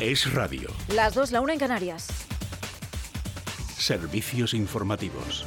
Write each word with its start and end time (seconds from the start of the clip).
Es 0.00 0.30
radio. 0.34 0.68
Las 0.88 1.14
dos, 1.14 1.32
la 1.32 1.40
una 1.40 1.54
en 1.54 1.58
Canarias. 1.58 2.06
Servicios 3.78 4.52
informativos. 4.52 5.46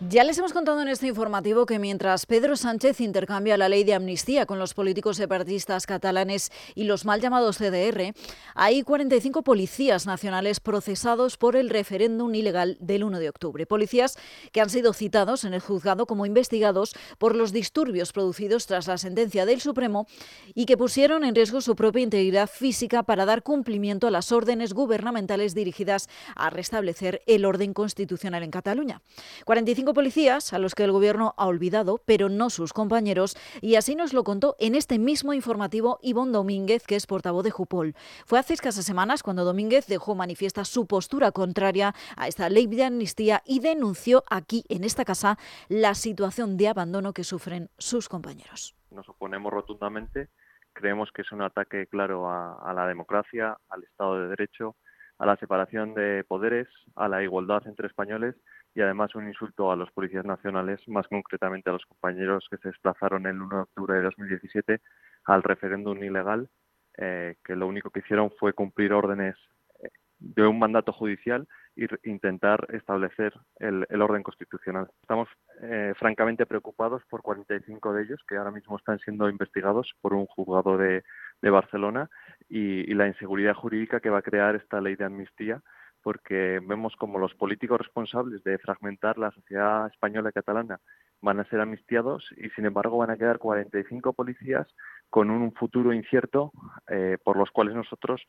Ya 0.00 0.24
les 0.24 0.36
hemos 0.36 0.52
contado 0.52 0.82
en 0.82 0.88
este 0.88 1.06
informativo 1.06 1.64
que 1.64 1.78
mientras 1.78 2.26
Pedro 2.26 2.54
Sánchez 2.56 3.00
intercambia 3.00 3.56
la 3.56 3.70
ley 3.70 3.82
de 3.82 3.94
amnistía 3.94 4.44
con 4.44 4.58
los 4.58 4.74
políticos 4.74 5.16
separatistas 5.16 5.86
catalanes 5.86 6.52
y 6.74 6.84
los 6.84 7.06
mal 7.06 7.22
llamados 7.22 7.56
CDR, 7.56 8.12
hay 8.54 8.82
45 8.82 9.42
policías 9.42 10.04
nacionales 10.04 10.60
procesados 10.60 11.38
por 11.38 11.56
el 11.56 11.70
referéndum 11.70 12.34
ilegal 12.34 12.76
del 12.78 13.04
1 13.04 13.20
de 13.20 13.30
octubre. 13.30 13.64
Policías 13.64 14.18
que 14.52 14.60
han 14.60 14.68
sido 14.68 14.92
citados 14.92 15.44
en 15.44 15.54
el 15.54 15.60
juzgado 15.60 16.04
como 16.04 16.26
investigados 16.26 16.94
por 17.16 17.34
los 17.34 17.54
disturbios 17.54 18.12
producidos 18.12 18.66
tras 18.66 18.88
la 18.88 18.98
sentencia 18.98 19.46
del 19.46 19.62
Supremo 19.62 20.06
y 20.54 20.66
que 20.66 20.76
pusieron 20.76 21.24
en 21.24 21.34
riesgo 21.34 21.62
su 21.62 21.74
propia 21.74 22.02
integridad 22.02 22.50
física 22.50 23.02
para 23.02 23.24
dar 23.24 23.42
cumplimiento 23.42 24.08
a 24.08 24.10
las 24.10 24.30
órdenes 24.30 24.74
gubernamentales 24.74 25.54
dirigidas 25.54 26.10
a 26.34 26.50
restablecer 26.50 27.22
el 27.26 27.46
orden 27.46 27.72
constitucional 27.72 28.42
en 28.42 28.50
Cataluña. 28.50 29.00
45 29.46 29.85
policías 29.94 30.52
a 30.52 30.58
los 30.58 30.74
que 30.74 30.84
el 30.84 30.92
Gobierno 30.92 31.34
ha 31.36 31.46
olvidado, 31.46 32.00
pero 32.04 32.28
no 32.28 32.50
sus 32.50 32.72
compañeros, 32.72 33.36
y 33.60 33.76
así 33.76 33.94
nos 33.94 34.12
lo 34.12 34.24
contó 34.24 34.56
en 34.58 34.74
este 34.74 34.98
mismo 34.98 35.32
informativo 35.32 35.98
Ivonne 36.02 36.32
Domínguez, 36.32 36.86
que 36.86 36.96
es 36.96 37.06
portavoz 37.06 37.44
de 37.44 37.50
Jupol. 37.50 37.94
Fue 38.24 38.38
hace 38.38 38.54
escasas 38.54 38.84
semanas 38.84 39.22
cuando 39.22 39.44
Domínguez 39.44 39.86
dejó 39.86 40.14
manifiesta 40.14 40.64
su 40.64 40.86
postura 40.86 41.32
contraria 41.32 41.94
a 42.16 42.28
esta 42.28 42.48
ley 42.48 42.66
de 42.66 42.84
amnistía 42.84 43.42
y 43.44 43.60
denunció 43.60 44.24
aquí, 44.30 44.64
en 44.68 44.84
esta 44.84 45.04
casa, 45.04 45.38
la 45.68 45.94
situación 45.94 46.56
de 46.56 46.68
abandono 46.68 47.12
que 47.12 47.24
sufren 47.24 47.70
sus 47.78 48.08
compañeros. 48.08 48.74
Nos 48.90 49.08
oponemos 49.08 49.52
rotundamente. 49.52 50.28
Creemos 50.72 51.10
que 51.12 51.22
es 51.22 51.32
un 51.32 51.42
ataque 51.42 51.86
claro 51.86 52.30
a 52.30 52.72
la 52.74 52.86
democracia, 52.86 53.56
al 53.70 53.84
Estado 53.84 54.20
de 54.20 54.28
Derecho, 54.28 54.76
a 55.18 55.24
la 55.24 55.36
separación 55.36 55.94
de 55.94 56.24
poderes, 56.24 56.68
a 56.94 57.08
la 57.08 57.22
igualdad 57.22 57.66
entre 57.66 57.86
españoles 57.86 58.34
y 58.76 58.82
además 58.82 59.14
un 59.14 59.26
insulto 59.26 59.72
a 59.72 59.76
los 59.76 59.90
policías 59.90 60.26
nacionales, 60.26 60.86
más 60.86 61.08
concretamente 61.08 61.70
a 61.70 61.72
los 61.72 61.86
compañeros 61.86 62.46
que 62.50 62.58
se 62.58 62.68
desplazaron 62.68 63.26
el 63.26 63.40
1 63.40 63.56
de 63.56 63.62
octubre 63.62 63.94
de 63.94 64.02
2017 64.02 64.80
al 65.24 65.42
referéndum 65.42 65.96
ilegal, 66.04 66.50
eh, 66.98 67.36
que 67.42 67.56
lo 67.56 67.68
único 67.68 67.88
que 67.88 68.00
hicieron 68.00 68.30
fue 68.38 68.52
cumplir 68.52 68.92
órdenes 68.92 69.34
eh, 69.82 69.88
de 70.18 70.46
un 70.46 70.58
mandato 70.58 70.92
judicial 70.92 71.48
e 71.74 71.88
intentar 72.04 72.66
establecer 72.74 73.32
el, 73.60 73.86
orden 74.02 74.22
constitucional. 74.22 74.90
Estamos 75.00 75.30
eh, 75.62 75.94
francamente 75.96 76.44
preocupados 76.44 77.02
por 77.08 77.22
45 77.22 77.94
de 77.94 78.02
ellos 78.02 78.20
que 78.28 78.36
ahora 78.36 78.50
mismo 78.50 78.76
están 78.76 78.98
siendo 78.98 79.30
investigados 79.30 79.90
por 80.02 80.12
un 80.12 80.26
juzgado 80.26 80.76
de, 80.76 81.02
Barcelona 81.40 82.10
y 82.48 82.92
la 82.94 83.06
inseguridad 83.06 83.54
jurídica 83.54 84.00
que 84.00 84.10
va 84.10 84.18
a 84.18 84.22
crear 84.22 84.56
esta 84.56 84.80
ley 84.80 84.96
de 84.96 85.04
amnistía 85.04 85.62
porque 86.06 86.60
vemos 86.64 86.94
como 86.94 87.18
los 87.18 87.34
políticos 87.34 87.78
responsables 87.80 88.44
de 88.44 88.58
fragmentar 88.58 89.18
la 89.18 89.32
sociedad 89.32 89.88
española 89.88 90.28
y 90.30 90.32
catalana 90.34 90.78
van 91.20 91.40
a 91.40 91.44
ser 91.46 91.60
amnistiados 91.60 92.24
y 92.36 92.48
sin 92.50 92.64
embargo 92.64 92.98
van 92.98 93.10
a 93.10 93.16
quedar 93.16 93.40
45 93.40 94.12
policías 94.12 94.68
con 95.10 95.30
un 95.30 95.52
futuro 95.52 95.92
incierto 95.92 96.52
eh, 96.88 97.18
por 97.24 97.36
los 97.36 97.50
cuales 97.50 97.74
nosotros 97.74 98.24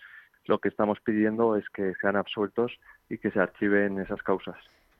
lo 0.46 0.58
que 0.58 0.70
estamos 0.70 1.00
pidiendo 1.02 1.56
es 1.56 1.70
que 1.70 1.94
sean 2.02 2.16
absueltos 2.16 2.72
y 3.10 3.20
que 3.20 3.30
se 3.30 3.40
archiven 3.40 4.00
esas 4.00 4.24
causas. 4.24 4.58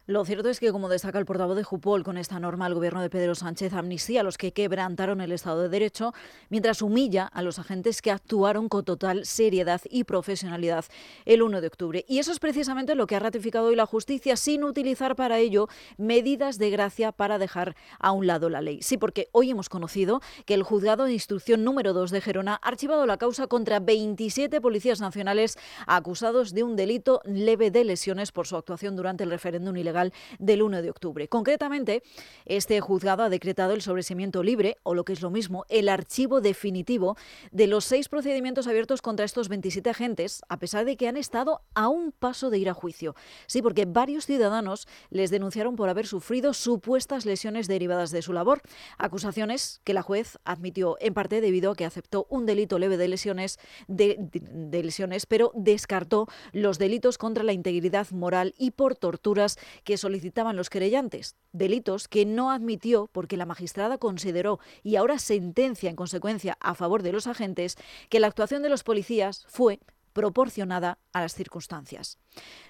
Lo 0.08 0.24
cierto 0.24 0.48
es 0.48 0.62
que, 0.62 0.72
como 0.72 0.88
destaca 0.88 1.20
el 1.20 1.26
portavoz 1.26 1.58
de 1.58 1.66
Jupol, 1.66 2.06
con 2.06 2.18
esta 2.18 2.40
norma 2.40 2.66
el 2.66 2.74
gobierno 2.74 3.02
de 3.02 3.10
Pedro 3.10 3.36
Sánchez 3.36 3.74
amnistía 3.74 4.22
a 4.22 4.24
los 4.24 4.38
que 4.38 4.54
quebrantaron 4.54 5.20
el 5.20 5.34
Estado 5.34 5.64
de 5.64 5.68
Derecho, 5.68 6.14
mientras 6.48 6.82
humilla 6.82 7.26
a 7.26 7.42
los 7.42 7.60
agentes 7.60 8.02
que 8.02 8.10
actuaron 8.10 8.70
con 8.70 8.86
total 8.86 9.26
seriedad 9.26 9.82
y 9.90 10.06
profesionalidad 10.06 10.86
el 11.26 11.42
1 11.42 11.60
de 11.60 11.68
octubre. 11.68 12.06
Y 12.08 12.20
eso 12.20 12.32
es 12.32 12.40
precisamente 12.40 12.96
lo 12.96 13.06
que 13.06 13.18
ha 13.18 13.20
ratificado 13.20 13.68
hoy 13.68 13.76
la 13.76 13.86
justicia, 13.86 14.38
sin 14.38 14.64
utilizar 14.64 15.18
para 15.18 15.40
ello 15.40 15.68
medidas 15.98 16.58
de 16.58 16.70
gracia 16.70 17.12
para 17.12 17.38
dejar 17.38 17.76
a 18.00 18.14
un 18.14 18.28
lado 18.28 18.50
la 18.50 18.62
ley. 18.62 18.82
Sí, 18.84 18.98
porque 18.98 19.28
hoy 19.34 19.52
hemos 19.52 19.68
conocido 19.68 20.22
que 20.46 20.54
el 20.54 20.64
juzgado 20.64 21.04
de 21.04 21.12
instrucción 21.12 21.66
número 21.66 21.92
2 21.92 22.12
de 22.12 22.22
Gerona 22.22 22.62
ha 22.64 22.70
archivado 22.70 23.06
la 23.08 23.18
causa 23.18 23.48
contra 23.48 23.82
27 23.82 24.62
policías 24.62 25.02
nacionales 25.02 25.58
acusados 25.86 26.54
de 26.54 26.64
un 26.64 26.78
delito 26.78 27.20
leve 27.26 27.72
de 27.72 27.84
lesiones 27.84 28.32
por 28.32 28.48
su 28.48 28.56
actuación 28.56 28.96
durante 28.96 29.26
el 29.26 29.32
referéndum 29.32 29.76
ilegal 29.76 29.97
del 30.40 30.62
1 30.62 30.82
de 30.82 30.90
octubre. 30.90 31.28
Concretamente, 31.28 32.04
este 32.46 32.80
juzgado 32.82 33.24
ha 33.24 33.30
decretado 33.30 33.74
el 33.74 33.82
sobreseimiento 33.82 34.44
libre, 34.44 34.78
o 34.84 34.94
lo 34.94 35.04
que 35.04 35.14
es 35.14 35.22
lo 35.22 35.30
mismo, 35.30 35.66
el 35.70 35.90
archivo 35.90 36.42
definitivo 36.42 37.18
de 37.52 37.68
los 37.68 37.86
seis 37.86 38.10
procedimientos 38.10 38.68
abiertos 38.68 39.02
contra 39.02 39.26
estos 39.26 39.50
27 39.50 39.90
agentes, 39.90 40.42
a 40.50 40.58
pesar 40.58 40.86
de 40.86 40.98
que 40.98 41.08
han 41.08 41.18
estado 41.18 41.62
a 41.74 41.88
un 41.88 42.12
paso 42.12 42.50
de 42.50 42.58
ir 42.58 42.70
a 42.70 42.74
juicio. 42.74 43.16
Sí, 43.48 43.62
porque 43.62 43.86
varios 43.86 44.26
ciudadanos 44.26 44.88
les 45.10 45.32
denunciaron 45.32 45.76
por 45.76 45.90
haber 45.90 46.08
sufrido 46.08 46.54
supuestas 46.54 47.26
lesiones 47.26 47.68
derivadas 47.68 48.12
de 48.12 48.22
su 48.22 48.34
labor, 48.34 48.62
acusaciones 48.98 49.82
que 49.84 49.94
la 49.94 50.02
juez 50.02 50.38
admitió 50.44 50.98
en 51.00 51.14
parte 51.14 51.42
debido 51.42 51.72
a 51.72 51.76
que 51.76 51.86
aceptó 51.86 52.28
un 52.30 52.46
delito 52.46 52.80
leve 52.80 52.98
de 52.98 53.08
lesiones, 53.08 53.60
de, 53.88 54.18
de 54.20 54.84
lesiones 54.84 55.26
pero 55.26 55.52
descartó 55.56 56.28
los 56.52 56.78
delitos 56.78 57.18
contra 57.18 57.44
la 57.44 57.54
integridad 57.54 58.10
moral 58.12 58.54
y 58.58 58.72
por 58.72 58.96
torturas 58.96 59.58
que 59.88 59.96
solicitaban 59.98 60.58
los 60.58 60.70
querellantes, 60.70 61.38
delitos 61.54 62.10
que 62.10 62.26
no 62.26 62.52
admitió 62.52 63.08
porque 63.14 63.38
la 63.38 63.46
magistrada 63.46 63.98
consideró 63.98 64.60
y 64.84 64.98
ahora 64.98 65.18
sentencia 65.18 65.90
en 65.90 65.96
consecuencia 65.96 66.58
a 66.60 66.76
favor 66.76 67.04
de 67.04 67.14
los 67.14 67.26
agentes 67.26 67.78
que 68.10 68.20
la 68.20 68.28
actuación 68.28 68.64
de 68.64 68.70
los 68.70 68.84
policías 68.84 69.46
fue 69.48 69.80
proporcionada 70.12 70.98
a 71.14 71.22
las 71.22 71.36
circunstancias. 71.36 72.18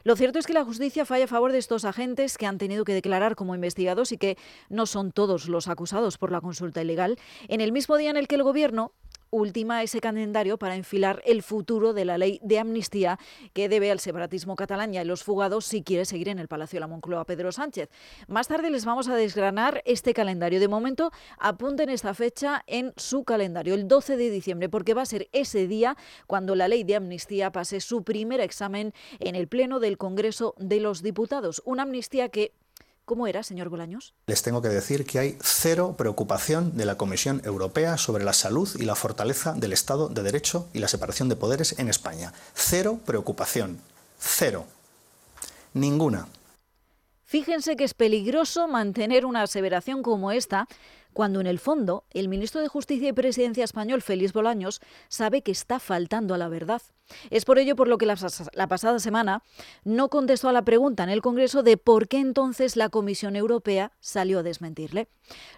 Lo 0.03 0.15
cierto 0.15 0.37
es 0.37 0.45
que 0.45 0.53
la 0.53 0.63
justicia 0.63 1.05
falla 1.05 1.25
a 1.25 1.27
favor 1.27 1.51
de 1.51 1.57
estos 1.57 1.85
agentes 1.85 2.37
que 2.37 2.45
han 2.45 2.59
tenido 2.59 2.83
que 2.85 2.93
declarar 2.93 3.35
como 3.35 3.55
investigados 3.55 4.11
y 4.11 4.19
que 4.19 4.37
no 4.69 4.85
son 4.85 5.11
todos 5.11 5.47
los 5.47 5.67
acusados 5.69 6.19
por 6.19 6.31
la 6.31 6.41
consulta 6.41 6.83
ilegal, 6.83 7.17
en 7.47 7.61
el 7.61 7.71
mismo 7.71 7.97
día 7.97 8.11
en 8.11 8.17
el 8.17 8.27
que 8.27 8.35
el 8.35 8.43
Gobierno 8.43 8.91
última 9.29 9.83
ese 9.83 10.01
calendario 10.01 10.57
para 10.57 10.75
enfilar 10.75 11.21
el 11.25 11.43
futuro 11.43 11.93
de 11.93 12.05
la 12.05 12.17
ley 12.17 12.39
de 12.43 12.59
amnistía 12.59 13.19
que 13.53 13.69
debe 13.69 13.91
al 13.91 13.99
separatismo 13.99 14.55
catalán 14.55 14.93
y 14.93 14.97
a 14.97 15.03
los 15.03 15.23
fugados 15.23 15.65
si 15.65 15.83
quiere 15.83 16.05
seguir 16.05 16.29
en 16.29 16.39
el 16.39 16.47
Palacio 16.47 16.77
de 16.77 16.81
la 16.81 16.87
Moncloa 16.87 17.25
Pedro 17.25 17.51
Sánchez. 17.51 17.89
Más 18.27 18.47
tarde 18.47 18.69
les 18.69 18.85
vamos 18.85 19.07
a 19.07 19.15
desgranar 19.15 19.81
este 19.85 20.13
calendario. 20.13 20.59
De 20.59 20.67
momento, 20.67 21.11
apunten 21.37 21.89
esta 21.89 22.13
fecha 22.13 22.63
en 22.67 22.93
su 22.95 23.23
calendario, 23.23 23.73
el 23.73 23.87
12 23.87 24.17
de 24.17 24.29
diciembre, 24.29 24.69
porque 24.69 24.93
va 24.93 25.03
a 25.03 25.05
ser 25.05 25.29
ese 25.31 25.67
día 25.67 25.97
cuando 26.25 26.55
la 26.55 26.67
ley 26.67 26.83
de 26.83 26.95
amnistía 26.95 27.51
pase 27.51 27.81
su 27.81 28.03
primer 28.03 28.39
examen 28.39 28.93
en 29.19 29.35
el 29.35 29.47
Pleno 29.47 29.79
del 29.79 29.97
Congreso 29.97 30.55
de 30.57 30.79
los 30.79 31.01
Diputados. 31.01 31.61
Una 31.65 31.83
amnistía 31.83 32.29
que 32.29 32.53
¿Cómo 33.07 33.25
era, 33.25 33.41
señor 33.41 33.69
Bolaños? 33.69 34.13
Les 34.25 34.43
tengo 34.43 34.61
que 34.61 34.67
decir 34.67 35.05
que 35.05 35.17
hay 35.17 35.37
cero 35.39 35.95
preocupación 35.97 36.75
de 36.75 36.83
la 36.83 36.97
Comisión 36.97 37.41
Europea 37.45 37.95
sobre 37.95 38.25
la 38.25 38.33
salud 38.33 38.69
y 38.77 38.83
la 38.83 38.95
fortaleza 38.95 39.53
del 39.53 39.71
Estado 39.71 40.09
de 40.09 40.23
Derecho 40.23 40.67
y 40.73 40.79
la 40.79 40.89
separación 40.89 41.29
de 41.29 41.37
poderes 41.37 41.79
en 41.79 41.87
España. 41.87 42.33
Cero 42.53 42.99
preocupación. 43.05 43.79
Cero. 44.19 44.65
Ninguna. 45.73 46.27
Fíjense 47.23 47.77
que 47.77 47.85
es 47.85 47.93
peligroso 47.93 48.67
mantener 48.67 49.25
una 49.25 49.43
aseveración 49.43 50.03
como 50.03 50.33
esta 50.33 50.67
cuando 51.13 51.39
en 51.39 51.47
el 51.47 51.59
fondo 51.59 52.03
el 52.11 52.27
ministro 52.27 52.59
de 52.59 52.67
Justicia 52.67 53.07
y 53.07 53.13
Presidencia 53.13 53.63
español, 53.63 54.01
Félix 54.01 54.33
Bolaños, 54.33 54.81
sabe 55.07 55.43
que 55.43 55.53
está 55.53 55.79
faltando 55.79 56.33
a 56.33 56.37
la 56.37 56.49
verdad. 56.49 56.81
Es 57.29 57.45
por 57.45 57.59
ello 57.59 57.75
por 57.75 57.87
lo 57.87 57.97
que 57.97 58.05
la, 58.05 58.67
pasada 58.67 58.99
semana 58.99 59.43
no 59.83 60.09
contestó 60.09 60.49
a 60.49 60.53
la 60.53 60.63
pregunta 60.63 61.03
en 61.03 61.09
el 61.09 61.21
Congreso 61.21 61.63
de 61.63 61.77
por 61.77 62.07
qué 62.07 62.19
entonces 62.19 62.75
la 62.75 62.89
Comisión 62.89 63.35
Europea 63.35 63.91
salió 63.99 64.39
a 64.39 64.43
desmentirle. 64.43 65.07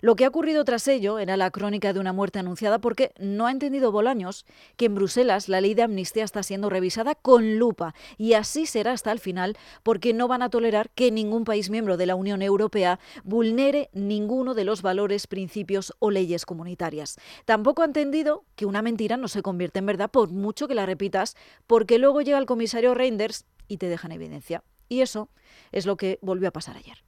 Lo 0.01 0.15
que 0.15 0.25
ha 0.25 0.29
ocurrido 0.29 0.63
tras 0.65 0.87
ello 0.87 1.19
era 1.19 1.37
la 1.37 1.51
crónica 1.51 1.93
de 1.93 1.99
una 1.99 2.13
muerte 2.13 2.39
anunciada 2.39 2.79
porque 2.79 3.11
no 3.19 3.47
ha 3.47 3.51
entendido 3.51 3.91
Bolaños 3.91 4.45
que 4.77 4.85
en 4.85 4.95
Bruselas 4.95 5.49
la 5.49 5.61
ley 5.61 5.73
de 5.73 5.83
amnistía 5.83 6.23
está 6.23 6.43
siendo 6.43 6.69
revisada 6.69 7.15
con 7.15 7.57
lupa 7.57 7.93
y 8.17 8.33
así 8.33 8.65
será 8.65 8.93
hasta 8.93 9.11
el 9.11 9.19
final 9.19 9.57
porque 9.83 10.13
no 10.13 10.27
van 10.27 10.41
a 10.41 10.49
tolerar 10.49 10.89
que 10.89 11.11
ningún 11.11 11.43
país 11.43 11.69
miembro 11.69 11.97
de 11.97 12.05
la 12.05 12.15
Unión 12.15 12.41
Europea 12.41 12.99
vulnere 13.23 13.89
ninguno 13.93 14.53
de 14.53 14.63
los 14.63 14.81
valores 14.81 15.27
principios 15.27 15.93
o 15.99 16.11
leyes 16.11 16.45
comunitarias. 16.45 17.17
Tampoco 17.45 17.81
ha 17.81 17.85
entendido 17.85 18.43
que 18.55 18.65
una 18.65 18.81
mentira 18.81 19.17
no 19.17 19.27
se 19.27 19.41
convierte 19.41 19.79
en 19.79 19.85
verdad 19.85 20.09
por 20.09 20.29
mucho 20.29 20.67
que 20.67 20.75
la 20.75 20.85
repitas, 20.85 21.35
porque 21.67 21.97
luego 21.97 22.21
llega 22.21 22.37
el 22.37 22.45
comisario 22.45 22.93
Reinders 22.93 23.45
y 23.67 23.77
te 23.77 23.89
deja 23.89 24.07
en 24.07 24.13
evidencia. 24.13 24.63
Y 24.87 25.01
eso 25.01 25.29
es 25.71 25.85
lo 25.85 25.97
que 25.97 26.19
volvió 26.21 26.47
a 26.47 26.51
pasar 26.51 26.77
ayer. 26.77 27.03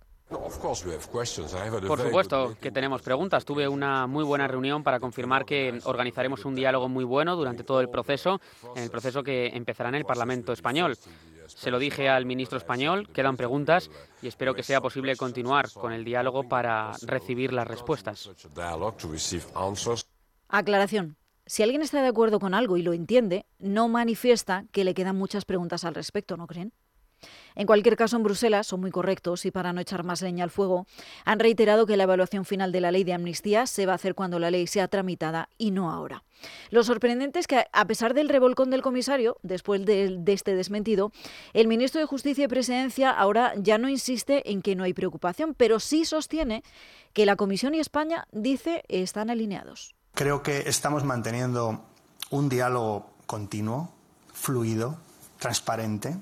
Por 1.87 1.99
supuesto 1.99 2.55
que 2.61 2.71
tenemos 2.71 3.01
preguntas. 3.01 3.43
Tuve 3.43 3.67
una 3.67 4.07
muy 4.07 4.23
buena 4.23 4.47
reunión 4.47 4.81
para 4.81 4.99
confirmar 4.99 5.45
que 5.45 5.77
organizaremos 5.83 6.45
un 6.45 6.55
diálogo 6.55 6.87
muy 6.87 7.03
bueno 7.03 7.35
durante 7.35 7.65
todo 7.65 7.81
el 7.81 7.89
proceso, 7.89 8.39
en 8.75 8.83
el 8.83 8.89
proceso 8.89 9.23
que 9.23 9.47
empezará 9.47 9.89
en 9.89 9.95
el 9.95 10.05
Parlamento 10.05 10.53
español. 10.53 10.97
Se 11.47 11.69
lo 11.69 11.79
dije 11.79 12.07
al 12.07 12.25
ministro 12.25 12.57
español, 12.57 13.09
quedan 13.11 13.35
preguntas 13.35 13.91
y 14.21 14.27
espero 14.27 14.53
que 14.53 14.63
sea 14.63 14.79
posible 14.79 15.17
continuar 15.17 15.69
con 15.73 15.91
el 15.91 16.05
diálogo 16.05 16.47
para 16.47 16.93
recibir 17.01 17.51
las 17.51 17.67
respuestas. 17.67 18.29
Aclaración. 20.47 21.17
Si 21.51 21.63
alguien 21.63 21.81
está 21.81 22.01
de 22.01 22.07
acuerdo 22.07 22.39
con 22.39 22.53
algo 22.53 22.77
y 22.77 22.81
lo 22.81 22.93
entiende, 22.93 23.45
no 23.59 23.89
manifiesta 23.89 24.63
que 24.71 24.85
le 24.85 24.93
quedan 24.93 25.17
muchas 25.17 25.43
preguntas 25.43 25.83
al 25.83 25.95
respecto, 25.95 26.37
¿no 26.37 26.47
creen? 26.47 26.71
En 27.55 27.67
cualquier 27.67 27.97
caso, 27.97 28.15
en 28.15 28.23
Bruselas 28.23 28.67
son 28.67 28.79
muy 28.79 28.89
correctos 28.89 29.45
y 29.45 29.51
para 29.51 29.73
no 29.73 29.81
echar 29.81 30.05
más 30.05 30.21
leña 30.21 30.45
al 30.45 30.49
fuego, 30.49 30.87
han 31.25 31.39
reiterado 31.39 31.85
que 31.85 31.97
la 31.97 32.03
evaluación 32.03 32.45
final 32.45 32.71
de 32.71 32.79
la 32.79 32.93
ley 32.93 33.03
de 33.03 33.11
amnistía 33.11 33.67
se 33.67 33.85
va 33.85 33.91
a 33.91 33.95
hacer 33.95 34.15
cuando 34.15 34.39
la 34.39 34.49
ley 34.49 34.65
sea 34.65 34.87
tramitada 34.87 35.49
y 35.57 35.71
no 35.71 35.91
ahora. 35.91 36.23
Lo 36.69 36.85
sorprendente 36.85 37.39
es 37.39 37.47
que, 37.47 37.65
a 37.73 37.85
pesar 37.85 38.13
del 38.13 38.29
revolcón 38.29 38.69
del 38.69 38.81
comisario, 38.81 39.35
después 39.43 39.85
de, 39.85 40.23
este 40.27 40.55
desmentido, 40.55 41.11
el 41.51 41.67
ministro 41.67 41.99
de 41.99 42.07
Justicia 42.07 42.45
y 42.45 42.47
Presidencia 42.47 43.11
ahora 43.11 43.55
ya 43.57 43.77
no 43.77 43.89
insiste 43.89 44.49
en 44.49 44.61
que 44.61 44.77
no 44.77 44.85
hay 44.85 44.93
preocupación, 44.93 45.53
pero 45.53 45.81
sí 45.81 46.05
sostiene 46.05 46.63
que 47.11 47.25
la 47.25 47.35
Comisión 47.35 47.75
y 47.75 47.81
España, 47.81 48.25
dice, 48.31 48.85
están 48.87 49.29
alineados. 49.29 49.95
Creo 50.13 50.43
que 50.43 50.69
estamos 50.69 51.03
manteniendo 51.03 51.83
un 52.29 52.49
diálogo 52.49 53.09
continuo, 53.25 53.91
fluido, 54.33 54.97
transparente 55.39 56.15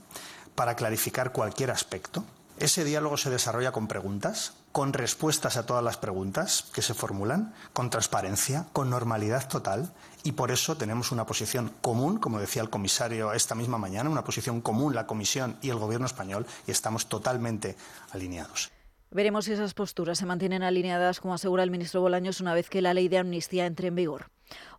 para 0.55 0.75
clarificar 0.75 1.31
cualquier 1.31 1.71
aspecto. 1.71 2.23
Ese 2.59 2.83
diálogo 2.83 3.17
se 3.17 3.29
desarrolla 3.29 3.71
con 3.71 3.87
preguntas, 3.87 4.53
con 4.71 4.93
respuestas 4.93 5.57
a 5.57 5.65
todas 5.65 5.83
las 5.83 5.97
preguntas 5.97 6.65
que 6.73 6.81
se 6.81 6.93
formulan, 6.93 7.53
con 7.73 7.89
transparencia, 7.89 8.67
con 8.73 8.89
normalidad 8.89 9.47
total, 9.47 9.91
y 10.23 10.33
por 10.33 10.51
eso 10.51 10.77
tenemos 10.77 11.11
una 11.11 11.25
posición 11.25 11.73
común, 11.81 12.19
como 12.19 12.39
decía 12.39 12.61
el 12.61 12.69
comisario 12.69 13.33
esta 13.33 13.55
misma 13.55 13.77
mañana, 13.77 14.09
una 14.09 14.23
posición 14.23 14.61
común 14.61 14.93
la 14.93 15.07
Comisión 15.07 15.57
y 15.61 15.69
el 15.69 15.79
Gobierno 15.79 16.05
español, 16.05 16.45
y 16.67 16.71
estamos 16.71 17.07
totalmente 17.07 17.75
alineados. 18.11 18.71
Veremos 19.11 19.45
si 19.45 19.53
esas 19.53 19.73
posturas 19.73 20.19
se 20.19 20.27
mantienen 20.27 20.61
alineadas, 20.61 21.19
como 21.19 21.33
asegura 21.33 21.63
el 21.63 21.71
ministro 21.71 21.99
Bolaños, 21.99 22.41
una 22.41 22.53
vez 22.53 22.69
que 22.69 22.83
la 22.83 22.93
ley 22.93 23.07
de 23.07 23.17
amnistía 23.17 23.65
entre 23.65 23.87
en 23.87 23.95
vigor. 23.95 24.29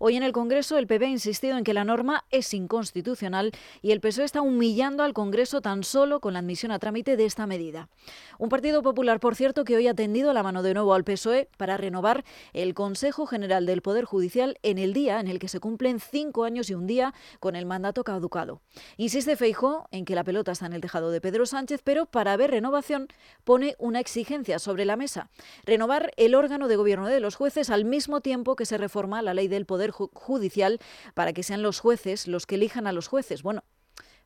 Hoy 0.03 0.17
en 0.17 0.23
el 0.23 0.33
Congreso 0.33 0.79
el 0.79 0.87
PP 0.87 1.05
ha 1.05 1.09
insistido 1.11 1.59
en 1.59 1.63
que 1.63 1.75
la 1.75 1.85
norma 1.85 2.25
es 2.31 2.55
inconstitucional 2.55 3.53
y 3.83 3.91
el 3.91 4.01
PSOE 4.01 4.25
está 4.25 4.41
humillando 4.41 5.03
al 5.03 5.13
Congreso 5.13 5.61
tan 5.61 5.85
solo 5.85 6.21
con 6.21 6.33
la 6.33 6.39
admisión 6.39 6.73
a 6.73 6.79
trámite 6.79 7.19
de 7.19 7.27
esta 7.27 7.47
medida. 7.47 7.91
Un 8.39 8.49
Partido 8.49 8.83
Popular, 8.83 9.21
por 9.21 9.35
cierto, 9.35 9.63
que 9.63 9.77
hoy 9.77 9.89
ha 9.89 9.95
tendido 9.95 10.33
la 10.33 10.43
mano 10.43 10.63
de 10.63 10.73
nuevo 10.73 10.95
al 10.95 11.05
PSOE 11.05 11.51
para 11.59 11.77
renovar 11.77 12.25
el 12.55 12.73
Consejo 12.73 13.27
General 13.27 13.67
del 13.67 13.83
Poder 13.83 14.07
Judicial 14.07 14.57
en 14.63 14.79
el 14.79 14.95
día 14.95 15.21
en 15.21 15.29
el 15.29 15.39
que 15.39 15.49
se 15.49 15.61
cumplen 15.61 16.01
cinco 16.01 16.45
años 16.45 16.71
y 16.71 16.75
un 16.75 16.87
día 16.87 17.13
con 17.39 17.55
el 17.55 17.67
mandato 17.67 18.03
caducado. 18.03 18.63
Insiste 18.97 19.37
Feijó 19.37 19.87
en 19.91 20.07
que 20.07 20.15
la 20.15 20.25
pelota 20.25 20.53
está 20.53 20.65
en 20.65 20.73
el 20.73 20.81
tejado 20.81 21.11
de 21.11 21.21
Pedro 21.21 21.45
Sánchez, 21.45 21.83
pero 21.85 22.07
para 22.07 22.39
ver 22.39 22.53
renovación 22.53 23.09
pone 23.45 23.77
una 23.79 24.01
exigencia 24.01 24.61
sobre 24.61 24.87
la 24.87 24.97
mesa. 24.97 25.29
Renovar 25.67 26.15
el 26.17 26.35
órgano 26.35 26.69
de 26.69 26.77
gobierno 26.77 27.07
de 27.07 27.21
los 27.21 27.37
jueces 27.37 27.69
al 27.69 27.85
mismo 27.85 28.23
tiempo 28.23 28.57
que 28.57 28.65
se 28.65 28.79
reforma 28.79 29.21
la 29.21 29.35
ley 29.35 29.47
del 29.47 29.67
Poder 29.67 29.90
Judicial 29.91 30.79
para 31.15 31.33
que 31.33 31.43
sean 31.43 31.63
los 31.63 31.81
jueces 31.81 32.27
los 32.27 32.47
que 32.47 32.57
elijan 32.57 32.87
a 32.87 32.93
los 32.93 33.09
jueces. 33.09 33.43
Bueno, 33.43 33.65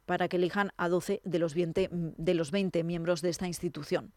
para 0.06 0.28
que 0.28 0.37
elijan 0.37 0.72
a 0.76 0.88
12 0.88 1.20
de 1.25 1.38
los 1.38 1.55
20, 1.55 1.88
de 1.90 2.34
los 2.34 2.50
20 2.50 2.84
miembros 2.84 3.22
de 3.22 3.31
esta 3.31 3.46
institución. 3.46 4.12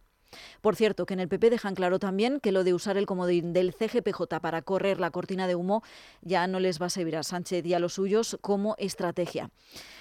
Por 0.62 0.76
cierto, 0.76 1.06
que 1.06 1.14
en 1.14 1.22
el 1.22 1.30
PP 1.30 1.50
dejan 1.50 1.76
claro 1.76 2.00
también 2.00 2.40
que 2.42 2.52
lo 2.52 2.66
de 2.66 2.74
usar 2.74 2.98
el 2.98 3.06
comodín 3.06 3.54
del 3.54 3.74
CGPJ 3.74 4.40
para 4.42 4.62
correr 4.62 5.00
la 5.00 5.12
cortina 5.12 5.48
de 5.48 5.56
humo 5.56 5.84
ya 6.22 6.48
no 6.48 6.60
les 6.60 6.82
va 6.82 6.88
a 6.88 6.90
servir 6.90 7.16
a 7.16 7.24
Sánchez 7.24 7.66
y 7.66 7.74
a 7.74 7.80
los 7.80 7.94
suyos 7.94 8.38
como 8.42 8.76
estrategia. 8.78 9.52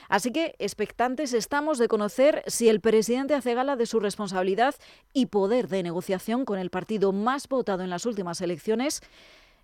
Así 0.09 0.33
que 0.33 0.57
expectantes 0.59 1.33
estamos 1.33 1.79
de 1.79 1.89
conocer 1.89 2.43
si 2.47 2.69
el 2.69 2.81
presidente 2.81 3.35
hace 3.35 3.55
gala 3.55 3.77
de 3.77 3.87
su 3.87 4.01
responsabilidad 4.01 4.75
y 5.13 5.27
poder 5.27 5.69
de 5.69 5.83
negociación 5.83 6.45
con 6.45 6.59
el 6.59 6.71
partido 6.71 7.13
más 7.13 7.49
votado 7.49 7.85
en 7.85 7.91
las 7.91 8.07
últimas 8.07 8.41
elecciones 8.41 9.03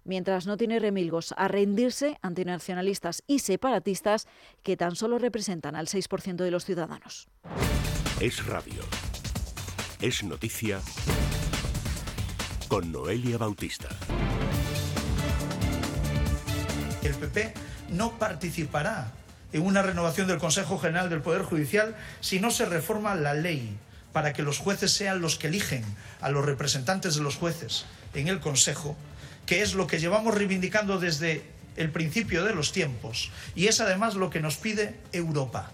mientras 0.04 0.46
no 0.46 0.56
tiene 0.56 0.78
remilgos 0.78 1.34
a 1.36 1.48
rendirse 1.48 2.18
ante 2.22 2.44
nacionalistas 2.44 3.22
y 3.26 3.40
separatistas 3.40 4.26
que 4.62 4.76
tan 4.76 4.96
solo 4.96 5.18
representan 5.18 5.76
al 5.76 5.86
6% 5.86 6.36
de 6.36 6.50
los 6.50 6.64
ciudadanos. 6.64 7.28
Es 8.20 8.44
radio. 8.46 8.82
Es 10.00 10.22
noticia 10.22 10.80
con 12.68 12.90
Noelia 12.90 13.38
Bautista. 13.38 13.88
El 17.02 17.14
PP 17.14 17.52
no 17.90 18.18
participará 18.18 19.12
en 19.52 19.62
una 19.62 19.82
renovación 19.82 20.26
del 20.26 20.38
Consejo 20.38 20.78
General 20.78 21.10
del 21.10 21.20
Poder 21.20 21.42
Judicial 21.42 21.94
si 22.20 22.40
no 22.40 22.50
se 22.50 22.64
reforma 22.64 23.14
la 23.14 23.34
ley 23.34 23.76
para 24.12 24.32
que 24.32 24.42
los 24.42 24.58
jueces 24.58 24.92
sean 24.92 25.20
los 25.20 25.36
que 25.36 25.48
eligen 25.48 25.84
a 26.20 26.30
los 26.30 26.44
representantes 26.44 27.14
de 27.14 27.22
los 27.22 27.36
jueces 27.36 27.84
en 28.14 28.28
el 28.28 28.40
Consejo 28.40 28.96
que 29.52 29.60
es 29.60 29.74
lo 29.74 29.86
que 29.86 29.98
llevamos 29.98 30.34
reivindicando 30.34 30.98
desde 30.98 31.42
el 31.76 31.90
principio 31.90 32.42
de 32.42 32.54
los 32.54 32.72
tiempos 32.72 33.30
y 33.54 33.66
es 33.66 33.82
además 33.82 34.14
lo 34.14 34.30
que 34.30 34.40
nos 34.40 34.56
pide 34.56 34.94
Europa. 35.12 35.72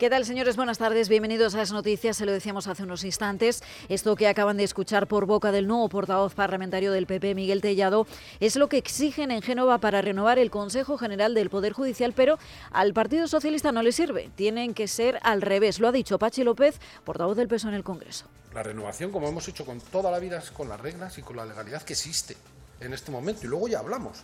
¿Qué 0.00 0.10
tal, 0.10 0.24
señores? 0.24 0.56
Buenas 0.56 0.78
tardes. 0.78 1.08
Bienvenidos 1.08 1.54
a 1.54 1.58
las 1.58 1.70
noticias. 1.70 2.16
Se 2.16 2.26
lo 2.26 2.32
decíamos 2.32 2.66
hace 2.66 2.82
unos 2.82 3.04
instantes. 3.04 3.62
Esto 3.88 4.16
que 4.16 4.26
acaban 4.26 4.56
de 4.56 4.64
escuchar 4.64 5.06
por 5.06 5.26
boca 5.26 5.52
del 5.52 5.68
nuevo 5.68 5.88
portavoz 5.88 6.34
parlamentario 6.34 6.90
del 6.90 7.06
PP, 7.06 7.36
Miguel 7.36 7.60
Tellado, 7.60 8.08
es 8.40 8.56
lo 8.56 8.68
que 8.68 8.78
exigen 8.78 9.30
en 9.30 9.42
Génova 9.42 9.78
para 9.78 10.02
renovar 10.02 10.40
el 10.40 10.50
Consejo 10.50 10.98
General 10.98 11.34
del 11.34 11.50
Poder 11.50 11.74
Judicial, 11.74 12.14
pero 12.16 12.36
al 12.72 12.94
Partido 12.94 13.28
Socialista 13.28 13.70
no 13.70 13.84
le 13.84 13.92
sirve. 13.92 14.28
Tienen 14.34 14.74
que 14.74 14.88
ser 14.88 15.20
al 15.22 15.40
revés. 15.40 15.78
Lo 15.78 15.86
ha 15.86 15.92
dicho 15.92 16.18
Pachi 16.18 16.42
López, 16.42 16.80
portavoz 17.04 17.36
del 17.36 17.46
PSOE 17.46 17.70
en 17.70 17.76
el 17.76 17.84
Congreso. 17.84 18.26
La 18.52 18.64
renovación, 18.64 19.12
como 19.12 19.28
hemos 19.28 19.46
hecho 19.46 19.64
con 19.64 19.80
toda 19.80 20.10
la 20.10 20.18
vida, 20.18 20.38
es 20.38 20.50
con 20.50 20.68
las 20.68 20.80
reglas 20.80 21.16
y 21.18 21.22
con 21.22 21.36
la 21.36 21.46
legalidad 21.46 21.82
que 21.82 21.92
existe 21.92 22.36
en 22.80 22.92
este 22.92 23.10
momento. 23.10 23.46
Y 23.46 23.48
luego 23.48 23.68
ya 23.68 23.80
hablamos 23.80 24.18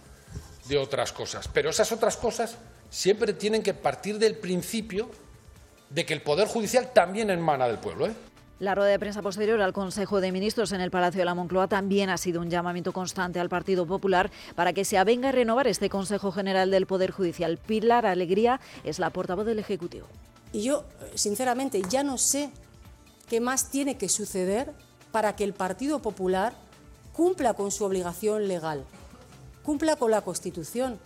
de 0.68 0.78
otras 0.78 1.12
cosas. 1.12 1.48
Pero 1.48 1.70
esas 1.70 1.92
otras 1.92 2.16
cosas 2.16 2.56
siempre 2.90 3.32
tienen 3.32 3.62
que 3.62 3.74
partir 3.74 4.18
del 4.18 4.36
principio 4.36 5.10
de 5.90 6.06
que 6.06 6.14
el 6.14 6.22
Poder 6.22 6.48
Judicial 6.48 6.92
también 6.92 7.30
emana 7.30 7.66
del 7.66 7.78
pueblo. 7.78 8.06
¿eh? 8.06 8.14
La 8.60 8.74
rueda 8.74 8.90
de 8.90 8.98
prensa 8.98 9.20
posterior 9.20 9.60
al 9.60 9.72
Consejo 9.72 10.20
de 10.20 10.32
Ministros 10.32 10.72
en 10.72 10.80
el 10.80 10.90
Palacio 10.90 11.18
de 11.18 11.24
la 11.24 11.34
Moncloa 11.34 11.68
también 11.68 12.08
ha 12.08 12.16
sido 12.16 12.40
un 12.40 12.50
llamamiento 12.50 12.92
constante 12.92 13.40
al 13.40 13.48
Partido 13.48 13.86
Popular 13.86 14.30
para 14.54 14.72
que 14.72 14.84
se 14.84 14.96
avenga 14.96 15.30
a 15.30 15.32
renovar 15.32 15.66
este 15.66 15.90
Consejo 15.90 16.32
General 16.32 16.70
del 16.70 16.86
Poder 16.86 17.10
Judicial. 17.10 17.58
Pilar 17.58 18.06
Alegría 18.06 18.60
es 18.84 18.98
la 18.98 19.10
portavoz 19.10 19.44
del 19.44 19.58
Ejecutivo. 19.58 20.06
Y 20.52 20.62
yo, 20.62 20.84
sinceramente, 21.14 21.82
ya 21.88 22.04
no 22.04 22.16
sé 22.16 22.50
qué 23.28 23.40
más 23.40 23.70
tiene 23.70 23.96
que 23.98 24.08
suceder 24.08 24.72
para 25.10 25.34
que 25.34 25.44
el 25.44 25.52
Partido 25.52 26.00
Popular 26.00 26.54
cumpla 27.14 27.54
con 27.54 27.70
su 27.70 27.84
obligación 27.84 28.48
legal, 28.48 28.84
cumpla 29.62 29.96
con 29.96 30.10
la 30.10 30.20
Constitución. 30.20 30.98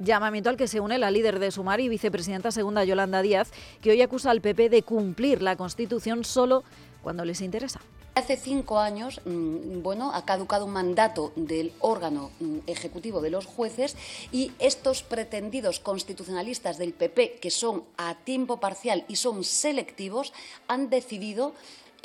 Llamamiento 0.00 0.50
al 0.50 0.56
que 0.56 0.66
se 0.66 0.80
une 0.80 0.98
la 0.98 1.12
líder 1.12 1.38
de 1.38 1.52
Sumar 1.52 1.78
y 1.78 1.88
vicepresidenta 1.88 2.50
segunda 2.50 2.84
Yolanda 2.84 3.22
Díaz, 3.22 3.52
que 3.80 3.90
hoy 3.90 4.02
acusa 4.02 4.30
al 4.30 4.40
PP 4.40 4.70
de 4.70 4.82
cumplir 4.82 5.42
la 5.42 5.56
Constitución 5.56 6.24
solo 6.24 6.64
cuando 7.02 7.24
les 7.24 7.42
interesa. 7.42 7.80
Hace 8.16 8.36
cinco 8.36 8.78
años, 8.78 9.20
mm, 9.24 9.82
bueno, 9.82 10.12
ha 10.14 10.24
caducado 10.24 10.66
un 10.66 10.72
mandato 10.72 11.32
del 11.34 11.72
órgano 11.80 12.30
mm, 12.38 12.58
ejecutivo 12.68 13.20
de 13.20 13.30
los 13.30 13.44
jueces 13.44 13.96
y 14.30 14.52
estos 14.60 15.02
pretendidos 15.02 15.80
constitucionalistas 15.80 16.78
del 16.78 16.92
PP, 16.92 17.38
que 17.40 17.50
son 17.50 17.82
a 17.96 18.14
tiempo 18.14 18.58
parcial 18.60 19.04
y 19.08 19.16
son 19.16 19.42
selectivos, 19.42 20.32
han 20.68 20.90
decidido 20.90 21.54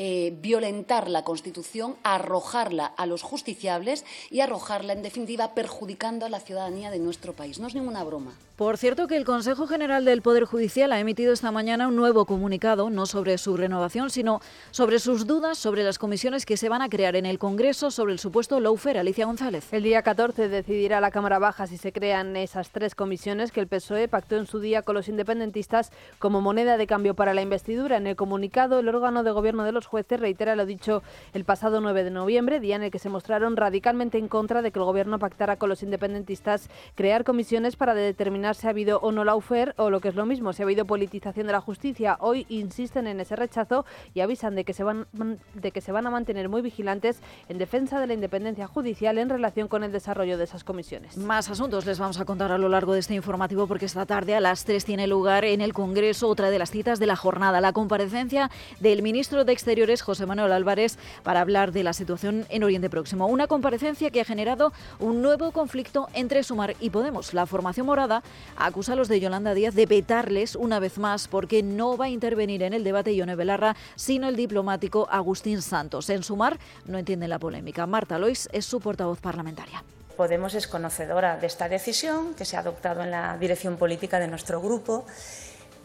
eh, 0.02 0.34
violentar 0.40 1.10
la 1.10 1.26
Constitución, 1.26 1.98
arrojarla 2.04 2.86
a 2.86 3.06
los 3.06 3.22
justiciables 3.22 4.06
y 4.32 4.40
arrojarla, 4.40 4.94
en 4.94 5.02
definitiva, 5.02 5.54
perjudicando 5.54 6.26
a 6.26 6.30
la 6.30 6.40
ciudadanía 6.40 6.90
de 6.90 7.00
nuestro 7.00 7.34
país. 7.34 7.60
No 7.60 7.68
es 7.68 7.76
ninguna 7.76 8.06
broma. 8.06 8.34
Por 8.60 8.76
cierto 8.76 9.08
que 9.08 9.16
el 9.16 9.24
Consejo 9.24 9.68
General 9.68 10.04
del 10.04 10.22
Poder 10.22 10.44
Judicial 10.44 10.92
ha 10.92 11.00
emitido 11.00 11.32
esta 11.32 11.50
mañana 11.50 11.88
un 11.88 11.96
nuevo 11.96 12.26
comunicado, 12.26 12.90
no 12.90 13.06
sobre 13.06 13.38
su 13.38 13.56
renovación, 13.56 14.10
sino 14.10 14.42
sobre 14.72 15.00
sus 15.00 15.26
dudas 15.26 15.58
sobre 15.58 15.86
las 15.86 15.98
comisiones 15.98 16.46
que 16.46 16.58
se 16.58 16.68
van 16.68 16.82
a 16.82 16.90
crear 16.90 17.16
en 17.16 17.26
el 17.26 17.40
Congreso 17.40 17.90
sobre 17.90 18.12
el 18.12 18.20
supuesto 18.20 18.60
lawfare. 18.60 19.00
Alicia 19.00 19.28
González. 19.28 19.72
El 19.72 19.84
día 19.84 20.02
14 20.02 20.50
decidirá 20.50 21.00
la 21.00 21.10
Cámara 21.10 21.40
Baja 21.40 21.68
si 21.68 21.78
se 21.78 21.94
crean 21.94 22.36
esas 22.36 22.72
tres 22.72 22.96
comisiones 22.96 23.54
que 23.54 23.62
el 23.62 23.70
PSOE 23.70 24.10
pactó 24.10 24.36
en 24.36 24.46
su 24.46 24.60
día 24.60 24.82
con 24.82 24.96
los 24.96 25.08
independentistas 25.08 25.94
como 26.20 26.42
moneda 26.42 26.76
de 26.76 26.86
cambio 26.86 27.14
para 27.14 27.34
la 27.34 27.42
investidura. 27.42 27.96
En 27.96 28.08
el 28.08 28.18
comunicado, 28.18 28.80
el 28.80 28.90
órgano 28.90 29.24
de 29.24 29.32
gobierno 29.32 29.64
de 29.64 29.72
los 29.72 29.86
jueces 29.86 30.20
reitera 30.20 30.58
lo 30.58 30.66
dicho 30.66 31.02
el 31.34 31.46
pasado 31.46 31.80
9 31.80 32.04
de 32.04 32.12
noviembre, 32.12 32.60
día 32.60 32.76
en 32.76 32.84
el 32.84 32.92
que 32.92 33.00
se 33.00 33.08
mostraron 33.08 33.56
radicalmente 33.56 34.18
en 34.18 34.28
contra 34.28 34.62
de 34.62 34.72
que 34.74 34.80
el 34.80 34.86
gobierno 34.86 35.18
pactara 35.18 35.56
con 35.56 35.70
los 35.70 35.82
independentistas 35.82 36.70
crear 36.96 37.24
comisiones 37.24 37.78
para 37.78 37.94
determinar 37.94 38.49
si 38.56 38.68
ha 38.68 38.72
habido 38.72 39.00
o 39.00 39.12
no 39.12 39.24
la 39.24 39.36
UFER 39.36 39.74
o 39.78 39.90
lo 39.90 40.00
que 40.00 40.10
es 40.10 40.16
lo 40.16 40.26
mismo, 40.26 40.54
si 40.54 40.62
ha 40.62 40.66
habido 40.66 40.86
politización 40.86 41.48
de 41.48 41.54
la 41.54 41.62
justicia. 41.62 42.18
Hoy 42.20 42.46
insisten 42.50 43.08
en 43.08 43.20
ese 43.20 43.36
rechazo 43.36 43.86
y 44.14 44.22
avisan 44.22 44.56
de 44.56 44.64
que 44.64 44.74
se 44.74 44.84
van, 44.84 45.08
de 45.54 45.72
que 45.72 45.82
se 45.82 45.92
van 45.92 46.08
a 46.08 46.10
mantener 46.10 46.50
muy 46.50 46.62
vigilantes 46.62 47.22
en 47.48 47.58
defensa 47.58 48.00
de 48.00 48.08
la 48.08 48.14
independencia 48.14 48.68
judicial 48.68 49.18
en 49.18 49.30
relación 49.30 49.68
con 49.68 49.84
el 49.84 49.92
desarrollo 49.92 50.38
de 50.38 50.44
esas 50.44 50.64
comisiones. 50.64 51.18
Más 51.18 51.50
asuntos 51.50 51.86
les 51.86 52.00
vamos 52.00 52.20
a 52.20 52.26
contar 52.26 52.52
a 52.52 52.58
lo 52.58 52.70
largo 52.70 52.94
de 52.94 53.00
este 53.00 53.14
informativo 53.14 53.68
porque 53.68 53.86
esta 53.86 54.06
tarde 54.06 54.36
a 54.36 54.40
las 54.40 54.66
3 54.66 54.84
tiene 54.86 55.08
lugar 55.08 55.46
en 55.46 55.62
el 55.62 55.74
Congreso 55.74 56.28
otra 56.28 56.50
de 56.50 56.60
las 56.60 56.72
citas 56.72 57.00
de 57.00 57.06
la 57.06 57.16
jornada, 57.16 57.62
la 57.62 57.74
comparecencia 57.74 58.50
del 58.80 59.02
ministro 59.02 59.46
de 59.46 59.54
Exteriores 59.54 60.02
José 60.02 60.26
Manuel 60.26 60.52
Álvarez 60.52 60.98
para 61.24 61.42
hablar 61.42 61.72
de 61.72 61.84
la 61.84 61.94
situación 61.94 62.46
en 62.50 62.64
Oriente 62.64 62.90
Próximo. 62.90 63.28
Una 63.28 63.48
comparecencia 63.48 64.10
que 64.10 64.22
ha 64.22 64.26
generado 64.26 64.72
un 65.00 65.22
nuevo 65.22 65.52
conflicto 65.52 66.08
entre 66.14 66.44
Sumar 66.44 66.76
y 66.80 66.90
Podemos. 66.90 67.34
La 67.34 67.46
formación 67.46 67.86
morada 67.86 68.24
acusa 68.58 68.94
a 68.94 68.96
los 68.96 69.08
de 69.08 69.20
Yolanda 69.20 69.54
Díaz 69.54 69.74
de 69.74 69.86
vetarles 69.86 70.56
una 70.56 70.80
vez 70.80 70.98
más 70.98 71.28
porque 71.28 71.64
no 71.64 71.98
va 71.98 72.06
a 72.06 72.10
intervenir 72.10 72.64
en 72.64 72.74
el 72.74 72.84
debate 72.84 73.16
Ione 73.16 73.36
Belarra, 73.36 73.76
sino 73.96 74.28
el 74.28 74.36
diplomático 74.36 75.08
Agustín 75.10 75.62
Santos. 75.62 76.10
En 76.10 76.24
sumar, 76.24 76.60
no 76.86 76.98
entienden 76.98 77.30
la 77.30 77.40
polémica. 77.40 77.86
Marta 77.86 78.20
Lois 78.20 78.50
es 78.52 78.66
su 78.66 78.80
portavoz 78.80 79.20
parlamentaria. 79.20 79.84
Podemos 80.18 80.54
es 80.54 80.68
conocedora 80.68 81.38
de 81.38 81.48
esta 81.48 81.70
decisión 81.70 82.34
que 82.34 82.46
se 82.46 82.58
ha 82.58 82.60
adoptado 82.60 83.02
en 83.04 83.12
la 83.12 83.38
dirección 83.38 83.78
política 83.78 84.20
de 84.20 84.28
nuestro 84.28 84.62
grupo 84.62 85.06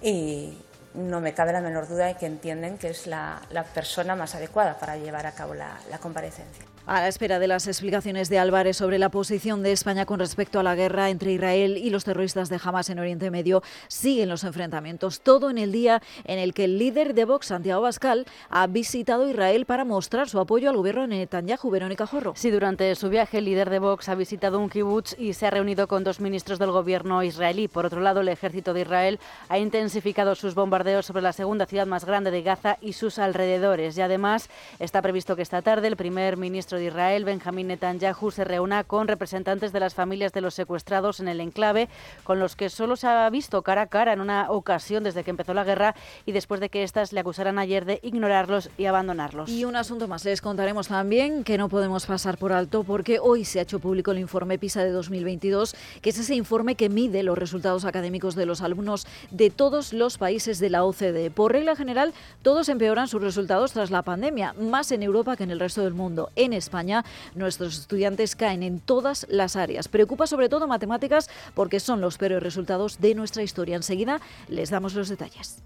y 0.03 0.59
no 0.95 1.21
me 1.21 1.35
cabe 1.35 1.53
la 1.53 1.61
menor 1.61 1.89
duda 1.89 2.07
de 2.07 2.15
que 2.15 2.27
entienden 2.27 2.79
que 2.79 2.89
es 2.89 3.07
la, 3.07 3.41
persona 3.75 4.17
más 4.17 4.35
adecuada 4.35 4.79
para 4.79 4.97
llevar 4.97 5.27
a 5.27 5.33
cabo 5.33 5.55
la 5.55 5.99
comparecencia. 6.01 6.74
A 6.87 7.01
la 7.01 7.09
espera 7.09 7.39
de 7.39 7.49
las 7.49 7.67
explicaciones 7.67 8.29
de 8.29 8.39
Álvarez 8.39 8.77
sobre 8.77 8.99
la 8.99 9.09
posición 9.09 9.63
de 9.63 9.73
España 9.73 10.05
con 10.05 10.21
respecto 10.21 10.61
a 10.61 10.63
la 10.63 10.75
guerra 10.75 11.09
entre 11.09 11.33
Israel 11.33 11.79
y 11.79 11.89
los 11.89 12.05
terroristas 12.05 12.51
de 12.51 12.61
Hamas 12.63 12.91
en 12.91 12.99
Oriente 12.99 13.31
Medio, 13.31 13.63
siguen 13.89 14.29
los 14.29 14.45
enfrentamientos. 14.45 15.23
Todo 15.23 15.49
en 15.49 15.57
el 15.57 15.73
día 15.73 16.03
en 16.25 16.39
el 16.39 16.53
que 16.53 16.65
el 16.65 16.79
líder 16.79 17.15
de 17.15 17.25
Vox, 17.25 17.47
Santiago 17.47 17.81
Bascal, 17.81 18.27
ha 18.51 18.67
visitado 18.67 19.27
Israel 19.27 19.65
para 19.65 19.87
mostrar 19.87 20.29
su 20.29 20.39
apoyo 20.39 20.69
al 20.69 20.77
gobierno 20.77 21.09
de 21.09 21.09
Netanyahu. 21.09 21.71
Verónica 21.71 22.07
Jorro. 22.07 22.35
Sí, 22.37 22.51
durante 22.51 22.95
su 22.97 23.09
viaje, 23.09 23.39
el 23.39 23.47
líder 23.47 23.71
de 23.71 23.79
Vox 23.79 24.11
ha 24.11 24.15
visitado 24.15 24.59
un 24.59 24.69
kibutz 24.69 25.19
y 25.19 25.33
se 25.33 25.47
ha 25.47 25.51
reunido 25.51 25.89
con 25.89 26.05
dos 26.05 26.21
ministros 26.21 26.59
del 26.59 26.71
gobierno 26.71 27.23
israelí. 27.23 27.67
Por 27.67 27.87
otro 27.87 28.03
lado, 28.03 28.21
el 28.21 28.29
ejército 28.29 28.75
de 28.75 28.83
Israel 28.83 29.19
ha 29.49 29.59
intensificado 29.59 30.35
sus 30.35 30.55
bombardeos 30.55 31.07
sobre 31.07 31.23
la 31.23 31.33
segunda 31.33 31.65
ciudad 31.65 31.87
más 31.87 32.05
grande 32.05 32.31
de 32.31 32.43
Gaza 32.43 32.77
y 32.83 32.93
sus 32.93 33.19
alrededores. 33.19 33.97
Y 33.97 34.03
además, 34.03 34.51
está 34.79 35.01
previsto 35.01 35.35
que 35.35 35.41
esta 35.41 35.63
tarde 35.63 35.89
el 35.89 35.97
primer 35.97 36.37
ministro 36.37 36.74
de 36.77 36.87
Israel, 36.87 37.25
Benjamín 37.25 37.69
Netanyahu, 37.69 38.31
se 38.31 38.45
reúna 38.45 38.85
con 38.85 39.09
representantes 39.09 39.73
de 39.73 39.81
las 39.81 39.95
familias 39.95 40.33
de 40.33 40.41
los 40.41 40.55
secuestrados 40.55 41.21
en 41.21 41.29
el 41.29 41.41
enclave, 41.41 41.89
con 42.23 42.39
los 42.39 42.57
que 42.57 42.71
solo 42.71 42.97
se 42.97 43.07
ha 43.07 43.29
visto 43.31 43.63
cara 43.63 43.83
a 43.83 43.87
cara 43.87 44.13
en 44.13 44.21
una 44.21 44.51
ocasión 44.51 45.05
desde 45.05 45.25
que 45.25 45.31
empezó 45.31 45.55
la 45.55 45.65
guerra 45.65 45.95
y 46.27 46.33
después 46.33 46.61
de 46.61 46.69
que 46.69 46.83
éstas 46.83 47.13
le 47.13 47.21
acusaran 47.21 47.59
ayer 47.59 47.85
de 47.85 48.01
ignorarlos 48.03 48.71
y 48.79 48.87
abandonarlos. 48.87 49.49
Y 49.51 49.65
un 49.65 49.77
asunto 49.77 50.09
más, 50.09 50.25
les 50.25 50.41
contaremos 50.41 50.89
también 50.89 51.45
que 51.45 51.59
no 51.59 51.69
podemos 51.69 52.07
pasar 52.07 52.39
por 52.39 52.53
alto 52.53 52.85
porque 52.85 53.19
hoy 53.19 53.45
se 53.45 53.59
ha 53.59 53.63
hecho 53.63 53.79
público 53.79 54.11
el 54.11 54.19
informe 54.19 54.59
PISA 54.59 54.85
de 54.85 54.91
2022, 54.91 55.75
que 56.03 56.11
es 56.11 56.19
ese 56.19 56.35
informe 56.35 56.75
que 56.75 56.89
mide 56.89 57.23
los 57.23 57.39
resultados 57.39 57.85
académicos 57.85 58.35
de 58.35 58.47
los 58.47 58.61
alumnos 58.61 59.07
de 59.31 59.51
todos 59.51 59.93
los 59.93 60.19
países 60.19 60.59
de 60.59 60.71
la 60.71 60.85
OCDE. 60.85 61.31
Por 61.31 61.53
regla 61.53 61.77
general, 61.77 62.13
todos 62.43 62.69
empeoran 62.69 63.09
sus 63.09 63.23
resultados 63.23 63.73
tras 63.73 63.91
la 63.91 64.03
pandemia, 64.03 64.55
más 64.55 64.93
en 64.93 65.03
Europa 65.03 65.37
que 65.37 65.45
en 65.45 65.51
el 65.51 65.61
resto 65.61 65.83
del 65.83 65.95
mundo. 65.95 66.31
En 66.37 66.53
España, 66.65 67.05
nuestros 67.35 67.79
estudiantes 67.79 68.37
caen 68.37 68.63
en 68.63 68.81
todas 68.81 69.27
las 69.29 69.57
áreas. 69.57 69.89
Preocupa 69.89 70.27
sobre 70.27 70.49
todo 70.49 70.67
matemáticas 70.67 71.31
porque 71.55 71.81
son 71.81 72.01
los 72.01 72.19
peores 72.19 72.43
resultados 72.43 73.01
de 73.01 73.15
nuestra 73.15 73.43
historia. 73.43 73.77
Enseguida 73.77 74.21
les 74.49 74.71
damos 74.71 74.95
los 74.95 75.09
detalles. 75.09 75.63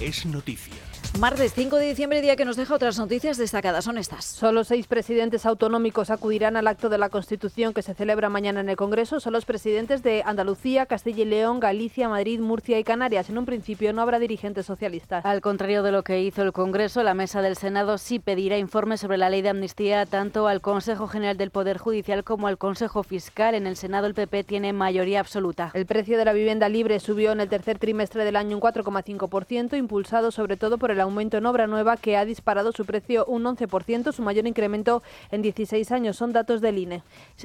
Es 0.00 0.24
noticia. 0.26 0.89
Martes 1.18 1.52
5 1.54 1.76
de 1.76 1.88
diciembre, 1.88 2.22
día 2.22 2.36
que 2.36 2.44
nos 2.44 2.56
deja 2.56 2.74
otras 2.74 2.98
noticias 2.98 3.36
destacadas. 3.36 3.84
Son 3.84 3.98
estas. 3.98 4.24
Solo 4.24 4.64
seis 4.64 4.86
presidentes 4.86 5.44
autonómicos 5.44 6.08
acudirán 6.08 6.56
al 6.56 6.68
acto 6.68 6.88
de 6.88 6.98
la 6.98 7.10
Constitución 7.10 7.74
que 7.74 7.82
se 7.82 7.94
celebra 7.94 8.30
mañana 8.30 8.60
en 8.60 8.70
el 8.70 8.76
Congreso. 8.76 9.20
Son 9.20 9.32
los 9.32 9.44
presidentes 9.44 10.02
de 10.02 10.22
Andalucía, 10.24 10.86
Castilla 10.86 11.22
y 11.22 11.26
León, 11.26 11.60
Galicia, 11.60 12.08
Madrid, 12.08 12.40
Murcia 12.40 12.78
y 12.78 12.84
Canarias. 12.84 13.28
En 13.28 13.36
un 13.36 13.44
principio 13.44 13.92
no 13.92 14.00
habrá 14.00 14.18
dirigentes 14.18 14.64
socialistas. 14.64 15.26
Al 15.26 15.42
contrario 15.42 15.82
de 15.82 15.92
lo 15.92 16.04
que 16.04 16.22
hizo 16.22 16.42
el 16.42 16.52
Congreso, 16.52 17.02
la 17.02 17.12
mesa 17.12 17.42
del 17.42 17.56
Senado 17.56 17.98
sí 17.98 18.18
pedirá 18.18 18.56
informes 18.56 19.00
sobre 19.00 19.18
la 19.18 19.28
ley 19.28 19.42
de 19.42 19.50
amnistía 19.50 20.06
tanto 20.06 20.46
al 20.46 20.60
Consejo 20.62 21.08
General 21.08 21.36
del 21.36 21.50
Poder 21.50 21.76
Judicial 21.76 22.24
como 22.24 22.46
al 22.46 22.56
Consejo 22.56 23.02
Fiscal. 23.02 23.56
En 23.56 23.66
el 23.66 23.76
Senado 23.76 24.06
el 24.06 24.14
PP 24.14 24.44
tiene 24.44 24.72
mayoría 24.72 25.20
absoluta. 25.20 25.70
El 25.74 25.86
precio 25.86 26.16
de 26.16 26.24
la 26.24 26.32
vivienda 26.32 26.68
libre 26.68 27.00
subió 27.00 27.32
en 27.32 27.40
el 27.40 27.48
tercer 27.48 27.78
trimestre 27.78 28.24
del 28.24 28.36
año 28.36 28.56
un 28.56 28.62
4,5%, 28.62 29.76
impulsado 29.76 30.30
sobre 30.30 30.56
todo 30.56 30.78
por 30.78 30.92
el 30.92 30.99
aumento 31.00 31.36
en 31.36 31.46
obra 31.46 31.66
nueva 31.66 31.96
que 31.96 32.16
ha 32.16 32.24
disparado 32.24 32.72
su 32.72 32.84
precio 32.84 33.24
un 33.26 33.44
11%, 33.44 34.12
su 34.12 34.22
mayor 34.22 34.46
incremento 34.46 35.02
en 35.30 35.42
16 35.42 35.90
años. 35.92 36.16
Son 36.16 36.32
datos 36.32 36.60
del 36.60 36.78
INE. 36.78 37.02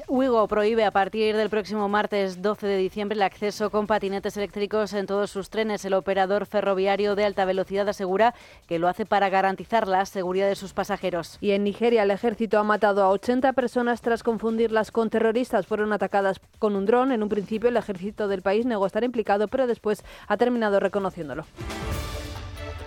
Uigo 0.08 0.48
prohíbe 0.48 0.86
a 0.86 0.92
partir 0.92 1.36
del 1.36 1.50
próximo 1.50 1.90
martes 1.90 2.42
12 2.42 2.68
de 2.68 2.78
diciembre 2.78 3.16
el 3.16 3.22
acceso 3.22 3.70
con 3.70 3.88
patinetes 3.88 4.38
eléctricos 4.38 4.94
en 4.94 5.06
todos 5.06 5.32
sus 5.32 5.50
trenes. 5.50 5.86
El 5.86 5.94
operador 5.94 6.46
ferroviario 6.46 7.16
de 7.16 7.26
alta 7.26 7.46
velocidad 7.46 7.88
asegura 7.90 8.34
que 8.68 8.80
lo 8.80 8.88
hace 8.88 9.06
para 9.06 9.30
garantizar 9.30 9.88
la 9.88 10.06
seguridad 10.06 10.48
de 10.48 10.56
sus 10.56 10.74
pasajeros. 10.74 11.38
Y 11.42 11.52
en 11.52 11.64
Nigeria 11.64 12.04
el 12.04 12.12
ejército 12.12 12.60
ha 12.60 12.64
matado 12.64 13.04
a 13.04 13.10
80 13.10 13.54
personas 13.54 14.02
tras 14.02 14.24
confundirlas 14.24 14.92
con 14.92 15.10
terroristas. 15.10 15.68
Fueron 15.68 15.94
atacadas 15.94 16.40
con 16.60 16.76
un 16.76 16.86
dron. 16.86 17.12
En 17.12 17.24
un 17.24 17.30
principio 17.30 17.70
el 17.70 17.78
ejército 17.78 18.28
del 18.28 18.42
país 18.42 18.66
negó 18.66 18.86
estar 18.86 19.04
implicado, 19.04 19.48
pero 19.48 19.68
después 19.68 20.04
ha 20.28 20.38
terminado 20.38 20.80
reconociéndolo. 20.80 21.46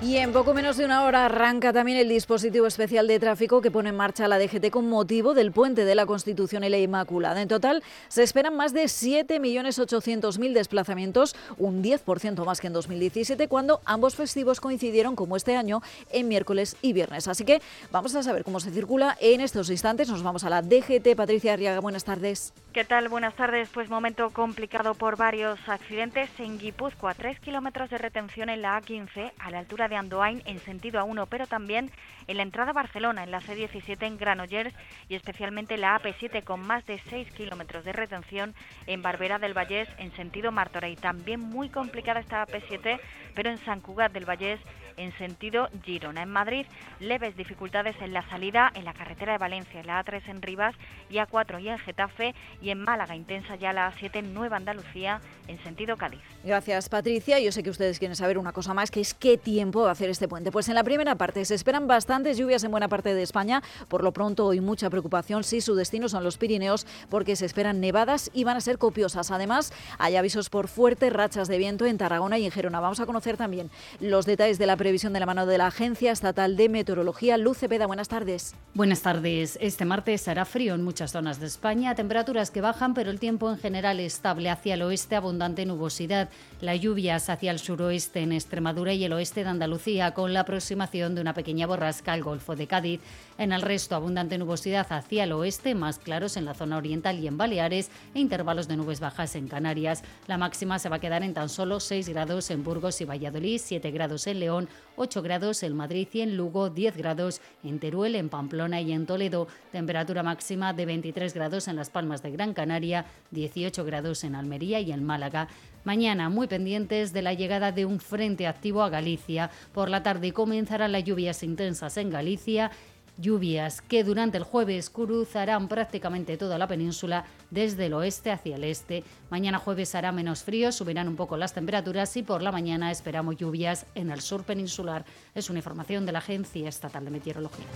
Y 0.00 0.18
en 0.18 0.32
poco 0.32 0.54
menos 0.54 0.76
de 0.76 0.84
una 0.84 1.02
hora 1.02 1.24
arranca 1.24 1.72
también 1.72 1.98
el 1.98 2.08
dispositivo 2.08 2.68
especial 2.68 3.08
de 3.08 3.18
tráfico 3.18 3.60
que 3.60 3.72
pone 3.72 3.88
en 3.88 3.96
marcha 3.96 4.28
la 4.28 4.38
DGT 4.38 4.70
con 4.70 4.88
motivo 4.88 5.34
del 5.34 5.50
puente 5.50 5.84
de 5.84 5.96
la 5.96 6.06
Constitución 6.06 6.62
y 6.62 6.68
la 6.68 6.78
Inmaculada. 6.78 7.42
En 7.42 7.48
total 7.48 7.82
se 8.06 8.22
esperan 8.22 8.56
más 8.56 8.72
de 8.72 8.84
7.800.000 8.84 10.52
desplazamientos, 10.52 11.34
un 11.56 11.82
10% 11.82 12.44
más 12.44 12.60
que 12.60 12.68
en 12.68 12.74
2017, 12.74 13.48
cuando 13.48 13.80
ambos 13.86 14.14
festivos 14.14 14.60
coincidieron, 14.60 15.16
como 15.16 15.36
este 15.36 15.56
año, 15.56 15.82
en 16.12 16.28
miércoles 16.28 16.76
y 16.80 16.92
viernes. 16.92 17.26
Así 17.26 17.44
que 17.44 17.60
vamos 17.90 18.14
a 18.14 18.22
saber 18.22 18.44
cómo 18.44 18.60
se 18.60 18.70
circula 18.70 19.18
en 19.20 19.40
estos 19.40 19.68
instantes. 19.68 20.08
Nos 20.08 20.22
vamos 20.22 20.44
a 20.44 20.48
la 20.48 20.62
DGT. 20.62 21.16
Patricia 21.16 21.54
Arriaga, 21.54 21.80
buenas 21.80 22.04
tardes. 22.04 22.52
¿Qué 22.72 22.84
tal? 22.84 23.08
Buenas 23.08 23.34
tardes. 23.34 23.68
Pues 23.70 23.90
momento 23.90 24.30
complicado 24.30 24.94
por 24.94 25.16
varios 25.16 25.58
accidentes 25.68 26.30
en 26.38 26.56
Guipúzcoa. 26.56 27.14
Tres 27.14 27.40
kilómetros 27.40 27.90
de 27.90 27.98
retención 27.98 28.48
en 28.48 28.62
la 28.62 28.80
A15 28.80 29.32
a 29.40 29.50
la 29.50 29.58
altura 29.58 29.87
de 29.88 29.96
Andoain 29.96 30.42
en 30.46 30.58
sentido 30.60 31.00
A1, 31.00 31.26
pero 31.28 31.46
también 31.46 31.90
en 32.26 32.36
la 32.36 32.42
entrada 32.42 32.70
a 32.70 32.74
Barcelona, 32.74 33.24
en 33.24 33.30
la 33.30 33.40
C17 33.40 34.02
en 34.02 34.18
Granollers 34.18 34.74
y 35.08 35.14
especialmente 35.14 35.76
la 35.76 36.00
AP7 36.00 36.44
con 36.44 36.60
más 36.60 36.84
de 36.86 37.00
6 37.08 37.32
kilómetros 37.32 37.84
de 37.84 37.92
retención 37.92 38.54
en 38.86 39.02
Barbera 39.02 39.38
del 39.38 39.54
Vallés 39.56 39.88
en 39.98 40.14
sentido 40.14 40.52
Martorey. 40.52 40.96
También 40.96 41.40
muy 41.40 41.68
complicada 41.70 42.20
esta 42.20 42.46
AP7, 42.46 43.00
pero 43.34 43.50
en 43.50 43.58
San 43.58 43.80
Cugat 43.80 44.12
del 44.12 44.26
Vallés 44.26 44.60
en 44.98 45.16
sentido 45.16 45.68
Girona. 45.84 46.22
En 46.22 46.30
Madrid, 46.30 46.66
leves 47.00 47.36
dificultades 47.36 47.96
en 48.00 48.12
la 48.12 48.28
salida 48.28 48.70
en 48.74 48.84
la 48.84 48.92
carretera 48.92 49.32
de 49.32 49.38
Valencia, 49.38 49.80
en 49.80 49.86
la 49.86 50.04
A3 50.04 50.22
en 50.28 50.42
Rivas 50.42 50.74
y 51.08 51.14
A4 51.14 51.62
y 51.62 51.68
en 51.68 51.78
Getafe 51.78 52.34
y 52.60 52.70
en 52.70 52.82
Málaga 52.82 53.16
intensa 53.16 53.56
ya 53.56 53.72
la 53.72 53.92
A7 53.92 54.16
en 54.16 54.34
Nueva 54.34 54.56
Andalucía 54.56 55.20
en 55.46 55.62
sentido 55.62 55.96
Cádiz. 55.96 56.20
Gracias 56.44 56.88
Patricia. 56.88 57.38
Yo 57.38 57.52
sé 57.52 57.62
que 57.62 57.70
ustedes 57.70 57.98
quieren 57.98 58.16
saber 58.16 58.38
una 58.38 58.52
cosa 58.52 58.74
más, 58.74 58.90
que 58.90 59.00
es 59.00 59.14
qué 59.14 59.38
tiempo 59.38 59.77
tiempo 59.78 59.88
a 59.88 59.92
hacer 59.92 60.10
este 60.10 60.28
puente? 60.28 60.50
Pues 60.50 60.68
en 60.68 60.74
la 60.74 60.84
primera 60.84 61.14
parte 61.14 61.44
se 61.44 61.54
esperan 61.54 61.86
bastantes 61.86 62.36
lluvias 62.36 62.64
en 62.64 62.70
buena 62.70 62.88
parte 62.88 63.14
de 63.14 63.22
España. 63.22 63.62
Por 63.88 64.02
lo 64.02 64.12
pronto, 64.12 64.46
hoy 64.46 64.60
mucha 64.60 64.90
preocupación 64.90 65.44
si 65.44 65.60
su 65.60 65.74
destino 65.74 66.08
son 66.08 66.24
los 66.24 66.36
Pirineos, 66.38 66.86
porque 67.08 67.36
se 67.36 67.46
esperan 67.46 67.80
nevadas 67.80 68.30
y 68.34 68.44
van 68.44 68.56
a 68.56 68.60
ser 68.60 68.78
copiosas. 68.78 69.30
Además, 69.30 69.72
hay 69.98 70.16
avisos 70.16 70.50
por 70.50 70.68
fuertes 70.68 71.12
rachas 71.12 71.48
de 71.48 71.58
viento 71.58 71.86
en 71.86 71.98
Tarragona 71.98 72.38
y 72.38 72.44
en 72.44 72.50
Gerona. 72.50 72.80
Vamos 72.80 73.00
a 73.00 73.06
conocer 73.06 73.36
también 73.36 73.70
los 74.00 74.26
detalles 74.26 74.58
de 74.58 74.66
la 74.66 74.76
previsión 74.76 75.12
de 75.12 75.20
la 75.20 75.26
mano 75.26 75.46
de 75.46 75.58
la 75.58 75.66
Agencia 75.68 76.12
Estatal 76.12 76.56
de 76.56 76.68
Meteorología. 76.68 77.36
Luce 77.36 77.68
Peda, 77.68 77.86
buenas 77.86 78.08
tardes. 78.08 78.54
Buenas 78.74 79.02
tardes. 79.02 79.58
Este 79.60 79.84
martes 79.84 80.26
hará 80.28 80.44
frío 80.44 80.74
en 80.74 80.82
muchas 80.82 81.12
zonas 81.12 81.40
de 81.40 81.46
España, 81.46 81.94
temperaturas 81.94 82.50
que 82.50 82.60
bajan, 82.60 82.94
pero 82.94 83.10
el 83.10 83.20
tiempo 83.20 83.50
en 83.50 83.58
general 83.58 84.00
estable 84.00 84.50
hacia 84.50 84.74
el 84.74 84.82
oeste, 84.82 85.16
abundante 85.16 85.66
nubosidad. 85.66 86.28
Las 86.60 86.80
lluvias 86.80 87.30
hacia 87.30 87.50
el 87.50 87.58
suroeste 87.58 88.20
en 88.20 88.32
Extremadura 88.32 88.92
y 88.92 89.04
el 89.04 89.12
oeste 89.12 89.44
de 89.44 89.50
Andalucía, 89.68 90.14
con 90.14 90.32
la 90.32 90.40
aproximación 90.40 91.14
de 91.14 91.20
una 91.20 91.34
pequeña 91.34 91.66
borrasca 91.66 92.14
al 92.14 92.22
Golfo 92.22 92.56
de 92.56 92.66
Cádiz. 92.66 93.02
En 93.36 93.52
el 93.52 93.60
resto, 93.60 93.94
abundante 93.94 94.38
nubosidad 94.38 94.86
hacia 94.88 95.24
el 95.24 95.32
oeste, 95.32 95.74
más 95.74 95.98
claros 95.98 96.38
en 96.38 96.46
la 96.46 96.54
zona 96.54 96.78
oriental 96.78 97.18
y 97.18 97.26
en 97.26 97.36
Baleares, 97.36 97.90
e 98.14 98.20
intervalos 98.20 98.66
de 98.66 98.78
nubes 98.78 98.98
bajas 98.98 99.36
en 99.36 99.46
Canarias. 99.46 100.02
La 100.26 100.38
máxima 100.38 100.78
se 100.78 100.88
va 100.88 100.96
a 100.96 101.00
quedar 101.00 101.22
en 101.22 101.34
tan 101.34 101.50
solo 101.50 101.80
6 101.80 102.08
grados 102.08 102.50
en 102.50 102.64
Burgos 102.64 102.98
y 103.02 103.04
Valladolid, 103.04 103.60
7 103.62 103.90
grados 103.90 104.26
en 104.26 104.40
León, 104.40 104.70
8 104.96 105.20
grados 105.20 105.62
en 105.62 105.76
Madrid 105.76 106.08
y 106.14 106.22
en 106.22 106.38
Lugo, 106.38 106.70
10 106.70 106.96
grados 106.96 107.42
en 107.62 107.78
Teruel, 107.78 108.14
en 108.14 108.30
Pamplona 108.30 108.80
y 108.80 108.92
en 108.92 109.04
Toledo. 109.04 109.48
Temperatura 109.70 110.22
máxima 110.22 110.72
de 110.72 110.86
23 110.86 111.34
grados 111.34 111.68
en 111.68 111.76
Las 111.76 111.90
Palmas 111.90 112.22
de 112.22 112.30
Gran 112.30 112.54
Canaria, 112.54 113.04
18 113.32 113.84
grados 113.84 114.24
en 114.24 114.34
Almería 114.34 114.80
y 114.80 114.92
en 114.92 115.04
Málaga. 115.04 115.48
Mañana 115.84 116.28
muy 116.28 116.46
pendientes 116.46 117.12
de 117.12 117.22
la 117.22 117.34
llegada 117.34 117.72
de 117.72 117.86
un 117.86 118.00
frente 118.00 118.46
activo 118.46 118.82
a 118.82 118.90
Galicia. 118.90 119.50
Por 119.72 119.88
la 119.88 120.02
tarde 120.02 120.32
comenzarán 120.32 120.92
las 120.92 121.04
lluvias 121.04 121.42
intensas 121.42 121.96
en 121.96 122.10
Galicia 122.10 122.70
lluvias 123.18 123.82
que 123.82 124.04
durante 124.04 124.38
el 124.38 124.44
jueves 124.44 124.90
cruzarán 124.90 125.68
prácticamente 125.68 126.36
toda 126.36 126.56
la 126.56 126.68
península 126.68 127.24
desde 127.50 127.86
el 127.86 127.94
oeste 127.94 128.30
hacia 128.30 128.56
el 128.56 128.64
este. 128.64 129.04
Mañana 129.30 129.58
jueves 129.58 129.94
hará 129.94 130.12
menos 130.12 130.42
frío, 130.42 130.72
subirán 130.72 131.08
un 131.08 131.16
poco 131.16 131.36
las 131.36 131.52
temperaturas 131.52 132.16
y 132.16 132.22
por 132.22 132.42
la 132.42 132.52
mañana 132.52 132.90
esperamos 132.90 133.36
lluvias 133.36 133.86
en 133.94 134.10
el 134.10 134.20
sur 134.20 134.44
peninsular. 134.44 135.04
Es 135.34 135.50
una 135.50 135.58
información 135.58 136.06
de 136.06 136.12
la 136.12 136.20
Agencia 136.20 136.68
Estatal 136.68 137.04
de 137.04 137.10
Meteorología. 137.10 137.66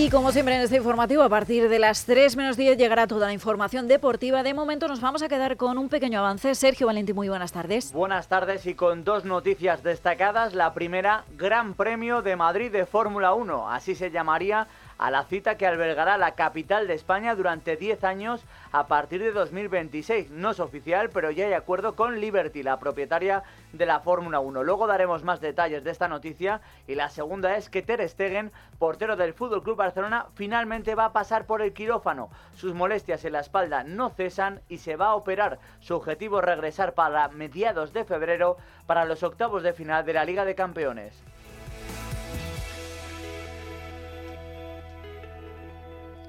Y 0.00 0.10
como 0.10 0.30
siempre 0.30 0.54
en 0.54 0.60
este 0.60 0.76
informativo, 0.76 1.24
a 1.24 1.28
partir 1.28 1.68
de 1.68 1.80
las 1.80 2.04
3 2.04 2.36
menos 2.36 2.56
10 2.56 2.78
llegará 2.78 3.08
toda 3.08 3.26
la 3.26 3.32
información 3.32 3.88
deportiva. 3.88 4.44
De 4.44 4.54
momento 4.54 4.86
nos 4.86 5.00
vamos 5.00 5.22
a 5.22 5.28
quedar 5.28 5.56
con 5.56 5.76
un 5.76 5.88
pequeño 5.88 6.20
avance. 6.20 6.54
Sergio 6.54 6.86
Valentín, 6.86 7.16
muy 7.16 7.28
buenas 7.28 7.50
tardes. 7.50 7.92
Buenas 7.92 8.28
tardes 8.28 8.64
y 8.66 8.74
con 8.74 9.02
dos 9.02 9.24
noticias 9.24 9.82
destacadas. 9.82 10.54
La 10.54 10.72
primera, 10.72 11.24
Gran 11.36 11.74
Premio 11.74 12.22
de 12.22 12.36
Madrid 12.36 12.70
de 12.70 12.86
Fórmula 12.86 13.34
1. 13.34 13.72
Así 13.72 13.96
se 13.96 14.12
llamaría 14.12 14.68
a 14.98 15.10
la 15.10 15.24
cita 15.24 15.56
que 15.56 15.66
albergará 15.66 16.18
la 16.18 16.34
capital 16.34 16.88
de 16.88 16.94
España 16.94 17.34
durante 17.36 17.76
10 17.76 18.02
años 18.04 18.44
a 18.72 18.88
partir 18.88 19.22
de 19.22 19.32
2026. 19.32 20.30
No 20.30 20.50
es 20.50 20.60
oficial, 20.60 21.10
pero 21.10 21.30
ya 21.30 21.46
hay 21.46 21.52
acuerdo 21.52 21.94
con 21.94 22.20
Liberty, 22.20 22.62
la 22.62 22.78
propietaria 22.78 23.44
de 23.72 23.86
la 23.86 24.00
Fórmula 24.00 24.40
1. 24.40 24.64
Luego 24.64 24.86
daremos 24.86 25.22
más 25.22 25.40
detalles 25.40 25.84
de 25.84 25.92
esta 25.92 26.08
noticia 26.08 26.60
y 26.86 26.96
la 26.96 27.08
segunda 27.08 27.56
es 27.56 27.70
que 27.70 27.82
Ter 27.82 28.06
Stegen, 28.08 28.50
portero 28.78 29.16
del 29.16 29.34
Fútbol 29.34 29.62
Club 29.62 29.76
Barcelona, 29.76 30.26
finalmente 30.34 30.96
va 30.96 31.06
a 31.06 31.12
pasar 31.12 31.46
por 31.46 31.62
el 31.62 31.72
quirófano. 31.72 32.28
Sus 32.54 32.74
molestias 32.74 33.24
en 33.24 33.32
la 33.32 33.40
espalda 33.40 33.84
no 33.84 34.10
cesan 34.10 34.60
y 34.68 34.78
se 34.78 34.96
va 34.96 35.06
a 35.06 35.14
operar. 35.14 35.58
Su 35.80 35.94
objetivo 35.94 36.40
es 36.40 36.44
regresar 36.44 36.94
para 36.94 37.28
mediados 37.28 37.92
de 37.92 38.04
febrero 38.04 38.56
para 38.86 39.04
los 39.04 39.22
octavos 39.22 39.62
de 39.62 39.72
final 39.72 40.04
de 40.04 40.12
la 40.12 40.24
Liga 40.24 40.44
de 40.44 40.56
Campeones. 40.56 41.22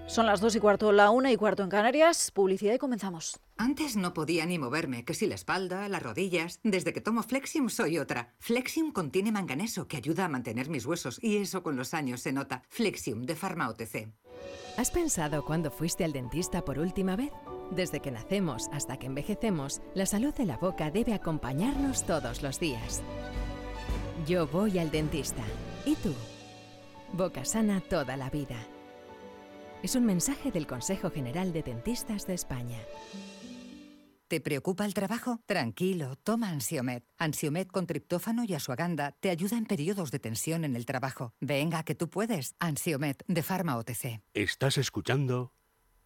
Son 0.09 0.25
las 0.25 0.41
dos 0.41 0.55
y 0.55 0.59
cuarto, 0.59 0.91
la 0.91 1.11
una 1.11 1.31
y 1.31 1.37
cuarto 1.37 1.61
en 1.61 1.69
Canarias. 1.69 2.31
Publicidad 2.31 2.73
y 2.73 2.79
comenzamos. 2.79 3.39
Antes 3.57 3.95
no 3.95 4.11
podía 4.15 4.43
ni 4.47 4.57
moverme, 4.57 5.05
que 5.05 5.13
si 5.13 5.27
la 5.27 5.35
espalda, 5.35 5.87
las 5.87 6.01
rodillas. 6.01 6.59
Desde 6.63 6.93
que 6.93 6.99
tomo 6.99 7.21
Flexium 7.21 7.69
soy 7.69 7.99
otra. 7.99 8.33
Flexium 8.39 8.91
contiene 8.91 9.31
manganeso 9.31 9.87
que 9.87 9.97
ayuda 9.97 10.25
a 10.25 10.27
mantener 10.27 10.67
mis 10.67 10.87
huesos 10.87 11.19
y 11.21 11.37
eso 11.37 11.61
con 11.61 11.75
los 11.75 11.93
años 11.93 12.21
se 12.21 12.33
nota. 12.33 12.63
Flexium 12.69 13.21
de 13.21 13.35
Pharma 13.35 13.69
OTC. 13.69 14.11
¿Has 14.77 14.89
pensado 14.89 15.45
cuándo 15.45 15.69
fuiste 15.69 16.03
al 16.03 16.11
dentista 16.11 16.65
por 16.65 16.79
última 16.79 17.15
vez? 17.15 17.31
Desde 17.69 17.99
que 17.99 18.09
nacemos 18.09 18.67
hasta 18.71 18.97
que 18.97 19.05
envejecemos, 19.05 19.79
la 19.93 20.07
salud 20.07 20.33
de 20.33 20.45
la 20.45 20.57
boca 20.57 20.89
debe 20.89 21.13
acompañarnos 21.13 22.03
todos 22.03 22.41
los 22.41 22.59
días. 22.59 23.03
Yo 24.25 24.47
voy 24.47 24.79
al 24.79 24.89
dentista. 24.89 25.43
¿Y 25.85 25.93
tú? 25.97 26.15
Boca 27.13 27.45
sana 27.45 27.79
toda 27.79 28.17
la 28.17 28.31
vida. 28.31 28.57
Es 29.81 29.95
un 29.95 30.05
mensaje 30.05 30.51
del 30.51 30.67
Consejo 30.67 31.09
General 31.09 31.53
de 31.53 31.63
Dentistas 31.63 32.27
de 32.27 32.33
España. 32.33 32.79
¿Te 34.27 34.41
preocupa 34.41 34.85
el 34.85 34.93
trabajo? 34.93 35.39
Tranquilo, 35.45 36.17
toma 36.17 36.49
Ansiomet. 36.49 37.03
Ansiomet 37.17 37.71
con 37.71 37.87
triptófano 37.87 38.43
y 38.43 38.53
asuaganda 38.53 39.15
te 39.21 39.29
ayuda 39.29 39.57
en 39.57 39.65
periodos 39.65 40.11
de 40.11 40.19
tensión 40.19 40.65
en 40.65 40.75
el 40.75 40.85
trabajo. 40.85 41.33
Venga, 41.39 41.83
que 41.83 41.95
tú 41.95 42.09
puedes. 42.09 42.55
Ansiomet 42.59 43.23
de 43.27 43.41
Pharma 43.41 43.77
OTC. 43.77 44.21
Estás 44.33 44.77
escuchando 44.77 45.53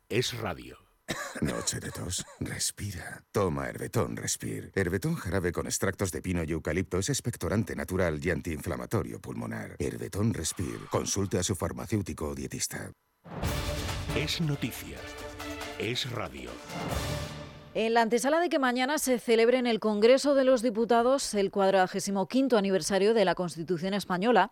Es 0.08 0.38
Radio. 0.38 0.77
Noche 1.42 1.80
de 1.80 1.92
tos. 1.92 2.24
Respira. 2.39 3.24
Toma 3.32 3.68
Herbetón 3.68 4.15
Respir. 4.15 4.72
Herbetón 4.75 5.16
jarabe 5.16 5.51
con 5.51 5.66
extractos 5.66 6.12
de 6.12 6.22
pino 6.22 6.44
y 6.44 6.51
eucalipto 6.51 7.00
es 7.00 7.09
expectorante 7.09 7.75
natural 7.75 8.24
y 8.24 8.29
antiinflamatorio 8.29 9.20
pulmonar. 9.20 9.75
Herbetón 9.79 10.33
Respir. 10.33 10.79
Consulte 10.92 11.40
a 11.40 11.44
su 11.44 11.55
farmacéutico 11.55 12.29
o 12.29 12.36
dietista. 12.36 12.92
Es 14.16 14.40
noticia. 14.42 14.98
Es 15.79 16.12
radio. 16.12 16.51
En 17.74 17.96
la 17.96 18.03
antesala 18.03 18.40
de 18.40 18.48
que 18.48 18.59
mañana 18.59 19.00
se 19.00 19.18
celebre 19.18 19.57
en 19.57 19.66
el 19.66 19.79
Congreso 19.79 20.36
de 20.36 20.44
los 20.44 20.62
Diputados 20.62 21.33
el 21.33 21.50
45 21.50 22.55
aniversario 22.55 23.16
de 23.16 23.25
la 23.25 23.33
Constitución 23.33 23.96
española, 23.96 24.51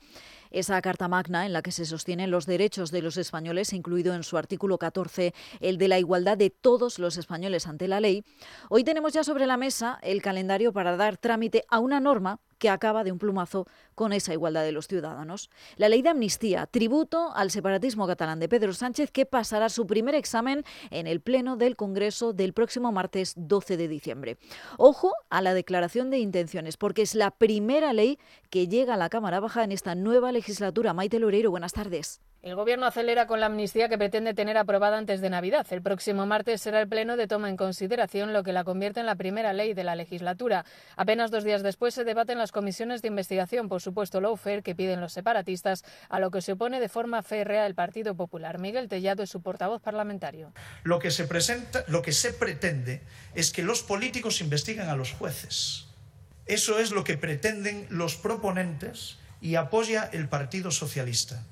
esa 0.49 0.81
Carta 0.81 1.07
Magna 1.07 1.45
en 1.45 1.53
la 1.53 1.61
que 1.61 1.71
se 1.71 1.85
sostienen 1.85 2.31
los 2.31 2.47
derechos 2.47 2.89
de 2.89 3.03
los 3.03 3.17
españoles, 3.17 3.71
incluido 3.71 4.15
en 4.15 4.23
su 4.23 4.35
artículo 4.35 4.79
14 4.79 5.35
el 5.59 5.77
de 5.77 5.87
la 5.87 5.99
igualdad 5.99 6.39
de 6.39 6.49
todos 6.49 6.97
los 6.97 7.17
españoles 7.17 7.67
ante 7.67 7.87
la 7.87 7.99
ley, 7.99 8.23
hoy 8.67 8.83
tenemos 8.83 9.13
ya 9.13 9.23
sobre 9.23 9.45
la 9.45 9.57
mesa 9.57 9.99
el 10.01 10.23
calendario 10.23 10.73
para 10.73 10.97
dar 10.97 11.17
trámite 11.17 11.65
a 11.69 11.77
una 11.77 11.99
norma 11.99 12.39
que 12.61 12.69
acaba 12.69 13.03
de 13.03 13.11
un 13.11 13.17
plumazo 13.17 13.65
con 13.95 14.13
esa 14.13 14.33
igualdad 14.33 14.63
de 14.63 14.71
los 14.71 14.87
ciudadanos. 14.87 15.49
La 15.77 15.89
ley 15.89 16.03
de 16.03 16.09
amnistía, 16.09 16.67
tributo 16.67 17.33
al 17.33 17.49
separatismo 17.49 18.05
catalán 18.05 18.39
de 18.39 18.47
Pedro 18.47 18.71
Sánchez, 18.71 19.09
que 19.11 19.25
pasará 19.25 19.67
su 19.67 19.87
primer 19.87 20.13
examen 20.13 20.63
en 20.91 21.07
el 21.07 21.21
Pleno 21.21 21.57
del 21.57 21.75
Congreso 21.75 22.33
del 22.33 22.53
próximo 22.53 22.91
martes 22.91 23.33
12 23.35 23.77
de 23.77 23.87
diciembre. 23.87 24.37
Ojo 24.77 25.11
a 25.31 25.41
la 25.41 25.55
declaración 25.55 26.11
de 26.11 26.19
intenciones, 26.19 26.77
porque 26.77 27.01
es 27.01 27.15
la 27.15 27.31
primera 27.31 27.93
ley 27.93 28.19
que 28.51 28.67
llega 28.67 28.93
a 28.93 28.97
la 28.97 29.09
Cámara 29.09 29.39
Baja 29.39 29.63
en 29.63 29.71
esta 29.71 29.95
nueva 29.95 30.31
legislatura. 30.31 30.93
Maite 30.93 31.17
Loreiro, 31.17 31.49
buenas 31.49 31.73
tardes. 31.73 32.21
El 32.41 32.55
Gobierno 32.55 32.87
acelera 32.87 33.27
con 33.27 33.39
la 33.39 33.45
amnistía 33.45 33.87
que 33.87 33.99
pretende 33.99 34.33
tener 34.33 34.57
aprobada 34.57 34.97
antes 34.97 35.21
de 35.21 35.29
Navidad. 35.29 35.67
El 35.69 35.83
próximo 35.83 36.25
martes 36.25 36.59
será 36.59 36.81
el 36.81 36.87
pleno 36.87 37.15
de 37.15 37.27
toma 37.27 37.49
en 37.49 37.55
consideración, 37.55 38.33
lo 38.33 38.41
que 38.41 38.51
la 38.51 38.63
convierte 38.63 38.99
en 38.99 39.05
la 39.05 39.13
primera 39.13 39.53
ley 39.53 39.75
de 39.75 39.83
la 39.83 39.95
legislatura. 39.95 40.65
Apenas 40.95 41.29
dos 41.29 41.43
días 41.43 41.61
después 41.61 41.93
se 41.93 42.03
debaten 42.03 42.39
las 42.39 42.50
comisiones 42.51 43.01
de 43.01 43.07
investigación, 43.07 43.69
por 43.69 43.81
supuesto 43.81 44.21
lawfare, 44.21 44.61
que 44.61 44.75
piden 44.75 45.01
los 45.01 45.13
separatistas, 45.13 45.83
a 46.09 46.19
lo 46.19 46.29
que 46.29 46.41
se 46.41 46.51
opone 46.53 46.79
de 46.79 46.89
forma 46.89 47.23
férrea 47.23 47.65
el 47.65 47.75
Partido 47.75 48.15
Popular. 48.15 48.59
Miguel 48.59 48.87
Tellado 48.87 49.23
es 49.23 49.29
su 49.29 49.41
portavoz 49.41 49.81
parlamentario. 49.81 50.53
Lo 50.83 50.99
que 50.99 51.11
se 51.11 51.25
presenta, 51.25 51.83
lo 51.87 52.01
que 52.01 52.11
se 52.11 52.33
pretende 52.33 53.01
es 53.33 53.51
que 53.51 53.63
los 53.63 53.81
políticos 53.81 54.41
investiguen 54.41 54.89
a 54.89 54.95
los 54.95 55.13
jueces. 55.13 55.87
Eso 56.45 56.79
es 56.79 56.91
lo 56.91 57.03
que 57.03 57.17
pretenden 57.17 57.87
los 57.89 58.15
proponentes 58.15 59.17
y 59.41 59.55
apoya 59.55 60.09
el 60.11 60.27
Partido 60.27 60.69
Socialista 60.69 61.43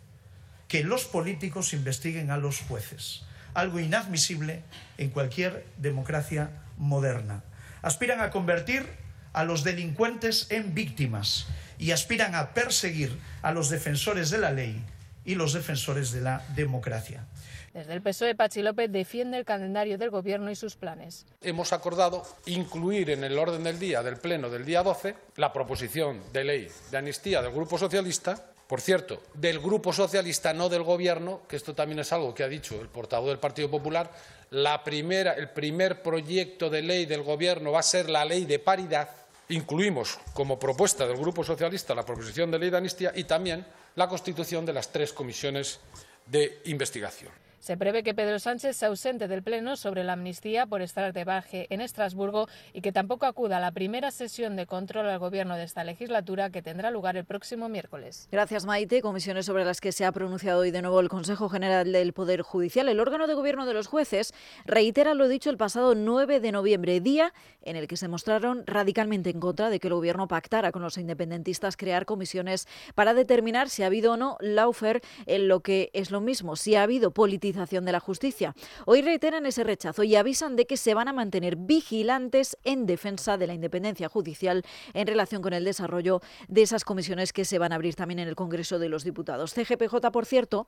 que 0.70 0.84
los 0.84 1.06
políticos 1.06 1.74
investiguen 1.74 2.30
a 2.30 2.38
los 2.38 2.62
jueces, 2.62 3.24
algo 3.56 3.80
inadmisible 3.80 4.62
en 5.00 5.10
cualquier 5.10 5.66
democracia 5.78 6.52
moderna. 6.78 7.44
Aspiran 7.82 8.22
a 8.22 8.30
convertir 8.30 8.88
a 9.34 9.44
los 9.44 9.64
delincuentes 9.64 10.48
en 10.50 10.74
víctimas 10.74 11.48
y 11.78 11.92
aspiran 11.92 12.36
a 12.36 12.54
perseguir 12.54 13.18
a 13.42 13.52
los 13.52 13.70
defensores 13.70 14.30
de 14.30 14.38
la 14.38 14.52
ley 14.52 14.82
y 15.26 15.36
los 15.36 15.54
defensores 15.54 16.12
de 16.12 16.22
la 16.22 16.44
democracia. 16.56 17.26
Desde 17.74 17.94
el 17.94 18.02
PSOE, 18.02 18.36
Pachi 18.36 18.62
López 18.62 18.92
defiende 18.92 19.38
el 19.38 19.46
calendario 19.46 19.98
del 19.98 20.10
Gobierno 20.10 20.50
y 20.50 20.56
sus 20.56 20.76
planes. 20.76 21.26
Hemos 21.42 21.72
acordado 21.72 22.24
incluir 22.48 23.12
en 23.12 23.24
el 23.24 23.38
orden 23.38 23.64
del 23.64 23.78
día 23.78 24.02
del 24.02 24.18
Pleno 24.18 24.50
del 24.50 24.66
día 24.66 24.82
12 24.82 25.16
la 25.36 25.54
proposición 25.54 26.22
de 26.34 26.44
ley 26.44 26.68
de 26.90 26.98
amnistía 26.98 27.42
del 27.42 27.52
Grupo 27.52 27.78
Socialista 27.78 28.44
por 28.70 28.82
cierto, 28.82 29.24
del 29.34 29.60
Grupo 29.60 29.92
Socialista, 29.92 30.54
no 30.54 30.70
del 30.70 30.84
Gobierno, 30.84 31.42
que 31.50 31.56
esto 31.56 31.74
también 31.74 31.98
es 32.02 32.14
algo 32.14 32.36
que 32.36 32.44
ha 32.44 32.48
dicho 32.48 32.80
el 32.80 32.88
portavoz 32.88 33.30
del 33.30 33.40
Partido 33.40 33.68
Popular, 33.72 34.12
la 34.52 34.84
primera, 34.84 35.34
el 35.34 35.50
primer 35.50 36.04
proyecto 36.04 36.70
de 36.70 36.84
ley 36.84 37.08
del 37.08 37.24
Gobierno 37.24 37.72
va 37.72 37.80
a 37.80 37.84
ser 37.84 38.12
la 38.12 38.26
ley 38.26 38.46
de 38.46 38.60
paridad. 38.60 39.10
Incluimos 39.50 40.20
como 40.34 40.60
propuesta 40.60 41.08
del 41.08 41.18
Grupo 41.18 41.44
Socialista 41.44 41.96
la 41.96 42.06
proposición 42.06 42.52
de 42.52 42.60
ley 42.60 42.70
de 42.70 42.78
amnistía 42.78 43.12
y 43.16 43.24
también 43.24 43.66
la 43.96 44.08
constitución 44.08 44.66
de 44.66 44.74
las 44.74 44.92
tres 44.92 45.12
comisiones 45.12 45.80
de 46.28 46.62
investigación. 46.66 47.32
Se 47.60 47.76
prevé 47.76 48.04
que 48.04 48.14
Pedro 48.14 48.40
Sánchez 48.40 48.78
se 48.78 48.86
ausente 48.86 49.28
del 49.28 49.44
Pleno 49.44 49.76
sobre 49.76 50.06
la 50.06 50.14
amnistía 50.14 50.66
por 50.66 50.82
estar 50.82 51.12
de 51.12 51.26
baje 51.26 51.68
en 51.70 51.82
Estrasburgo 51.82 52.48
y 52.74 52.80
que 52.80 52.94
tampoco 52.94 53.26
acuda 53.26 53.58
a 53.58 53.60
la 53.60 53.74
primera 53.74 54.12
sesión 54.12 54.56
de 54.56 54.66
control 54.66 55.08
al 55.08 55.20
Gobierno 55.20 55.58
de 55.58 55.64
esta 55.64 55.84
legislatura 55.84 56.52
que 56.52 56.62
tendrá 56.62 56.90
lugar 56.90 57.18
el 57.18 57.26
próximo 57.26 57.68
miércoles. 57.68 58.30
Gracias, 58.32 58.66
Maite. 58.66 59.02
Comisiones 59.02 59.46
sobre 59.46 59.66
las 59.66 59.82
que 59.82 59.92
se 59.92 60.06
ha 60.06 60.12
pronunciado 60.14 60.62
hoy 60.62 60.72
de 60.72 60.82
nuevo 60.82 61.02
el 61.02 61.10
Consejo 61.10 61.50
General 61.50 61.92
del 61.92 62.14
Poder 62.14 62.44
Judicial. 62.44 62.88
El 62.88 63.02
órgano 63.02 63.28
de 63.28 63.34
gobierno 63.34 63.66
de 63.66 63.74
los 63.74 63.88
jueces 63.88 64.34
reitera 64.66 65.14
lo 65.14 65.28
dicho 65.28 65.50
el 65.50 65.58
pasado 65.58 65.96
9 65.96 66.40
de 66.40 66.54
noviembre, 66.54 67.02
día 67.02 67.34
en 67.62 67.76
el 67.76 67.88
que 67.88 67.98
se 67.98 68.08
mostraron 68.08 68.64
radicalmente 68.68 69.32
en 69.32 69.42
contra 69.42 69.70
de 69.70 69.82
que 69.82 69.90
el 69.90 69.96
Gobierno 69.96 70.30
pactara 70.30 70.72
con 70.72 70.82
los 70.82 70.98
independentistas 70.98 71.76
crear 71.76 72.06
comisiones 72.06 72.70
para 72.96 73.14
determinar 73.14 73.70
si 73.70 73.84
ha 73.84 73.88
habido 73.88 74.14
o 74.14 74.18
no 74.18 74.38
laufer 74.40 75.02
en 75.26 75.50
lo 75.50 75.60
que 75.60 75.90
es 75.92 76.10
lo 76.10 76.22
mismo, 76.22 76.56
si 76.56 76.76
ha 76.76 76.84
habido 76.84 77.12
politización 77.12 77.49
de 77.60 77.92
la 77.92 78.00
justicia. 78.00 78.54
Hoy 78.86 79.02
reiteran 79.02 79.46
ese 79.46 79.64
rechazo 79.64 80.04
y 80.04 80.16
avisan 80.16 80.56
de 80.56 80.66
que 80.66 80.78
se 80.78 80.94
van 80.94 81.08
a 81.08 81.14
mantener 81.14 81.56
vigilantes 81.56 82.58
en 82.64 82.86
defensa 82.86 83.38
de 83.38 83.48
la 83.48 83.54
independencia 83.54 84.08
judicial 84.08 84.64
en 84.94 85.08
relación 85.08 85.42
con 85.42 85.54
el 85.54 85.66
desarrollo 85.66 86.22
de 86.48 86.62
esas 86.62 86.84
comisiones 86.84 87.34
que 87.34 87.46
se 87.46 87.58
van 87.58 87.72
a 87.72 87.76
abrir 87.76 87.96
también 87.96 88.20
en 88.20 88.28
el 88.28 88.36
Congreso 88.36 88.78
de 88.78 88.90
los 88.90 89.04
Diputados. 89.04 89.54
CGPJ, 89.54 90.12
por 90.12 90.26
cierto, 90.26 90.68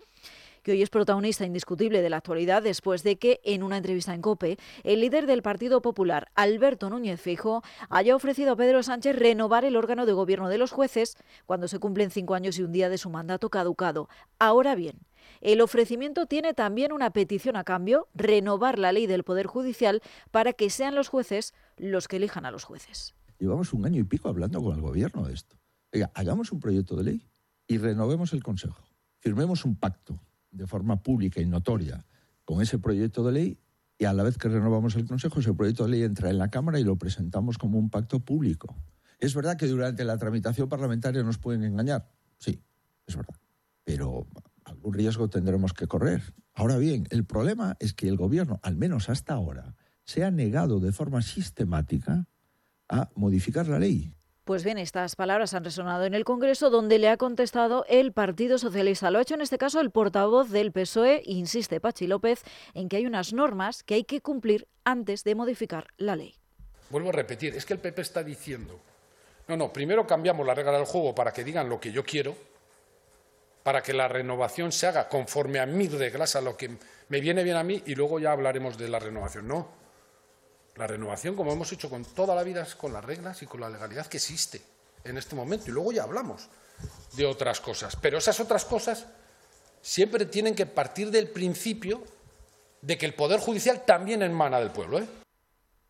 que 0.64 0.72
hoy 0.72 0.82
es 0.82 0.90
protagonista 0.90 1.46
indiscutible 1.46 2.02
de 2.02 2.10
la 2.10 2.18
actualidad 2.18 2.64
después 2.64 3.04
de 3.04 3.18
que, 3.18 3.40
en 3.44 3.64
una 3.64 3.78
entrevista 3.78 4.14
en 4.14 4.22
COPE, 4.22 4.58
el 4.84 5.02
líder 5.02 5.26
del 5.26 5.42
Partido 5.42 5.82
Popular, 5.82 6.30
Alberto 6.36 6.90
Núñez 6.90 7.22
Fijo, 7.22 7.64
haya 7.90 8.16
ofrecido 8.16 8.54
a 8.54 8.56
Pedro 8.56 8.84
Sánchez 8.84 9.16
renovar 9.16 9.66
el 9.66 9.76
órgano 9.76 10.06
de 10.06 10.14
gobierno 10.14 10.50
de 10.50 10.58
los 10.58 10.72
jueces 10.72 11.16
cuando 11.46 11.68
se 11.68 11.80
cumplen 11.80 12.12
cinco 12.12 12.36
años 12.36 12.58
y 12.58 12.64
un 12.64 12.72
día 12.72 12.90
de 12.90 12.98
su 12.98 13.10
mandato 13.10 13.50
caducado. 13.50 14.10
Ahora 14.40 14.76
bien, 14.76 15.00
el 15.42 15.62
ofrecimiento 15.62 16.28
tiene 16.28 16.54
también 16.54 16.92
una 16.92 17.12
petición 17.12 17.56
a 17.56 17.64
cambio, 17.64 18.08
renovar 18.14 18.80
la 18.80 18.92
ley 18.92 19.08
del 19.08 19.24
Poder 19.24 19.48
Judicial 19.48 20.02
para 20.30 20.54
que 20.54 20.70
sean 20.70 20.96
los 20.96 21.10
jueces 21.10 21.54
los 21.78 22.08
que 22.08 22.18
elijan 22.18 22.46
a 22.46 22.52
los 22.52 22.64
jueces. 22.64 23.16
Llevamos 23.40 23.74
un 23.74 23.86
año 23.86 24.00
y 24.00 24.04
pico 24.04 24.30
hablando 24.30 24.62
con 24.62 24.76
el 24.76 24.82
gobierno 24.82 25.26
de 25.26 25.34
esto. 25.34 25.58
hagamos 26.14 26.52
un 26.52 26.60
proyecto 26.60 26.96
de 26.96 27.04
ley 27.04 27.28
y 27.68 27.80
renovemos 27.80 28.34
el 28.34 28.44
Consejo. 28.44 28.84
Firmemos 29.20 29.66
un 29.66 29.76
pacto 29.76 30.20
de 30.52 30.68
forma 30.68 31.02
pública 31.02 31.42
y 31.42 31.46
notoria 31.46 32.06
con 32.46 32.62
ese 32.62 32.78
proyecto 32.78 33.24
de 33.24 33.32
ley 33.32 33.60
y 33.98 34.06
a 34.06 34.14
la 34.14 34.24
vez 34.24 34.38
que 34.38 34.50
renovamos 34.50 34.96
el 34.96 35.06
Consejo, 35.06 35.40
ese 35.40 35.54
proyecto 35.54 35.86
de 35.86 35.92
ley 35.92 36.04
entra 36.04 36.30
en 36.30 36.38
la 36.38 36.50
Cámara 36.50 36.80
y 36.80 36.84
lo 36.84 36.98
presentamos 36.98 37.58
como 37.58 37.80
un 37.80 37.90
pacto 37.90 38.20
público. 38.20 38.76
Es 39.20 39.36
verdad 39.36 39.58
que 39.58 39.68
durante 39.68 40.04
la 40.04 40.18
tramitación 40.18 40.68
parlamentaria 40.68 41.24
nos 41.24 41.38
pueden 41.38 41.64
engañar, 41.64 42.10
sí, 42.38 42.62
es 43.06 43.16
verdad, 43.16 43.36
pero 43.84 44.26
algún 44.72 44.94
riesgo 44.94 45.30
tendremos 45.30 45.74
que 45.74 45.88
correr. 45.88 46.22
Ahora 46.54 46.78
bien, 46.78 47.08
el 47.12 47.26
problema 47.26 47.78
es 47.80 47.94
que 47.94 48.08
el 48.08 48.18
Gobierno, 48.18 48.60
al 48.64 48.76
menos 48.76 49.10
hasta 49.10 49.34
ahora, 49.34 49.76
se 50.04 50.24
ha 50.24 50.32
negado 50.32 50.80
de 50.80 50.92
forma 50.92 51.22
sistemática 51.22 52.28
a 52.90 53.10
modificar 53.16 53.68
la 53.68 53.80
ley. 53.80 54.14
Pues 54.44 54.64
bien, 54.64 54.78
estas 54.78 55.16
palabras 55.16 55.54
han 55.54 55.64
resonado 55.64 56.04
en 56.06 56.14
el 56.14 56.26
Congreso, 56.26 56.70
donde 56.70 56.98
le 56.98 57.10
ha 57.10 57.18
contestado 57.18 57.86
el 57.88 58.12
Partido 58.12 58.58
Socialista. 58.58 59.12
Lo 59.12 59.20
ha 59.20 59.22
hecho 59.22 59.36
en 59.36 59.42
este 59.42 59.58
caso 59.58 59.80
el 59.80 59.92
portavoz 59.92 60.50
del 60.50 60.72
PSOE, 60.72 61.22
insiste 61.26 61.80
Pachi 61.80 62.08
López, 62.08 62.44
en 62.74 62.90
que 62.90 62.98
hay 62.98 63.06
unas 63.06 63.34
normas 63.34 63.84
que 63.84 63.94
hay 63.94 64.04
que 64.04 64.22
cumplir 64.22 64.68
antes 64.84 65.24
de 65.24 65.36
modificar 65.36 65.88
la 65.98 66.16
ley. 66.16 66.36
Vuelvo 66.90 67.10
a 67.10 67.14
repetir, 67.14 67.56
es 67.56 67.66
que 67.66 67.74
el 67.74 67.80
PP 67.80 68.02
está 68.02 68.24
diciendo, 68.24 68.82
no, 69.48 69.56
no, 69.56 69.72
primero 69.72 70.08
cambiamos 70.08 70.46
la 70.46 70.56
regla 70.56 70.74
del 70.74 70.86
juego 70.86 71.14
para 71.16 71.32
que 71.32 71.44
digan 71.44 71.70
lo 71.70 71.80
que 71.80 71.92
yo 71.92 72.04
quiero, 72.04 72.36
para 73.64 73.84
que 73.84 73.94
la 73.94 74.08
renovación 74.08 74.72
se 74.72 74.88
haga 74.88 75.08
conforme 75.08 75.60
a 75.60 75.66
mis 75.66 75.92
reglas, 75.92 76.36
a 76.36 76.42
lo 76.42 76.58
que 76.58 76.78
me 77.10 77.20
viene 77.20 77.44
bien 77.44 77.58
a 77.58 77.64
mí, 77.64 77.82
y 77.86 77.96
luego 77.96 78.20
ya 78.20 78.32
hablaremos 78.32 78.78
de 78.78 78.90
la 78.90 79.00
renovación. 79.00 79.48
No. 79.48 79.82
La 80.76 80.88
renovación, 80.88 81.36
como 81.36 81.52
hemos 81.52 81.72
hecho 81.72 81.90
con 81.90 82.06
toda 82.06 82.34
la 82.34 82.44
vida, 82.44 82.64
es 82.64 82.76
con 82.76 82.94
las 82.94 83.04
reglas 83.04 83.42
y 83.44 83.46
con 83.46 83.62
la 83.62 83.70
legalidad 83.70 84.08
que 84.08 84.18
existe 84.18 84.62
en 85.04 85.18
este 85.18 85.36
momento. 85.36 85.70
Y 85.70 85.74
luego 85.74 85.92
ya 85.92 86.04
hablamos 86.04 86.48
de 87.14 87.26
otras 87.26 87.60
cosas. 87.60 87.96
Pero 87.96 88.18
esas 88.18 88.40
otras 88.40 88.66
cosas 88.66 89.06
siempre 89.82 90.26
tienen 90.26 90.56
que 90.56 90.66
partir 90.66 91.12
del 91.12 91.30
principio 91.30 92.04
de 92.82 92.98
que 92.98 93.06
el 93.06 93.14
Poder 93.14 93.40
Judicial 93.40 93.84
también 93.86 94.24
emana 94.24 94.60
del 94.60 94.72
pueblo. 94.72 95.00
¿eh? 95.00 95.08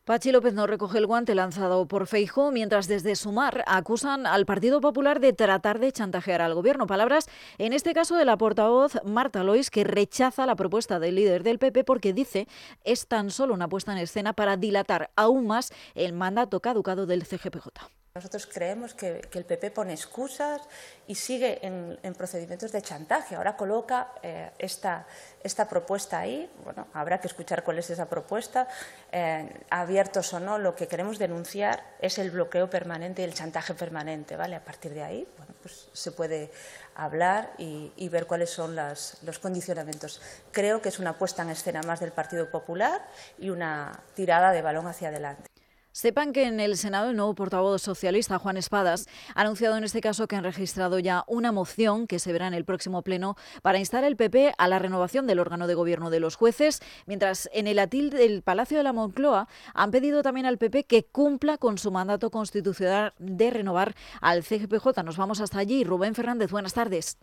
Pachi 0.03 0.31
López 0.31 0.55
no 0.55 0.65
recoge 0.65 0.97
el 0.97 1.05
guante 1.05 1.35
lanzado 1.35 1.87
por 1.87 2.07
Feijo, 2.07 2.49
mientras 2.49 2.87
desde 2.87 3.15
Sumar 3.15 3.63
acusan 3.67 4.25
al 4.25 4.47
Partido 4.47 4.81
Popular 4.81 5.19
de 5.19 5.31
tratar 5.31 5.77
de 5.79 5.91
chantajear 5.91 6.41
al 6.41 6.55
gobierno. 6.55 6.87
Palabras, 6.87 7.29
en 7.59 7.71
este 7.71 7.93
caso, 7.93 8.17
de 8.17 8.25
la 8.25 8.35
portavoz 8.35 8.93
Marta 9.05 9.43
Lois, 9.43 9.69
que 9.69 9.83
rechaza 9.83 10.47
la 10.47 10.55
propuesta 10.55 10.97
del 10.97 11.13
líder 11.15 11.43
del 11.43 11.59
PP 11.59 11.83
porque 11.83 12.13
dice 12.13 12.47
es 12.83 13.05
tan 13.07 13.29
solo 13.29 13.53
una 13.53 13.69
puesta 13.69 13.91
en 13.91 13.99
escena 13.99 14.33
para 14.33 14.57
dilatar 14.57 15.11
aún 15.15 15.45
más 15.45 15.71
el 15.93 16.13
mandato 16.13 16.61
caducado 16.61 17.05
del 17.05 17.23
CGPJ. 17.23 18.00
Nosotros 18.13 18.45
creemos 18.45 18.93
que, 18.93 19.21
el 19.31 19.45
PP 19.45 19.71
pone 19.71 19.93
excusas 19.93 20.61
y 21.07 21.15
sigue 21.15 21.65
en, 21.65 22.13
procedimientos 22.13 22.73
de 22.73 22.81
chantaje. 22.81 23.35
Ahora 23.35 23.55
coloca 23.55 24.11
eh, 24.21 24.51
esta, 24.59 25.07
esta, 25.41 25.69
propuesta 25.69 26.19
ahí. 26.19 26.51
Bueno, 26.65 26.87
habrá 26.93 27.21
que 27.21 27.27
escuchar 27.27 27.63
cuál 27.63 27.79
es 27.79 27.89
esa 27.89 28.09
propuesta. 28.09 28.67
Eh, 29.13 29.49
abiertos 29.69 30.33
o 30.33 30.41
no, 30.41 30.57
lo 30.57 30.75
que 30.75 30.89
queremos 30.89 31.19
denunciar 31.19 31.85
es 32.01 32.17
el 32.17 32.31
bloqueo 32.31 32.69
permanente 32.69 33.21
y 33.21 33.25
el 33.25 33.33
chantaje 33.33 33.75
permanente. 33.75 34.35
¿vale? 34.35 34.57
A 34.57 34.65
partir 34.65 34.93
de 34.93 35.03
ahí, 35.03 35.25
bueno, 35.37 35.53
pues 35.61 35.87
se 35.93 36.11
puede 36.11 36.51
hablar 36.95 37.53
y, 37.57 37.93
y 37.95 38.09
ver 38.09 38.27
cuáles 38.27 38.49
son 38.49 38.75
las, 38.75 39.19
los 39.23 39.39
condicionamientos. 39.39 40.21
Creo 40.51 40.81
que 40.81 40.89
es 40.89 40.99
una 40.99 41.17
puesta 41.17 41.43
en 41.43 41.51
escena 41.51 41.81
más 41.83 42.01
del 42.01 42.11
Partido 42.11 42.51
Popular 42.51 43.07
y 43.39 43.51
una 43.51 44.03
tirada 44.15 44.51
de 44.51 44.61
balón 44.61 44.87
hacia 44.87 45.07
adelante. 45.07 45.50
Sepan 45.93 46.31
que 46.31 46.45
en 46.45 46.61
el 46.61 46.77
Senado 46.77 47.09
el 47.09 47.17
nuevo 47.17 47.35
portavoz 47.35 47.81
socialista, 47.81 48.39
Juan 48.39 48.55
Espadas, 48.55 49.07
ha 49.35 49.41
anunciado 49.41 49.75
en 49.75 49.83
este 49.83 49.99
caso 49.99 50.25
que 50.25 50.37
han 50.37 50.45
registrado 50.45 50.99
ya 50.99 51.25
una 51.27 51.51
moción 51.51 52.07
que 52.07 52.17
se 52.17 52.31
verá 52.31 52.47
en 52.47 52.53
el 52.53 52.63
próximo 52.63 53.01
pleno 53.01 53.35
para 53.61 53.77
instar 53.77 54.05
al 54.05 54.15
PP 54.15 54.53
a 54.57 54.67
la 54.69 54.79
renovación 54.79 55.27
del 55.27 55.39
órgano 55.39 55.67
de 55.67 55.75
gobierno 55.75 56.09
de 56.09 56.21
los 56.21 56.37
jueces, 56.37 56.79
mientras 57.07 57.49
en 57.51 57.67
el 57.67 57.77
atil 57.79 58.09
del 58.09 58.41
Palacio 58.41 58.77
de 58.77 58.83
la 58.83 58.93
Moncloa 58.93 59.49
han 59.73 59.91
pedido 59.91 60.23
también 60.23 60.45
al 60.45 60.57
PP 60.57 60.85
que 60.85 61.03
cumpla 61.03 61.57
con 61.57 61.77
su 61.77 61.91
mandato 61.91 62.31
constitucional 62.31 63.13
de 63.19 63.49
renovar 63.49 63.93
al 64.21 64.43
CGPJ. 64.43 65.03
Nos 65.03 65.17
vamos 65.17 65.41
hasta 65.41 65.59
allí. 65.59 65.83
Rubén 65.83 66.15
Fernández, 66.15 66.51
buenas 66.51 66.73
tardes. 66.73 67.17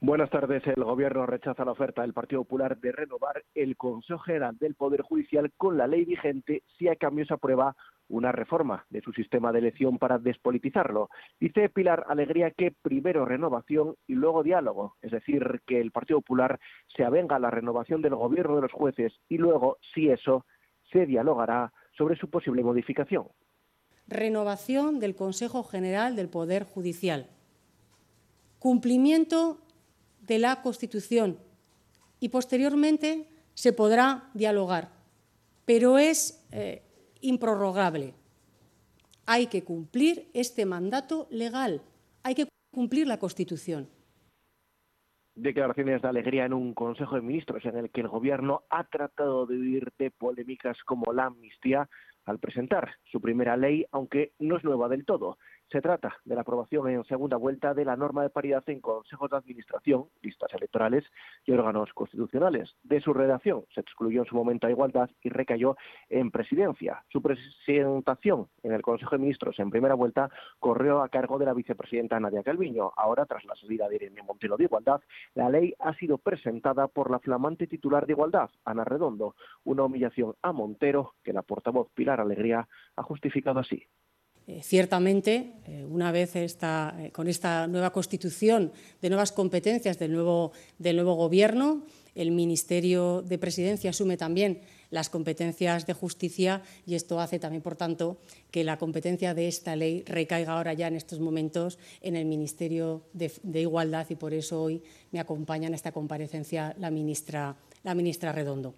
Buenas 0.00 0.30
tardes. 0.30 0.66
El 0.66 0.84
Gobierno 0.84 1.26
rechaza 1.26 1.64
la 1.64 1.72
oferta 1.72 2.02
del 2.02 2.12
Partido 2.12 2.42
Popular 2.42 2.76
de 2.78 2.92
renovar 2.92 3.44
el 3.54 3.76
Consejo 3.76 4.18
General 4.20 4.56
del 4.58 4.74
Poder 4.74 5.02
Judicial 5.02 5.52
con 5.56 5.78
la 5.78 5.86
ley 5.86 6.04
vigente 6.04 6.62
si 6.76 6.88
a 6.88 6.96
cambio 6.96 7.24
se 7.24 7.34
aprueba 7.34 7.76
una 8.08 8.32
reforma 8.32 8.84
de 8.90 9.00
su 9.00 9.12
sistema 9.12 9.52
de 9.52 9.60
elección 9.60 9.98
para 9.98 10.18
despolitizarlo. 10.18 11.08
Dice 11.40 11.68
Pilar 11.68 12.04
Alegría 12.08 12.50
que 12.50 12.72
primero 12.82 13.24
renovación 13.24 13.94
y 14.06 14.14
luego 14.14 14.42
diálogo, 14.42 14.96
es 15.00 15.12
decir, 15.12 15.62
que 15.66 15.80
el 15.80 15.92
Partido 15.92 16.20
Popular 16.20 16.60
se 16.94 17.04
avenga 17.04 17.36
a 17.36 17.40
la 17.40 17.50
renovación 17.50 18.02
del 18.02 18.14
gobierno 18.14 18.56
de 18.56 18.62
los 18.62 18.72
jueces 18.72 19.12
y 19.28 19.38
luego, 19.38 19.78
si 19.94 20.10
eso, 20.10 20.44
se 20.90 21.06
dialogará 21.06 21.72
sobre 21.96 22.16
su 22.16 22.28
posible 22.28 22.62
modificación. 22.62 23.28
Renovación 24.08 25.00
del 25.00 25.14
Consejo 25.14 25.62
General 25.62 26.16
del 26.16 26.28
Poder 26.28 26.64
Judicial. 26.64 27.28
Cumplimiento 28.58 29.58
de 30.22 30.38
la 30.38 30.62
Constitución 30.62 31.38
y 32.20 32.28
posteriormente 32.28 33.28
se 33.54 33.72
podrá 33.72 34.30
dialogar. 34.34 34.90
Pero 35.64 35.98
es 35.98 36.46
eh, 36.52 36.82
improrrogable. 37.20 38.14
Hay 39.26 39.46
que 39.46 39.64
cumplir 39.64 40.28
este 40.34 40.66
mandato 40.66 41.28
legal, 41.30 41.82
hay 42.22 42.34
que 42.34 42.48
cumplir 42.72 43.06
la 43.06 43.18
Constitución. 43.18 43.88
Declaraciones 45.34 46.02
de 46.02 46.08
alegría 46.08 46.44
en 46.44 46.52
un 46.52 46.74
Consejo 46.74 47.16
de 47.16 47.22
Ministros 47.22 47.64
en 47.64 47.76
el 47.76 47.90
que 47.90 48.02
el 48.02 48.08
Gobierno 48.08 48.62
ha 48.68 48.84
tratado 48.84 49.46
de 49.46 49.56
huir 49.56 49.92
de 49.98 50.10
polémicas 50.10 50.76
como 50.84 51.12
la 51.12 51.26
amnistía 51.26 51.88
al 52.26 52.38
presentar 52.38 52.96
su 53.10 53.20
primera 53.20 53.56
ley, 53.56 53.86
aunque 53.92 54.32
no 54.38 54.56
es 54.56 54.64
nueva 54.64 54.88
del 54.88 55.04
todo 55.04 55.38
Se 55.72 55.80
trata 55.80 56.18
de 56.26 56.34
la 56.34 56.42
aprobación 56.42 56.86
en 56.90 57.02
segunda 57.04 57.38
vuelta 57.38 57.72
de 57.72 57.86
la 57.86 57.96
norma 57.96 58.22
de 58.22 58.28
paridad 58.28 58.62
en 58.66 58.82
consejos 58.82 59.30
de 59.30 59.38
administración, 59.38 60.04
listas 60.20 60.52
electorales 60.52 61.02
y 61.46 61.52
órganos 61.52 61.90
constitucionales. 61.94 62.76
De 62.82 63.00
su 63.00 63.14
redacción 63.14 63.64
se 63.74 63.80
excluyó 63.80 64.20
en 64.20 64.26
su 64.26 64.36
momento 64.36 64.66
a 64.66 64.70
igualdad 64.70 65.08
y 65.22 65.30
recayó 65.30 65.78
en 66.10 66.30
presidencia. 66.30 67.02
Su 67.08 67.22
presentación 67.22 68.48
en 68.62 68.72
el 68.72 68.82
Consejo 68.82 69.12
de 69.12 69.22
Ministros 69.22 69.58
en 69.60 69.70
primera 69.70 69.94
vuelta 69.94 70.28
corrió 70.60 71.00
a 71.00 71.08
cargo 71.08 71.38
de 71.38 71.46
la 71.46 71.54
vicepresidenta 71.54 72.20
Nadia 72.20 72.42
Calviño. 72.42 72.92
Ahora, 72.94 73.24
tras 73.24 73.42
la 73.46 73.56
salida 73.56 73.88
de 73.88 73.96
Irene 73.96 74.22
Montero 74.22 74.58
de 74.58 74.64
Igualdad, 74.64 75.00
la 75.34 75.48
ley 75.48 75.72
ha 75.78 75.94
sido 75.94 76.18
presentada 76.18 76.86
por 76.86 77.10
la 77.10 77.18
flamante 77.18 77.66
titular 77.66 78.04
de 78.04 78.12
Igualdad, 78.12 78.50
Ana 78.66 78.84
Redondo, 78.84 79.36
una 79.64 79.84
humillación 79.84 80.34
a 80.42 80.52
Montero 80.52 81.14
que 81.24 81.32
la 81.32 81.40
portavoz 81.40 81.88
Pilar 81.94 82.20
Alegría 82.20 82.68
ha 82.94 83.02
justificado 83.02 83.58
así. 83.58 83.86
Eh, 84.48 84.60
ciertamente, 84.64 85.52
eh, 85.66 85.84
una 85.88 86.10
vez 86.10 86.34
esta, 86.34 86.96
eh, 86.98 87.12
con 87.12 87.28
esta 87.28 87.68
nueva 87.68 87.92
constitución 87.92 88.72
de 89.00 89.08
nuevas 89.08 89.30
competencias 89.30 89.98
del 90.00 90.12
nuevo, 90.12 90.52
Gobierno, 90.78 91.84
el 92.16 92.32
Ministerio 92.32 93.22
de 93.22 93.38
Presidencia 93.38 93.90
asume 93.90 94.16
también 94.16 94.60
las 94.90 95.08
competencias 95.08 95.86
de 95.86 95.92
justicia 95.94 96.62
y 96.86 96.96
esto 96.96 97.20
hace 97.20 97.38
también, 97.38 97.62
por 97.62 97.76
tanto, 97.76 98.18
que 98.50 98.64
la 98.64 98.78
competencia 98.78 99.32
de 99.32 99.46
esta 99.46 99.76
ley 99.76 100.02
recaiga 100.06 100.54
ahora 100.54 100.74
ya 100.74 100.88
en 100.88 100.96
estos 100.96 101.20
momentos 101.20 101.78
en 102.02 102.16
el 102.16 102.26
Ministerio 102.26 103.04
de, 103.12 103.60
Igualdad 103.60 104.06
y 104.10 104.16
por 104.16 104.34
eso 104.34 104.60
hoy 104.60 104.82
me 105.12 105.20
acompaña 105.20 105.68
en 105.68 105.74
esta 105.74 105.92
comparecencia 105.92 106.74
la 106.78 106.90
ministra 106.90 107.54
Redondo. 108.32 108.74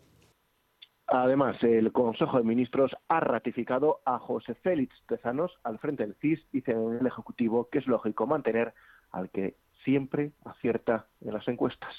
Además, 1.06 1.62
el 1.62 1.92
Consejo 1.92 2.38
de 2.38 2.44
Ministros 2.44 2.96
ha 3.08 3.20
ratificado 3.20 4.00
a 4.06 4.18
José 4.18 4.54
Félix 4.54 4.94
Tezanos 5.06 5.52
al 5.62 5.78
frente 5.78 6.04
del 6.04 6.16
CIS, 6.16 6.40
dice 6.50 6.72
en 6.72 6.98
el 6.98 7.06
Ejecutivo 7.06 7.68
que 7.70 7.78
es 7.78 7.86
lógico 7.86 8.26
mantener 8.26 8.72
al 9.10 9.30
que 9.30 9.56
siempre 9.84 10.32
acierta 10.44 11.06
en 11.20 11.34
las 11.34 11.46
encuestas. 11.46 11.94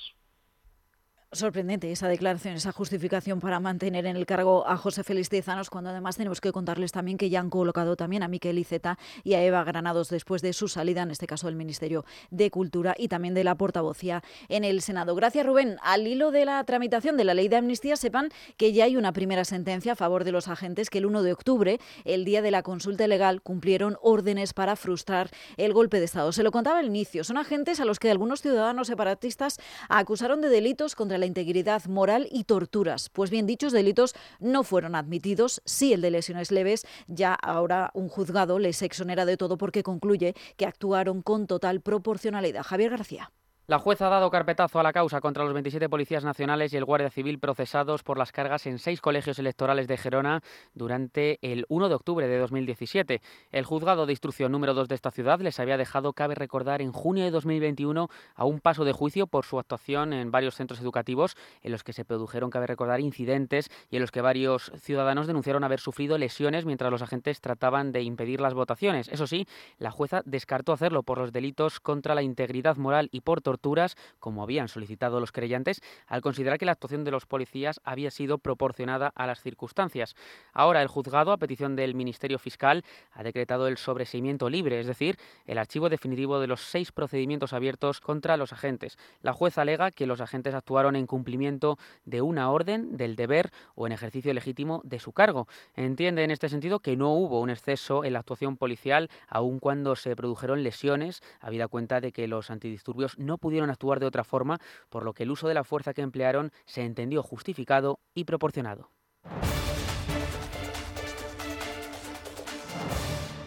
Sorprendente 1.36 1.92
esa 1.92 2.08
declaración, 2.08 2.56
esa 2.56 2.72
justificación 2.72 3.42
para 3.42 3.60
mantener 3.60 4.06
en 4.06 4.16
el 4.16 4.26
cargo 4.26 4.66
a 4.66 4.78
José 4.78 5.04
Félix 5.04 5.28
Tezanos, 5.28 5.70
cuando 5.70 5.90
además 5.90 6.16
tenemos 6.16 6.40
que 6.40 6.54
contarles 6.54 6.94
también 6.94 7.18
que 7.18 7.30
ya 7.30 7.42
han 7.42 7.50
colocado 7.50 7.98
también 7.98 8.24
a 8.24 8.30
Miquel 8.30 8.58
Iceta 8.58 8.98
y 9.26 9.34
a 9.34 9.44
Eva 9.44 9.62
Granados 9.66 10.08
después 10.08 10.42
de 10.42 10.54
su 10.54 10.70
salida, 10.70 11.02
en 11.02 11.12
este 11.12 11.28
caso 11.28 11.48
del 11.48 11.58
Ministerio 11.58 12.06
de 12.32 12.50
Cultura 12.52 12.96
y 12.98 13.10
también 13.10 13.34
de 13.34 13.44
la 13.44 13.56
portavocía 13.56 14.24
en 14.48 14.64
el 14.64 14.82
Senado. 14.82 15.14
Gracias, 15.14 15.46
Rubén. 15.46 15.76
Al 15.84 16.08
hilo 16.08 16.32
de 16.32 16.46
la 16.46 16.64
tramitación 16.64 17.18
de 17.18 17.26
la 17.26 17.34
ley 17.34 17.50
de 17.50 17.58
amnistía, 17.58 17.98
sepan 17.98 18.30
que 18.56 18.72
ya 18.72 18.86
hay 18.86 18.96
una 18.96 19.12
primera 19.12 19.44
sentencia 19.44 19.92
a 19.92 19.96
favor 19.98 20.24
de 20.24 20.32
los 20.32 20.48
agentes 20.48 20.90
que 20.90 21.00
el 21.00 21.06
1 21.06 21.22
de 21.22 21.34
octubre, 21.34 21.80
el 22.06 22.24
día 22.24 22.42
de 22.42 22.52
la 22.52 22.64
consulta 22.64 23.08
legal, 23.08 23.42
cumplieron 23.42 23.98
órdenes 24.02 24.54
para 24.54 24.78
frustrar 24.78 25.32
el 25.58 25.74
golpe 25.74 26.00
de 26.00 26.06
Estado. 26.06 26.32
Se 26.32 26.44
lo 26.44 26.52
contaba 26.52 26.80
al 26.80 26.86
inicio. 26.86 27.26
Son 27.26 27.38
agentes 27.38 27.82
a 27.82 27.86
los 27.86 28.00
que 28.00 28.10
algunos 28.10 28.42
ciudadanos 28.42 28.88
separatistas 28.88 29.60
acusaron 29.90 30.40
de 30.40 30.48
delitos 30.48 30.96
contra 30.96 31.18
la 31.18 31.25
integridad 31.26 31.86
moral 31.86 32.28
y 32.32 32.46
torturas. 32.46 33.10
Pues 33.10 33.30
bien, 33.30 33.46
dichos 33.46 33.74
delitos 33.74 34.16
no 34.40 34.64
fueron 34.64 34.96
admitidos. 34.96 35.62
Sí, 35.66 35.94
el 35.94 36.02
de 36.02 36.12
lesiones 36.12 36.52
leves, 36.52 36.86
ya 37.08 37.34
ahora 37.34 37.92
un 37.94 38.10
juzgado 38.10 38.60
les 38.60 38.82
exonera 38.82 39.26
de 39.26 39.38
todo 39.38 39.58
porque 39.58 39.84
concluye 39.84 40.36
que 40.58 40.66
actuaron 40.66 41.22
con 41.22 41.48
total 41.48 41.82
proporcionalidad. 41.82 42.64
Javier 42.64 42.92
García. 42.92 43.32
La 43.68 43.80
jueza 43.80 44.06
ha 44.06 44.10
dado 44.12 44.30
carpetazo 44.30 44.80
a 44.80 44.84
la 44.84 44.94
causa 44.94 45.22
contra 45.22 45.44
los 45.44 45.54
27 45.54 45.90
policías 45.90 46.24
nacionales 46.24 46.72
y 46.72 46.78
el 46.78 46.86
Guardia 46.86 47.10
Civil 47.10 47.40
procesados 47.40 48.04
por 48.04 48.20
las 48.20 48.32
cargas 48.32 48.68
en 48.68 48.78
seis 48.78 49.02
colegios 49.02 49.40
electorales 49.40 49.88
de 49.88 49.98
Gerona 49.98 50.44
durante 50.76 51.40
el 51.42 51.66
1 51.68 51.90
de 51.90 51.96
octubre 51.96 52.28
de 52.28 52.38
2017. 52.38 53.24
El 53.52 53.66
juzgado 53.66 54.06
de 54.06 54.14
instrucción 54.14 54.52
número 54.52 54.76
2 54.76 54.88
de 54.88 54.94
esta 54.94 55.10
ciudad 55.10 55.40
les 55.40 55.60
había 55.60 55.78
dejado, 55.78 56.14
cabe 56.14 56.36
recordar, 56.36 56.84
en 56.84 56.92
junio 56.92 57.24
de 57.24 57.32
2021 57.32 58.08
a 58.36 58.46
un 58.46 58.60
paso 58.60 58.86
de 58.86 58.92
juicio 58.92 59.26
por 59.26 59.46
su 59.46 59.58
actuación 59.58 60.14
en 60.14 60.30
varios 60.30 60.54
centros 60.54 60.80
educativos 60.80 61.36
en 61.64 61.72
los 61.72 61.84
que 61.84 61.94
se 61.94 62.06
produjeron, 62.06 62.52
cabe 62.52 62.68
recordar, 62.68 63.00
incidentes 63.00 63.72
y 63.90 63.96
en 63.96 64.02
los 64.02 64.12
que 64.12 64.22
varios 64.22 64.72
ciudadanos 64.78 65.26
denunciaron 65.26 65.64
haber 65.64 65.80
sufrido 65.80 66.20
lesiones 66.20 66.66
mientras 66.66 66.92
los 66.92 67.02
agentes 67.02 67.42
trataban 67.42 67.92
de 67.92 68.04
impedir 68.04 68.42
las 68.42 68.54
votaciones. 68.54 69.08
Eso 69.08 69.26
sí, 69.26 69.48
la 69.80 69.90
jueza 69.90 70.22
descartó 70.24 70.72
hacerlo 70.72 71.02
por 71.02 71.18
los 71.18 71.32
delitos 71.32 71.80
contra 71.80 72.14
la 72.14 72.22
integridad 72.22 72.78
moral 72.78 73.10
y 73.12 73.22
por 73.22 73.42
torturas, 73.56 73.96
como 74.20 74.44
habían 74.44 74.68
solicitado 74.68 75.20
los 75.20 75.32
creyentes, 75.32 75.82
al 76.08 76.22
considerar 76.22 76.58
que 76.58 76.66
la 76.66 76.74
actuación 76.74 77.04
de 77.04 77.12
los 77.12 77.26
policías 77.26 77.80
había 77.84 78.12
sido 78.12 78.38
proporcionada 78.38 79.12
a 79.16 79.26
las 79.28 79.42
circunstancias. 79.42 80.16
Ahora 80.54 80.82
el 80.82 80.88
juzgado, 80.88 81.32
a 81.32 81.38
petición 81.38 81.76
del 81.76 81.96
Ministerio 81.96 82.38
Fiscal, 82.38 82.84
ha 83.12 83.24
decretado 83.24 83.68
el 83.68 83.78
sobreseimiento 83.78 84.50
libre, 84.50 84.80
es 84.80 84.88
decir, 84.88 85.18
el 85.46 85.58
archivo 85.58 85.90
definitivo 85.90 86.40
de 86.40 86.48
los 86.48 86.62
seis 86.62 86.92
procedimientos 86.92 87.54
abiertos 87.54 88.02
contra 88.02 88.38
los 88.38 88.52
agentes. 88.52 88.98
La 89.22 89.34
jueza 89.34 89.62
alega 89.62 89.92
que 89.92 90.06
los 90.06 90.20
agentes 90.20 90.54
actuaron 90.54 90.96
en 90.96 91.08
cumplimiento 91.08 91.78
de 92.04 92.22
una 92.22 92.52
orden, 92.52 92.98
del 92.98 93.16
deber 93.16 93.52
o 93.76 93.88
en 93.88 93.94
ejercicio 93.94 94.34
legítimo 94.34 94.82
de 94.84 95.00
su 95.00 95.14
cargo. 95.14 95.48
Entiende 95.76 96.24
en 96.24 96.32
este 96.32 96.50
sentido 96.50 96.80
que 96.80 96.98
no 96.98 97.14
hubo 97.14 97.40
un 97.40 97.50
exceso 97.50 98.04
en 98.04 98.14
la 98.14 98.20
actuación 98.20 98.58
policial, 98.58 99.10
aun 99.28 99.60
cuando 99.60 99.96
se 99.96 100.16
produjeron 100.16 100.64
lesiones, 100.64 101.22
habida 101.40 101.68
cuenta 101.68 102.02
de 102.02 102.12
que 102.12 102.28
los 102.28 102.52
antidisturbios 102.52 103.18
no 103.18 103.38
pudieron 103.46 103.70
actuar 103.70 104.00
de 104.00 104.08
otra 104.08 104.24
forma, 104.24 104.60
por 104.90 105.06
lo 105.06 105.14
que 105.14 105.22
el 105.22 105.30
uso 105.30 105.48
de 105.48 105.54
la 105.54 105.64
fuerza 105.64 105.94
que 105.94 106.02
emplearon 106.02 106.52
se 106.66 106.82
entendió 106.82 107.22
justificado 107.22 108.00
y 108.16 108.24
proporcionado. 108.24 108.90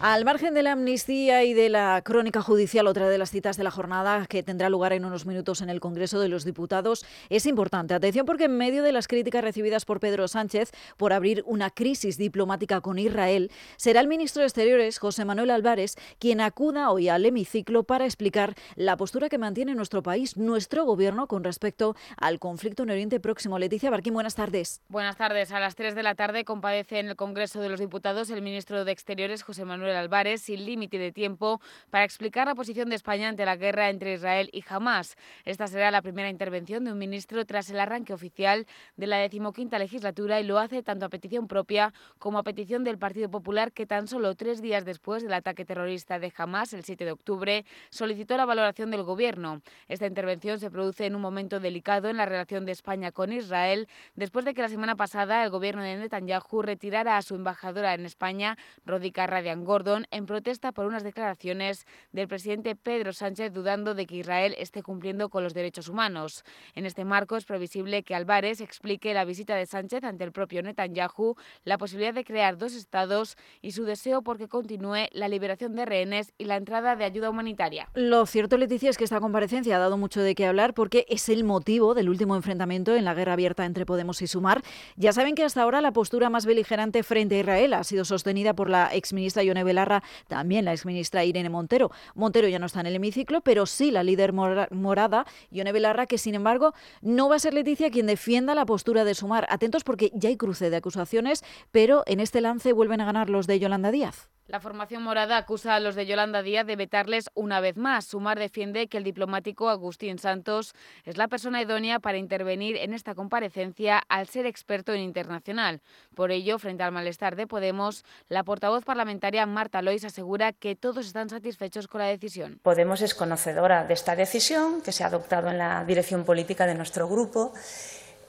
Al 0.01 0.23
margen 0.23 0.53
de 0.53 0.63
la 0.63 0.71
amnistía 0.71 1.43
y 1.43 1.53
de 1.53 1.67
la 1.67 2.01
crónica 2.05 2.41
judicial, 2.41 2.87
otra 2.87 3.09
de 3.09 3.17
las 3.17 3.31
citas 3.31 3.57
de 3.57 3.65
la 3.65 3.69
jornada 3.71 4.27
que 4.27 4.43
tendrá 4.43 4.69
lugar 4.69 4.93
en 4.93 5.03
unos 5.03 5.25
minutos 5.25 5.61
en 5.61 5.69
el 5.69 5.81
Congreso 5.81 6.21
de 6.21 6.29
los 6.29 6.45
Diputados 6.45 7.05
es 7.27 7.45
importante. 7.45 7.93
Atención 7.93 8.25
porque 8.25 8.45
en 8.45 8.55
medio 8.55 8.81
de 8.81 8.93
las 8.93 9.09
críticas 9.09 9.43
recibidas 9.43 9.83
por 9.83 9.99
Pedro 9.99 10.29
Sánchez 10.29 10.71
por 10.95 11.11
abrir 11.11 11.43
una 11.45 11.69
crisis 11.69 12.17
diplomática 12.17 12.79
con 12.79 12.97
Israel, 12.97 13.51
será 13.75 13.99
el 13.99 14.07
ministro 14.07 14.39
de 14.39 14.45
Exteriores, 14.45 14.99
José 14.99 15.25
Manuel 15.25 15.51
Álvarez, 15.51 15.97
quien 16.17 16.39
acuda 16.39 16.91
hoy 16.91 17.09
al 17.09 17.25
hemiciclo 17.25 17.83
para 17.83 18.05
explicar 18.05 18.55
la 18.77 18.95
postura 18.95 19.27
que 19.27 19.37
mantiene 19.37 19.75
nuestro 19.75 20.01
país, 20.01 20.37
nuestro 20.37 20.85
gobierno, 20.85 21.27
con 21.27 21.43
respecto 21.43 21.97
al 22.15 22.39
conflicto 22.39 22.83
en 22.83 22.91
Oriente 22.91 23.19
Próximo. 23.19 23.59
Leticia 23.59 23.89
Barquín, 23.89 24.13
buenas 24.13 24.35
tardes. 24.35 24.81
Buenas 24.87 25.17
tardes. 25.17 25.51
A 25.51 25.59
las 25.59 25.75
3 25.75 25.93
de 25.93 26.03
la 26.03 26.15
tarde 26.15 26.45
compadece 26.45 26.99
en 26.99 27.09
el 27.09 27.17
Congreso 27.17 27.59
de 27.59 27.67
los 27.67 27.81
Diputados 27.81 28.29
el 28.29 28.41
ministro 28.41 28.85
de 28.85 28.93
Exteriores, 28.93 29.43
José 29.43 29.65
Manuel 29.65 29.88
Álvarez 29.95 30.41
sin 30.41 30.65
límite 30.65 30.97
de 30.97 31.11
tiempo 31.11 31.61
para 31.89 32.05
explicar 32.05 32.47
la 32.47 32.55
posición 32.55 32.89
de 32.89 32.95
España 32.95 33.29
ante 33.29 33.45
la 33.45 33.55
guerra 33.55 33.89
entre 33.89 34.13
Israel 34.13 34.49
y 34.51 34.63
Hamas. 34.67 35.15
Esta 35.45 35.67
será 35.67 35.91
la 35.91 36.01
primera 36.01 36.29
intervención 36.29 36.83
de 36.83 36.91
un 36.91 36.97
ministro 36.97 37.45
tras 37.45 37.69
el 37.69 37.79
arranque 37.79 38.13
oficial 38.13 38.67
de 38.97 39.07
la 39.07 39.17
decimoquinta 39.17 39.79
legislatura 39.79 40.39
y 40.39 40.43
lo 40.43 40.59
hace 40.59 40.83
tanto 40.83 41.05
a 41.05 41.09
petición 41.09 41.47
propia 41.47 41.93
como 42.17 42.39
a 42.39 42.43
petición 42.43 42.83
del 42.83 42.97
Partido 42.97 43.29
Popular 43.29 43.71
que 43.71 43.85
tan 43.85 44.07
solo 44.07 44.35
tres 44.35 44.61
días 44.61 44.85
después 44.85 45.23
del 45.23 45.33
ataque 45.33 45.65
terrorista 45.65 46.19
de 46.19 46.33
Hamas, 46.35 46.73
el 46.73 46.83
7 46.83 47.05
de 47.05 47.11
octubre, 47.11 47.65
solicitó 47.89 48.37
la 48.37 48.45
valoración 48.45 48.91
del 48.91 49.03
Gobierno. 49.03 49.61
Esta 49.87 50.07
intervención 50.07 50.59
se 50.59 50.71
produce 50.71 51.05
en 51.05 51.15
un 51.15 51.21
momento 51.21 51.59
delicado 51.59 52.09
en 52.09 52.17
la 52.17 52.25
relación 52.25 52.65
de 52.65 52.71
España 52.71 53.11
con 53.11 53.31
Israel 53.31 53.87
después 54.15 54.45
de 54.45 54.53
que 54.53 54.61
la 54.61 54.69
semana 54.69 54.95
pasada 54.95 55.43
el 55.43 55.49
Gobierno 55.49 55.83
de 55.83 55.97
Netanyahu 55.97 56.61
retirara 56.61 57.17
a 57.17 57.21
su 57.21 57.35
embajadora 57.35 57.93
en 57.93 58.05
España, 58.05 58.57
Rodica 58.85 59.27
Radian 59.27 59.63
Gordon, 59.79 60.07
en 60.11 60.25
protesta 60.25 60.73
por 60.73 60.85
unas 60.85 61.03
declaraciones 61.03 61.85
del 62.11 62.27
presidente 62.27 62.75
Pedro 62.75 63.13
Sánchez 63.13 63.53
dudando 63.53 63.95
de 63.95 64.05
que 64.05 64.17
Israel 64.17 64.53
esté 64.57 64.83
cumpliendo 64.83 65.29
con 65.29 65.41
los 65.41 65.53
derechos 65.53 65.87
humanos. 65.87 66.43
En 66.75 66.85
este 66.85 67.05
marco 67.05 67.37
es 67.37 67.45
previsible 67.45 68.03
que 68.03 68.13
Álvarez 68.13 68.59
explique 68.59 69.13
la 69.13 69.23
visita 69.23 69.55
de 69.55 69.65
Sánchez 69.65 70.03
ante 70.03 70.25
el 70.25 70.33
propio 70.33 70.61
Netanyahu, 70.63 71.35
la 71.63 71.77
posibilidad 71.77 72.13
de 72.13 72.25
crear 72.25 72.57
dos 72.57 72.75
estados 72.75 73.37
y 73.61 73.71
su 73.71 73.85
deseo 73.85 74.21
por 74.21 74.37
que 74.37 74.49
continúe 74.49 75.07
la 75.13 75.29
liberación 75.29 75.75
de 75.75 75.85
rehenes 75.85 76.33
y 76.37 76.43
la 76.43 76.57
entrada 76.57 76.97
de 76.97 77.05
ayuda 77.05 77.29
humanitaria. 77.29 77.87
Lo 77.93 78.25
cierto, 78.25 78.57
Leticia, 78.57 78.89
es 78.89 78.97
que 78.97 79.05
esta 79.05 79.21
comparecencia 79.21 79.77
ha 79.77 79.79
dado 79.79 79.97
mucho 79.97 80.21
de 80.21 80.35
qué 80.35 80.45
hablar 80.45 80.73
porque 80.73 81.05
es 81.07 81.29
el 81.29 81.45
motivo 81.45 81.93
del 81.93 82.09
último 82.09 82.35
enfrentamiento 82.35 82.95
en 82.97 83.05
la 83.05 83.13
guerra 83.13 83.33
abierta 83.33 83.63
entre 83.63 83.85
Podemos 83.85 84.21
y 84.21 84.27
Sumar. 84.27 84.61
Ya 84.97 85.13
saben 85.13 85.35
que 85.35 85.45
hasta 85.45 85.61
ahora 85.61 85.79
la 85.79 85.93
postura 85.93 86.29
más 86.29 86.45
beligerante 86.45 87.01
frente 87.03 87.35
a 87.35 87.39
Israel 87.39 87.73
ha 87.75 87.85
sido 87.85 88.03
sostenida 88.03 88.53
por 88.53 88.69
la 88.69 88.89
exministra 88.93 89.41
Yone 89.41 89.68
Belarra 89.69 90.03
también 90.27 90.65
la 90.65 90.73
exministra 90.73 91.23
Irene 91.23 91.49
Montero. 91.49 91.91
Montero 92.15 92.47
ya 92.47 92.59
no 92.59 92.65
está 92.65 92.81
en 92.81 92.87
el 92.87 92.95
hemiciclo, 92.95 93.39
pero 93.41 93.65
sí 93.65 93.91
la 93.91 94.03
líder 94.03 94.33
morada, 94.33 95.25
Ione 95.51 95.71
Belarra, 95.71 96.05
que 96.05 96.17
sin 96.17 96.35
embargo 96.35 96.73
no 97.01 97.29
va 97.29 97.37
a 97.37 97.39
ser 97.39 97.53
Leticia 97.53 97.91
quien 97.91 98.07
defienda 98.07 98.55
la 98.55 98.65
postura 98.65 99.03
de 99.03 99.15
Sumar. 99.15 99.47
Atentos 99.49 99.83
porque 99.83 100.11
ya 100.13 100.29
hay 100.29 100.37
cruce 100.37 100.69
de 100.69 100.77
acusaciones, 100.77 101.43
pero 101.71 102.03
en 102.07 102.19
este 102.19 102.41
lance 102.41 102.73
vuelven 102.73 103.01
a 103.01 103.05
ganar 103.05 103.29
los 103.29 103.47
de 103.47 103.59
Yolanda 103.59 103.91
Díaz. 103.91 104.29
La 104.49 104.59
formación 104.59 105.03
morada 105.03 105.37
acusa 105.37 105.75
a 105.75 105.79
los 105.79 105.93
de 105.93 106.07
Yolanda 106.07 106.41
Díaz 106.41 106.65
de 106.65 106.75
vetarles 106.75 107.29
una 107.35 107.59
vez 107.59 107.77
más. 107.77 108.05
Sumar 108.05 108.39
defiende 108.39 108.87
que 108.87 108.97
el 108.97 109.03
diplomático 109.03 109.69
Agustín 109.69 110.17
Santos 110.17 110.73
es 111.05 111.17
la 111.17 111.27
persona 111.27 111.61
idónea 111.61 111.99
para 111.99 112.17
intervenir 112.17 112.75
en 112.77 112.95
esta 112.95 113.13
comparecencia 113.13 114.01
al 114.09 114.27
ser 114.27 114.47
experto 114.47 114.91
en 114.91 115.01
internacional. 115.01 115.81
Por 116.15 116.31
ello, 116.31 116.57
frente 116.57 116.81
al 116.81 116.91
malestar 116.91 117.35
de 117.35 117.45
Podemos, 117.45 118.03
la 118.27 118.43
portavoz 118.43 118.83
parlamentaria 118.83 119.45
Marta 119.59 119.81
Lois 119.81 120.05
asegura 120.05 120.53
que 120.53 120.77
todos 120.77 121.05
están 121.05 121.27
satisfechos 121.29 121.89
con 121.89 121.99
la 121.99 122.07
decisión. 122.07 122.61
Podemos 122.63 123.01
es 123.01 123.13
conocedora 123.13 123.83
de 123.83 123.93
esta 123.93 124.15
decisión 124.15 124.81
que 124.81 124.93
se 124.93 125.03
ha 125.03 125.07
adoptado 125.07 125.49
en 125.49 125.57
la 125.57 125.83
dirección 125.83 126.23
política 126.23 126.65
de 126.65 126.75
nuestro 126.75 127.09
grupo 127.09 127.51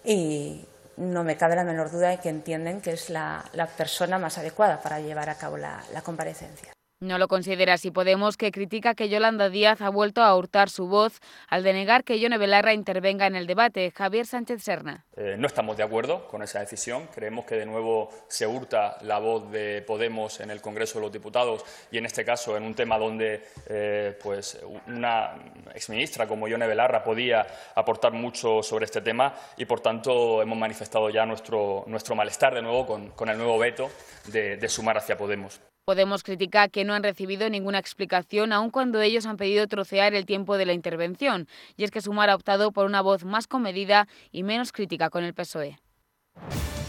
y 0.04 0.64
no 0.96 1.22
me 1.22 1.36
cabe 1.36 1.54
la 1.54 1.62
menor 1.62 1.92
duda 1.92 2.08
de 2.08 2.18
que 2.18 2.30
entienden 2.30 2.80
que 2.80 2.90
es 2.90 3.10
la, 3.10 3.44
persona 3.76 4.18
más 4.18 4.38
adecuada 4.38 4.82
para 4.82 4.98
llevar 4.98 5.30
a 5.30 5.36
cabo 5.36 5.56
la 5.56 6.02
comparecencia. 6.02 6.72
No 7.02 7.16
lo 7.16 7.28
considera 7.28 7.72
así 7.72 7.90
Podemos, 7.90 8.36
que 8.36 8.52
critica 8.52 8.94
que 8.94 9.08
Yolanda 9.08 9.48
Díaz 9.48 9.80
ha 9.80 9.88
vuelto 9.88 10.20
a 10.20 10.36
hurtar 10.36 10.68
su 10.68 10.86
voz 10.86 11.18
al 11.48 11.62
denegar 11.62 12.04
que 12.04 12.20
Yone 12.20 12.36
Belarra 12.36 12.74
intervenga 12.74 13.26
en 13.26 13.36
el 13.36 13.46
debate. 13.46 13.90
Javier 13.90 14.26
Sánchez 14.26 14.62
Serna. 14.62 15.06
Eh, 15.16 15.36
no 15.38 15.46
estamos 15.46 15.78
de 15.78 15.82
acuerdo 15.82 16.28
con 16.28 16.42
esa 16.42 16.60
decisión. 16.60 17.06
Creemos 17.06 17.46
que 17.46 17.54
de 17.54 17.64
nuevo 17.64 18.10
se 18.28 18.46
hurta 18.46 18.98
la 19.00 19.18
voz 19.18 19.50
de 19.50 19.80
Podemos 19.80 20.40
en 20.40 20.50
el 20.50 20.60
Congreso 20.60 20.98
de 20.98 21.04
los 21.06 21.12
Diputados 21.12 21.64
y 21.90 21.96
en 21.96 22.04
este 22.04 22.22
caso 22.22 22.54
en 22.54 22.64
un 22.64 22.74
tema 22.74 22.98
donde 22.98 23.46
eh, 23.66 24.18
pues 24.22 24.60
una 24.86 25.36
exministra 25.74 26.28
como 26.28 26.48
Yone 26.48 26.66
Belarra 26.66 27.02
podía 27.02 27.46
aportar 27.76 28.12
mucho 28.12 28.62
sobre 28.62 28.84
este 28.84 29.00
tema 29.00 29.34
y 29.56 29.64
por 29.64 29.80
tanto 29.80 30.42
hemos 30.42 30.58
manifestado 30.58 31.08
ya 31.08 31.24
nuestro, 31.24 31.82
nuestro 31.86 32.14
malestar 32.14 32.54
de 32.54 32.60
nuevo 32.60 32.84
con, 33.16 33.28
el 33.30 33.38
nuevo 33.38 33.58
veto 33.58 33.88
de 34.26 34.68
sumar 34.68 34.98
hacia 34.98 35.16
Podemos. 35.16 35.62
Podemos 35.84 36.22
criticar 36.22 36.70
que 36.70 36.84
no 36.84 36.94
han 36.94 37.02
recibido 37.02 37.48
ninguna 37.48 37.78
explicación, 37.78 38.52
aun 38.52 38.70
cuando 38.70 39.00
ellos 39.00 39.26
han 39.26 39.36
pedido 39.36 39.66
trocear 39.66 40.14
el 40.14 40.26
tiempo 40.26 40.56
de 40.56 40.66
la 40.66 40.72
intervención. 40.72 41.48
Y 41.76 41.84
es 41.84 41.90
que 41.90 42.00
Sumar 42.00 42.30
ha 42.30 42.34
optado 42.34 42.72
por 42.72 42.86
una 42.86 43.00
voz 43.00 43.24
más 43.24 43.46
comedida 43.46 44.06
y 44.30 44.42
menos 44.42 44.72
crítica 44.72 45.10
con 45.10 45.24
el 45.24 45.34
PSOE. 45.34 45.78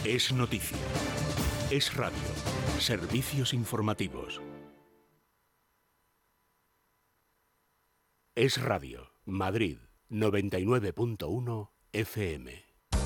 Es 0.06 0.32
noticia. 0.32 0.78
Es 1.70 1.96
radio. 1.96 2.18
Servicios 2.80 3.54
informativos. 3.54 4.42
Es 8.36 8.62
radio. 8.62 9.12
Madrid 9.26 9.78
99.1 10.10 11.70
FM. 11.94 12.71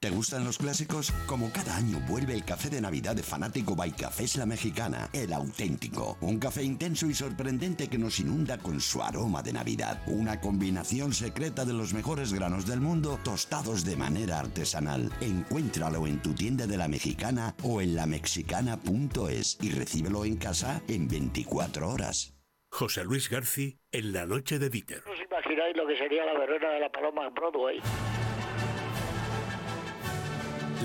¿Te 0.00 0.08
gustan 0.08 0.44
los 0.46 0.56
clásicos? 0.56 1.12
Como 1.26 1.52
cada 1.52 1.76
año 1.76 2.00
vuelve 2.08 2.32
el 2.32 2.42
café 2.42 2.70
de 2.70 2.80
Navidad 2.80 3.14
de 3.14 3.22
Fanático 3.22 3.76
by 3.76 3.92
Cafés 3.92 4.36
La 4.36 4.46
Mexicana, 4.46 5.10
el 5.12 5.30
auténtico. 5.30 6.16
Un 6.22 6.38
café 6.38 6.62
intenso 6.62 7.04
y 7.04 7.12
sorprendente 7.12 7.88
que 7.88 7.98
nos 7.98 8.18
inunda 8.18 8.56
con 8.56 8.80
su 8.80 9.02
aroma 9.02 9.42
de 9.42 9.52
Navidad. 9.52 10.02
Una 10.06 10.40
combinación 10.40 11.12
secreta 11.12 11.66
de 11.66 11.74
los 11.74 11.92
mejores 11.92 12.32
granos 12.32 12.66
del 12.66 12.80
mundo 12.80 13.18
tostados 13.22 13.84
de 13.84 13.96
manera 13.96 14.38
artesanal. 14.38 15.12
Encuéntralo 15.20 16.06
en 16.06 16.22
tu 16.22 16.32
tienda 16.32 16.66
de 16.66 16.78
La 16.78 16.88
Mexicana 16.88 17.54
o 17.62 17.82
en 17.82 17.94
lamexicana.es 17.94 19.58
y 19.60 19.70
recíbelo 19.70 20.24
en 20.24 20.38
casa 20.38 20.80
en 20.88 21.08
24 21.08 21.90
horas. 21.90 22.32
José 22.70 23.04
Luis 23.04 23.28
García 23.28 23.74
en 23.92 24.14
La 24.14 24.24
Noche 24.24 24.58
de 24.58 24.70
Dieter. 24.70 25.02
¿No 25.04 25.12
os 25.12 25.20
imagináis 25.20 25.76
lo 25.76 25.86
que 25.86 25.98
sería 25.98 26.24
la 26.24 26.38
verbena 26.38 26.70
de 26.70 26.80
la 26.80 26.90
paloma 26.90 27.26
en 27.26 27.34
Broadway? 27.34 27.82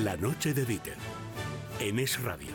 La 0.03 0.17
noche 0.17 0.53
de 0.53 0.65
Dieter, 0.65 0.97
en 1.79 1.99
Es 1.99 2.21
Radio. 2.21 2.51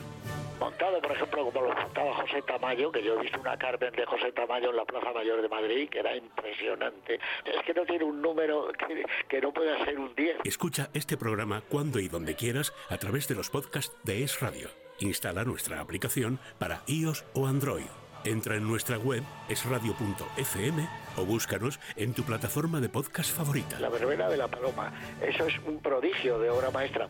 Montado, 0.58 1.00
por 1.00 1.12
ejemplo, 1.12 1.50
como 1.50 1.68
lo 1.68 1.74
montaba 1.74 2.14
José 2.16 2.42
Tamayo, 2.42 2.92
que 2.92 3.02
yo 3.02 3.18
he 3.18 3.22
visto 3.22 3.40
una 3.40 3.56
Carmen 3.56 3.92
de 3.94 4.04
José 4.04 4.30
Tamayo 4.32 4.68
en 4.68 4.76
la 4.76 4.84
Plaza 4.84 5.10
Mayor 5.14 5.40
de 5.40 5.48
Madrid, 5.48 5.88
que 5.88 6.00
era 6.00 6.14
impresionante. 6.14 7.18
Es 7.46 7.64
que 7.64 7.72
no 7.72 7.86
tiene 7.86 8.04
un 8.04 8.20
número 8.20 8.70
que, 8.72 9.06
que 9.26 9.40
no 9.40 9.54
pueda 9.54 9.82
ser 9.86 9.98
un 9.98 10.14
10. 10.14 10.40
Escucha 10.44 10.90
este 10.92 11.16
programa 11.16 11.62
cuando 11.66 11.98
y 11.98 12.08
donde 12.08 12.36
quieras 12.36 12.74
a 12.90 12.98
través 12.98 13.26
de 13.26 13.36
los 13.36 13.48
podcasts 13.48 13.96
de 14.04 14.22
Es 14.22 14.38
Radio. 14.40 14.68
Instala 14.98 15.42
nuestra 15.44 15.80
aplicación 15.80 16.38
para 16.58 16.82
iOS 16.88 17.24
o 17.32 17.46
Android. 17.46 17.99
Entra 18.24 18.56
en 18.56 18.68
nuestra 18.68 18.98
web 18.98 19.22
esradio.fm 19.48 20.88
o 21.16 21.24
búscanos 21.24 21.80
en 21.96 22.12
tu 22.12 22.22
plataforma 22.22 22.80
de 22.80 22.88
podcast 22.88 23.34
favorita. 23.34 23.80
La 23.80 23.88
verbena 23.88 24.28
de 24.28 24.36
la 24.36 24.48
paloma, 24.48 24.92
eso 25.22 25.46
es 25.46 25.54
un 25.66 25.78
prodigio 25.78 26.38
de 26.38 26.50
obra 26.50 26.70
maestra. 26.70 27.08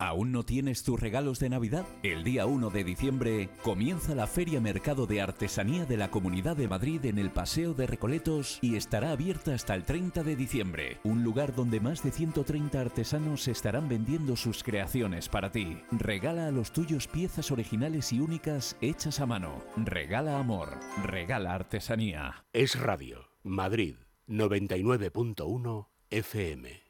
¿Aún 0.00 0.30
no 0.30 0.44
tienes 0.44 0.84
tus 0.84 1.00
regalos 1.00 1.40
de 1.40 1.48
Navidad? 1.48 1.84
El 2.04 2.22
día 2.22 2.46
1 2.46 2.70
de 2.70 2.84
diciembre 2.84 3.48
comienza 3.64 4.14
la 4.14 4.28
Feria 4.28 4.60
Mercado 4.60 5.08
de 5.08 5.20
Artesanía 5.20 5.86
de 5.86 5.96
la 5.96 6.08
Comunidad 6.08 6.56
de 6.56 6.68
Madrid 6.68 7.04
en 7.06 7.18
el 7.18 7.32
Paseo 7.32 7.74
de 7.74 7.88
Recoletos 7.88 8.60
y 8.62 8.76
estará 8.76 9.10
abierta 9.10 9.54
hasta 9.54 9.74
el 9.74 9.82
30 9.82 10.22
de 10.22 10.36
diciembre. 10.36 10.98
Un 11.02 11.24
lugar 11.24 11.52
donde 11.52 11.80
más 11.80 12.04
de 12.04 12.12
130 12.12 12.80
artesanos 12.80 13.48
estarán 13.48 13.88
vendiendo 13.88 14.36
sus 14.36 14.62
creaciones 14.62 15.28
para 15.28 15.50
ti. 15.50 15.78
Regala 15.90 16.46
a 16.46 16.52
los 16.52 16.70
tuyos 16.70 17.08
piezas 17.08 17.50
originales 17.50 18.12
y 18.12 18.20
únicas 18.20 18.76
hechas 18.80 19.18
a 19.18 19.26
mano. 19.26 19.64
Regala 19.76 20.38
amor. 20.38 20.78
Regala 21.02 21.54
artesanía. 21.54 22.44
Es 22.52 22.78
Radio. 22.78 23.30
Madrid 23.42 23.96
99.1 24.28 25.88
FM. 26.10 26.87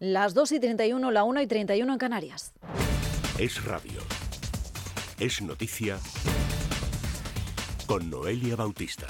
Las 0.00 0.32
2 0.32 0.52
y 0.52 0.60
31, 0.60 1.10
la 1.10 1.24
1 1.24 1.40
y 1.40 1.46
31 1.48 1.92
en 1.92 1.98
Canarias. 1.98 2.52
Es 3.36 3.64
radio. 3.64 4.00
Es 5.18 5.42
noticia 5.42 5.98
con 7.88 8.08
Noelia 8.08 8.54
Bautista. 8.54 9.08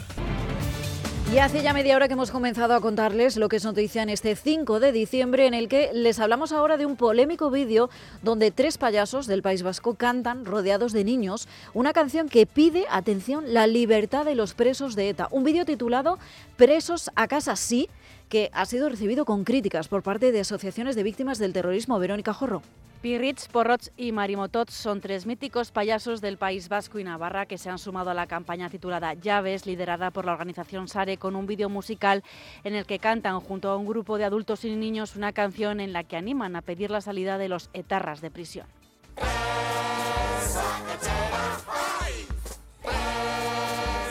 Y 1.30 1.40
hace 1.40 1.62
ya 1.62 1.74
media 1.74 1.94
hora 1.94 2.08
que 2.08 2.14
hemos 2.14 2.30
comenzado 2.30 2.72
a 2.72 2.80
contarles 2.80 3.36
lo 3.36 3.50
que 3.50 3.56
es 3.56 3.64
noticia 3.64 4.02
en 4.02 4.08
este 4.08 4.34
5 4.34 4.80
de 4.80 4.92
diciembre, 4.92 5.46
en 5.46 5.52
el 5.52 5.68
que 5.68 5.90
les 5.92 6.20
hablamos 6.20 6.52
ahora 6.52 6.78
de 6.78 6.86
un 6.86 6.96
polémico 6.96 7.50
vídeo 7.50 7.90
donde 8.22 8.50
tres 8.50 8.78
payasos 8.78 9.26
del 9.26 9.42
País 9.42 9.62
Vasco 9.62 9.94
cantan 9.94 10.46
rodeados 10.46 10.94
de 10.94 11.04
niños 11.04 11.46
una 11.74 11.92
canción 11.92 12.30
que 12.30 12.46
pide, 12.46 12.86
atención, 12.88 13.52
la 13.52 13.66
libertad 13.66 14.24
de 14.24 14.36
los 14.36 14.54
presos 14.54 14.96
de 14.96 15.10
ETA. 15.10 15.28
Un 15.30 15.44
vídeo 15.44 15.66
titulado 15.66 16.18
Presos 16.56 17.10
a 17.14 17.28
casa 17.28 17.56
sí, 17.56 17.90
que 18.30 18.48
ha 18.54 18.64
sido 18.64 18.88
recibido 18.88 19.26
con 19.26 19.44
críticas 19.44 19.88
por 19.88 20.02
parte 20.02 20.32
de 20.32 20.40
asociaciones 20.40 20.96
de 20.96 21.02
víctimas 21.02 21.38
del 21.38 21.52
terrorismo. 21.52 21.98
Verónica 21.98 22.32
Jorro. 22.32 22.62
Pirritz, 23.00 23.46
Porrots 23.46 23.92
y 23.96 24.10
Marimotot 24.10 24.70
son 24.70 25.00
tres 25.00 25.24
míticos 25.24 25.70
payasos 25.70 26.20
del 26.20 26.36
País 26.36 26.68
Vasco 26.68 26.98
y 26.98 27.04
Navarra 27.04 27.46
que 27.46 27.56
se 27.56 27.70
han 27.70 27.78
sumado 27.78 28.10
a 28.10 28.14
la 28.14 28.26
campaña 28.26 28.68
titulada 28.70 29.14
Llaves, 29.14 29.66
liderada 29.66 30.10
por 30.10 30.24
la 30.24 30.32
organización 30.32 30.88
SARE, 30.88 31.16
con 31.16 31.36
un 31.36 31.46
vídeo 31.46 31.68
musical 31.68 32.24
en 32.64 32.74
el 32.74 32.86
que 32.86 32.98
cantan 32.98 33.38
junto 33.38 33.70
a 33.70 33.76
un 33.76 33.86
grupo 33.86 34.18
de 34.18 34.24
adultos 34.24 34.64
y 34.64 34.74
niños 34.74 35.14
una 35.14 35.32
canción 35.32 35.78
en 35.78 35.92
la 35.92 36.02
que 36.02 36.16
animan 36.16 36.56
a 36.56 36.62
pedir 36.62 36.90
la 36.90 37.00
salida 37.00 37.38
de 37.38 37.48
los 37.48 37.70
etarras 37.72 38.20
de 38.20 38.32
prisión. 38.32 38.66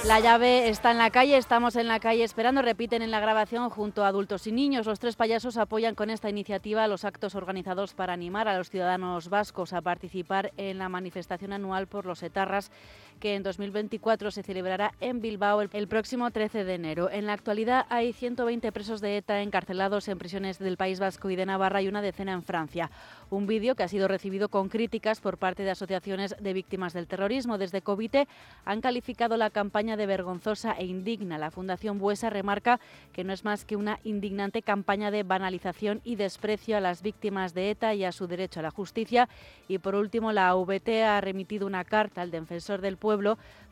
La 0.07 0.21
llave 0.21 0.69
está 0.69 0.91
en 0.91 0.97
la 0.99 1.09
calle, 1.09 1.35
estamos 1.35 1.75
en 1.75 1.89
la 1.89 1.99
calle 1.99 2.23
esperando, 2.23 2.61
repiten 2.61 3.01
en 3.01 3.11
la 3.11 3.19
grabación 3.19 3.69
junto 3.69 4.05
a 4.05 4.07
adultos 4.07 4.47
y 4.47 4.53
niños. 4.53 4.85
Los 4.85 4.99
tres 4.99 5.17
payasos 5.17 5.57
apoyan 5.57 5.95
con 5.95 6.09
esta 6.09 6.29
iniciativa 6.29 6.87
los 6.87 7.03
actos 7.03 7.35
organizados 7.35 7.93
para 7.93 8.13
animar 8.13 8.47
a 8.47 8.57
los 8.57 8.69
ciudadanos 8.69 9.27
vascos 9.27 9.73
a 9.73 9.81
participar 9.81 10.53
en 10.55 10.77
la 10.77 10.87
manifestación 10.87 11.51
anual 11.51 11.87
por 11.87 12.05
los 12.05 12.23
etarras 12.23 12.71
que 13.17 13.35
en 13.35 13.43
2024 13.43 14.31
se 14.31 14.43
celebrará 14.43 14.93
en 14.99 15.19
Bilbao 15.19 15.61
el, 15.61 15.87
próximo 15.87 16.31
13 16.31 16.63
de 16.63 16.75
enero. 16.75 17.09
En 17.09 17.25
la 17.25 17.33
actualidad 17.33 17.85
hay 17.89 18.13
120 18.13 18.71
presos 18.71 19.01
de 19.01 19.17
ETA 19.17 19.41
encarcelados 19.41 20.07
en 20.07 20.17
prisiones 20.17 20.59
del 20.59 20.77
País 20.77 20.99
Vasco 20.99 21.29
y 21.29 21.35
de 21.35 21.45
Navarra 21.45 21.81
y 21.81 21.87
una 21.87 22.01
decena 22.01 22.33
en 22.33 22.43
Francia. 22.43 22.91
Un 23.29 23.47
vídeo 23.47 23.75
que 23.75 23.83
ha 23.83 23.87
sido 23.87 24.07
recibido 24.07 24.49
con 24.49 24.69
críticas 24.69 25.19
por 25.19 25.37
parte 25.37 25.63
de 25.63 25.71
asociaciones 25.71 26.35
de 26.39 26.53
víctimas 26.53 26.93
del 26.93 27.07
terrorismo. 27.07 27.57
Desde 27.57 27.81
Covite 27.81 28.27
han 28.63 28.81
calificado 28.81 29.35
la 29.35 29.49
campaña 29.49 29.97
de 29.97 30.05
vergonzosa 30.05 30.73
e 30.73 30.85
indigna. 30.85 31.37
La 31.37 31.51
Fundación 31.51 31.99
Buesa 31.99 32.29
remarca 32.29 32.79
que 33.13 33.23
no 33.23 33.33
es 33.33 33.43
más 33.43 33.65
que 33.65 33.75
una 33.75 33.99
indignante 34.03 34.61
campaña 34.61 35.11
de 35.11 35.23
banalización 35.23 36.01
y 36.03 36.15
desprecio 36.15 36.77
a 36.77 36.81
las 36.81 37.01
víctimas 37.01 37.53
de 37.53 37.71
ETA 37.71 37.95
y 37.95 38.05
a 38.05 38.11
su 38.11 38.27
derecho 38.27 38.59
a 38.59 38.63
la 38.63 38.71
justicia. 38.71 39.27
Y 39.67 39.79
por 39.79 39.95
último, 39.95 40.31
la 40.31 40.49
AVT 40.49 41.03
ha 41.03 41.19
remitido 41.19 41.65
una 41.65 41.83
carta 41.83 42.21
al 42.21 42.31
defensor 42.31 42.79
del 42.81 42.97
pueblo 42.97 43.06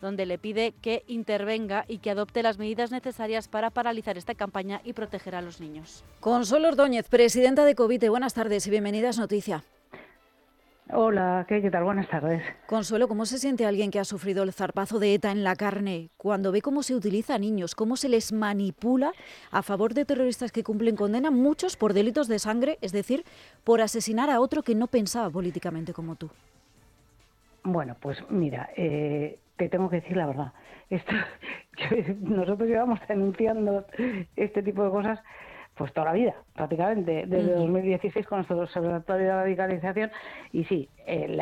donde 0.01 0.25
le 0.25 0.37
pide 0.37 0.73
que 0.81 1.03
intervenga 1.07 1.85
y 1.87 1.97
que 1.99 2.11
adopte 2.11 2.43
las 2.43 2.57
medidas 2.57 2.91
necesarias 2.91 3.47
para 3.47 3.69
paralizar 3.69 4.17
esta 4.17 4.35
campaña 4.35 4.81
y 4.83 4.93
proteger 4.93 5.35
a 5.35 5.41
los 5.41 5.59
niños. 5.59 6.03
Consuelo 6.19 6.67
Ordóñez, 6.67 7.09
presidenta 7.09 7.65
de 7.65 7.75
Covite, 7.75 8.09
buenas 8.09 8.33
tardes 8.33 8.67
y 8.67 8.69
bienvenidas 8.69 9.17
Noticia. 9.17 9.63
Hola, 10.93 11.45
¿qué, 11.47 11.67
tal? 11.71 11.83
Buenas 11.83 12.07
tardes. 12.07 12.43
Consuelo, 12.67 13.07
¿cómo 13.07 13.25
se 13.25 13.39
siente 13.39 13.65
alguien 13.65 13.89
que 13.89 13.99
ha 13.99 14.05
sufrido 14.05 14.43
el 14.43 14.53
zarpazo 14.53 14.99
de 14.99 15.15
ETA 15.15 15.31
en 15.31 15.43
la 15.43 15.55
carne 15.55 16.11
cuando 16.15 16.51
ve 16.51 16.61
cómo 16.61 16.83
se 16.83 16.93
utiliza 16.93 17.35
a 17.35 17.39
niños, 17.39 17.73
cómo 17.73 17.97
se 17.97 18.07
les 18.07 18.31
manipula 18.31 19.11
a 19.49 19.63
favor 19.63 19.95
de 19.95 20.05
terroristas 20.05 20.51
que 20.51 20.63
cumplen 20.63 20.95
condena, 20.95 21.31
muchos 21.31 21.75
por 21.75 21.93
delitos 21.93 22.27
de 22.27 22.37
sangre, 22.37 22.77
es 22.81 22.91
decir, 22.91 23.25
por 23.63 23.81
asesinar 23.81 24.29
a 24.29 24.39
otro 24.39 24.61
que 24.61 24.75
no 24.75 24.85
pensaba 24.85 25.27
políticamente 25.31 25.91
como 25.91 26.15
tú? 26.15 26.29
Bueno, 27.65 27.97
pues 27.99 28.17
mira, 28.29 28.69
eh, 28.77 29.39
te 29.57 29.69
tengo 29.69 29.89
que 29.89 29.97
decir 29.97 30.15
la 30.15 30.27
verdad. 30.27 30.53
Esto, 30.89 31.11
nosotros 32.21 32.69
llevamos 32.69 32.99
denunciando 33.07 33.85
este 34.35 34.61
tipo 34.61 34.83
de 34.83 34.91
cosas 34.91 35.19
pues 35.75 35.91
toda 35.91 36.05
la 36.07 36.13
vida, 36.13 36.35
prácticamente, 36.53 37.25
desde 37.27 37.53
2016 37.53 38.25
con 38.27 38.37
nuestro 38.39 38.61
observatorio 38.61 39.27
de 39.27 39.33
radicalización. 39.33 40.11
Y 40.53 40.63
sí, 40.65 40.89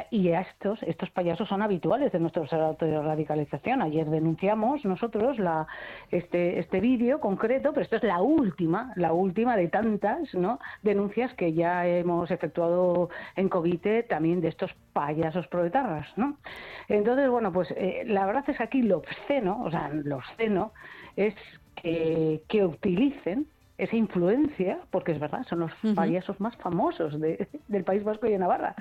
y 0.10 0.30
estos, 0.30 0.82
estos 0.84 1.10
payasos 1.12 1.48
son 1.48 1.62
habituales 1.62 2.12
de 2.12 2.19
nuestro 2.19 2.41
observatorio 2.41 3.02
de 3.02 3.08
radicalización. 3.08 3.84
Ayer 3.84 4.10
denunciamos 4.10 4.84
nosotros 4.86 5.38
la, 5.38 5.67
este, 6.10 6.60
este 6.60 6.80
vídeo 6.80 7.19
concreto, 7.19 7.74
pero 7.74 7.84
esto 7.84 7.98
es 7.98 8.04
la 8.04 8.22
última, 8.22 8.91
la 8.96 9.13
última 9.13 9.56
de 9.56 9.68
tantas 9.68 10.34
¿no? 10.34 10.60
denuncias 10.82 11.34
que 11.36 11.53
ya 11.53 11.86
hemos 11.86 12.32
efectuado 12.32 13.10
en 13.36 13.49
COVID 13.49 13.74
también 14.10 14.41
de 14.41 14.47
estos 14.47 14.72
payasos 14.93 15.47
proletarras. 15.47 16.07
¿no? 16.18 16.38
Entonces, 16.88 17.30
bueno, 17.30 17.53
pues 17.53 17.70
eh, 17.78 18.03
la 18.05 18.26
verdad 18.26 18.43
es 18.47 18.57
que 18.57 18.64
aquí 18.64 18.82
lo 18.82 18.97
obsceno, 18.97 19.62
o 19.64 19.70
sea, 19.70 19.89
lo 19.89 20.18
obsceno 20.18 20.74
es 21.16 21.36
que, 21.76 22.41
que 22.47 22.66
utilicen 22.66 23.47
esa 23.78 23.95
influencia, 23.95 24.80
porque 24.91 25.13
es 25.13 25.19
verdad, 25.19 25.45
son 25.49 25.59
los 25.59 25.71
payasos 25.95 26.39
más 26.39 26.55
famosos 26.57 27.19
del 27.19 27.84
País 27.84 28.03
Vasco 28.03 28.28
y 28.28 28.32
de 28.32 28.38
Navarra. 28.38 28.76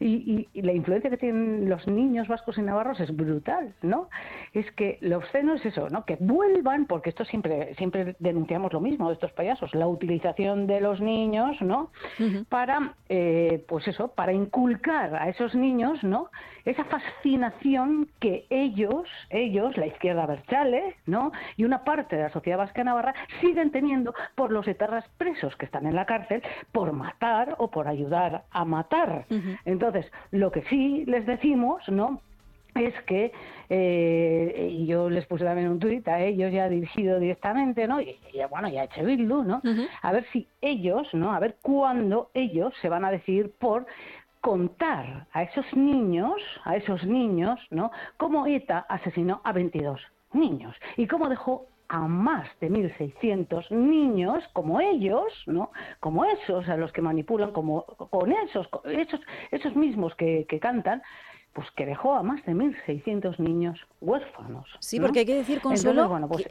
Y, 0.00 0.48
la 0.54 0.72
influencia 0.72 1.10
que 1.10 1.16
tienen 1.16 1.68
los 1.68 1.86
niños 1.86 2.28
vascos 2.28 2.56
y 2.56 2.62
navarros 2.62 2.98
es 3.00 3.14
brutal, 3.14 3.74
¿no? 3.82 4.08
Es 4.54 4.70
que 4.72 4.98
lo 5.00 5.18
obsceno 5.18 5.54
es 5.54 5.64
eso, 5.66 5.88
¿no? 5.90 6.04
Que 6.04 6.16
vuelvan, 6.18 6.86
porque 6.86 7.10
esto 7.10 7.24
siempre, 7.24 7.74
siempre 7.74 8.16
denunciamos 8.20 8.72
lo 8.72 8.80
mismo 8.80 9.08
de 9.08 9.14
estos 9.14 9.32
payasos, 9.32 9.74
la 9.74 9.86
utilización 9.86 10.66
de 10.66 10.80
los 10.80 11.00
niños, 11.00 11.60
¿no? 11.60 11.90
Para, 12.48 12.94
eh, 13.08 13.64
pues 13.68 13.86
eso, 13.88 14.08
para 14.08 14.32
inculcar 14.32 15.14
a 15.14 15.28
esos 15.28 15.54
niños, 15.54 16.02
¿no? 16.02 16.30
Esa 16.64 16.84
fascinación 16.84 18.08
que 18.20 18.46
ellos, 18.50 19.08
ellos, 19.30 19.76
la 19.76 19.86
izquierda 19.86 20.26
Berchale, 20.26 20.96
¿no? 21.06 21.32
Y 21.56 21.64
una 21.64 21.84
parte 21.84 22.16
de 22.16 22.22
la 22.22 22.30
sociedad 22.30 22.58
vasca 22.58 22.84
navarra 22.84 23.14
siguen 23.40 23.70
teniendo 23.70 24.14
por 24.34 24.50
los 24.52 24.66
etarras 24.68 25.04
presos 25.18 25.56
que 25.56 25.66
están 25.66 25.86
en 25.86 25.96
la 25.96 26.06
cárcel 26.06 26.42
por 26.72 26.92
matar 26.92 27.56
o 27.58 27.70
por 27.70 27.88
ayudar 27.88 28.44
a 28.50 28.64
matar. 28.64 29.26
Entonces, 29.64 30.10
lo 30.30 30.52
que 30.52 30.62
sí 30.62 31.04
les 31.06 31.26
decimos, 31.26 31.82
¿no? 31.88 32.20
es 32.74 32.94
que 33.02 33.32
eh, 33.68 34.68
y 34.70 34.86
yo 34.86 35.08
les 35.10 35.26
puse 35.26 35.44
también 35.44 35.68
un 35.68 35.78
tuit 35.78 36.06
a 36.08 36.20
ellos 36.20 36.52
ya 36.52 36.68
dirigido 36.68 37.18
directamente, 37.18 37.86
¿no? 37.86 38.00
Y, 38.00 38.18
bueno, 38.50 38.68
ya 38.68 38.84
hecho 38.84 39.04
Bildu, 39.04 39.44
¿no? 39.44 39.62
A 40.02 40.12
ver 40.12 40.26
si 40.32 40.46
ellos, 40.60 41.08
¿no? 41.12 41.32
A 41.32 41.38
ver 41.38 41.56
cuándo 41.62 42.30
ellos 42.34 42.72
se 42.80 42.88
van 42.88 43.04
a 43.04 43.10
decidir 43.10 43.50
por 43.58 43.86
contar 44.42 45.28
a 45.32 45.44
esos 45.44 45.64
niños, 45.74 46.34
a 46.64 46.76
esos 46.76 47.02
niños, 47.04 47.58
¿no? 47.70 47.90
Cómo 48.18 48.46
ETA 48.46 48.80
asesinó 48.88 49.40
a 49.44 49.52
22 49.52 50.00
niños 50.34 50.76
y 50.96 51.06
cómo 51.06 51.28
dejó 51.28 51.68
a 51.88 52.08
más 52.08 52.48
de 52.60 52.70
1.600 52.70 53.70
niños 53.70 54.42
como 54.52 54.80
ellos, 54.80 55.32
¿no? 55.46 55.70
Como 56.00 56.24
esos 56.24 56.68
a 56.68 56.76
los 56.76 56.92
que 56.92 57.00
manipulan, 57.02 57.52
como 57.52 57.84
con 57.84 58.32
esos, 58.32 58.68
esos, 58.84 59.20
esos 59.52 59.76
mismos 59.76 60.14
que, 60.16 60.46
cantan, 60.60 61.02
pues 61.52 61.70
que 61.76 61.86
dejó 61.86 62.14
a 62.14 62.22
más 62.22 62.44
de 62.44 62.52
1.600 62.52 63.38
niños 63.38 63.78
huérfanos. 64.00 64.66
Sí, 64.80 64.98
porque 64.98 65.20
hay 65.20 65.26
que 65.26 65.36
decir, 65.36 65.60
Consuelo, 65.60 66.08
bueno, 66.08 66.28
pues 66.28 66.48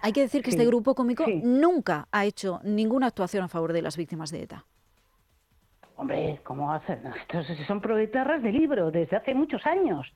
hay 0.00 0.12
que 0.12 0.20
decir 0.20 0.42
que 0.42 0.50
este 0.50 0.66
grupo 0.66 0.94
cómico 0.94 1.24
nunca 1.42 2.06
ha 2.12 2.24
hecho 2.24 2.60
ninguna 2.62 3.08
actuación 3.08 3.44
a 3.44 3.48
favor 3.48 3.72
de 3.72 3.82
las 3.82 3.96
víctimas 3.96 4.30
de 4.30 4.42
ETA. 4.42 4.64
Hombre, 5.96 6.40
¿cómo 6.44 6.72
hacen? 6.72 7.00
Estos 7.20 7.46
son 7.66 7.80
proletarras 7.80 8.42
de 8.42 8.52
libro 8.52 8.90
desde 8.90 9.16
hace 9.16 9.34
muchos 9.34 9.64
años. 9.66 10.06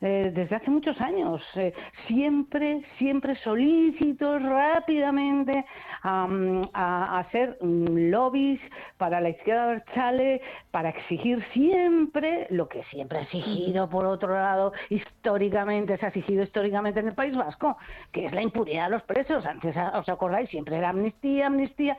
Eh, 0.00 0.32
desde 0.34 0.56
hace 0.56 0.70
muchos 0.70 1.00
años, 1.00 1.42
eh, 1.54 1.72
siempre, 2.06 2.82
siempre 2.98 3.36
solícitos 3.36 4.42
rápidamente 4.42 5.64
a, 6.02 7.18
hacer 7.18 7.56
mm, 7.60 8.10
lobbies 8.10 8.60
para 8.98 9.20
la 9.20 9.30
izquierda 9.30 9.66
Berchale, 9.66 10.42
para 10.70 10.90
exigir 10.90 11.42
siempre 11.52 12.46
lo 12.50 12.68
que 12.68 12.82
siempre 12.84 13.18
ha 13.18 13.22
exigido, 13.22 13.88
por 13.88 14.04
otro 14.04 14.34
lado, 14.34 14.72
históricamente, 14.90 15.96
se 15.96 16.06
ha 16.06 16.08
exigido 16.08 16.42
históricamente 16.42 17.00
en 17.00 17.08
el 17.08 17.14
País 17.14 17.34
Vasco, 17.34 17.78
que 18.12 18.26
es 18.26 18.32
la 18.32 18.42
impunidad 18.42 18.86
de 18.86 18.90
los 18.90 19.02
presos. 19.02 19.46
Antes, 19.46 19.74
¿os 19.94 20.08
acordáis? 20.08 20.50
Siempre 20.50 20.76
era 20.76 20.90
amnistía, 20.90 21.46
amnistía. 21.46 21.96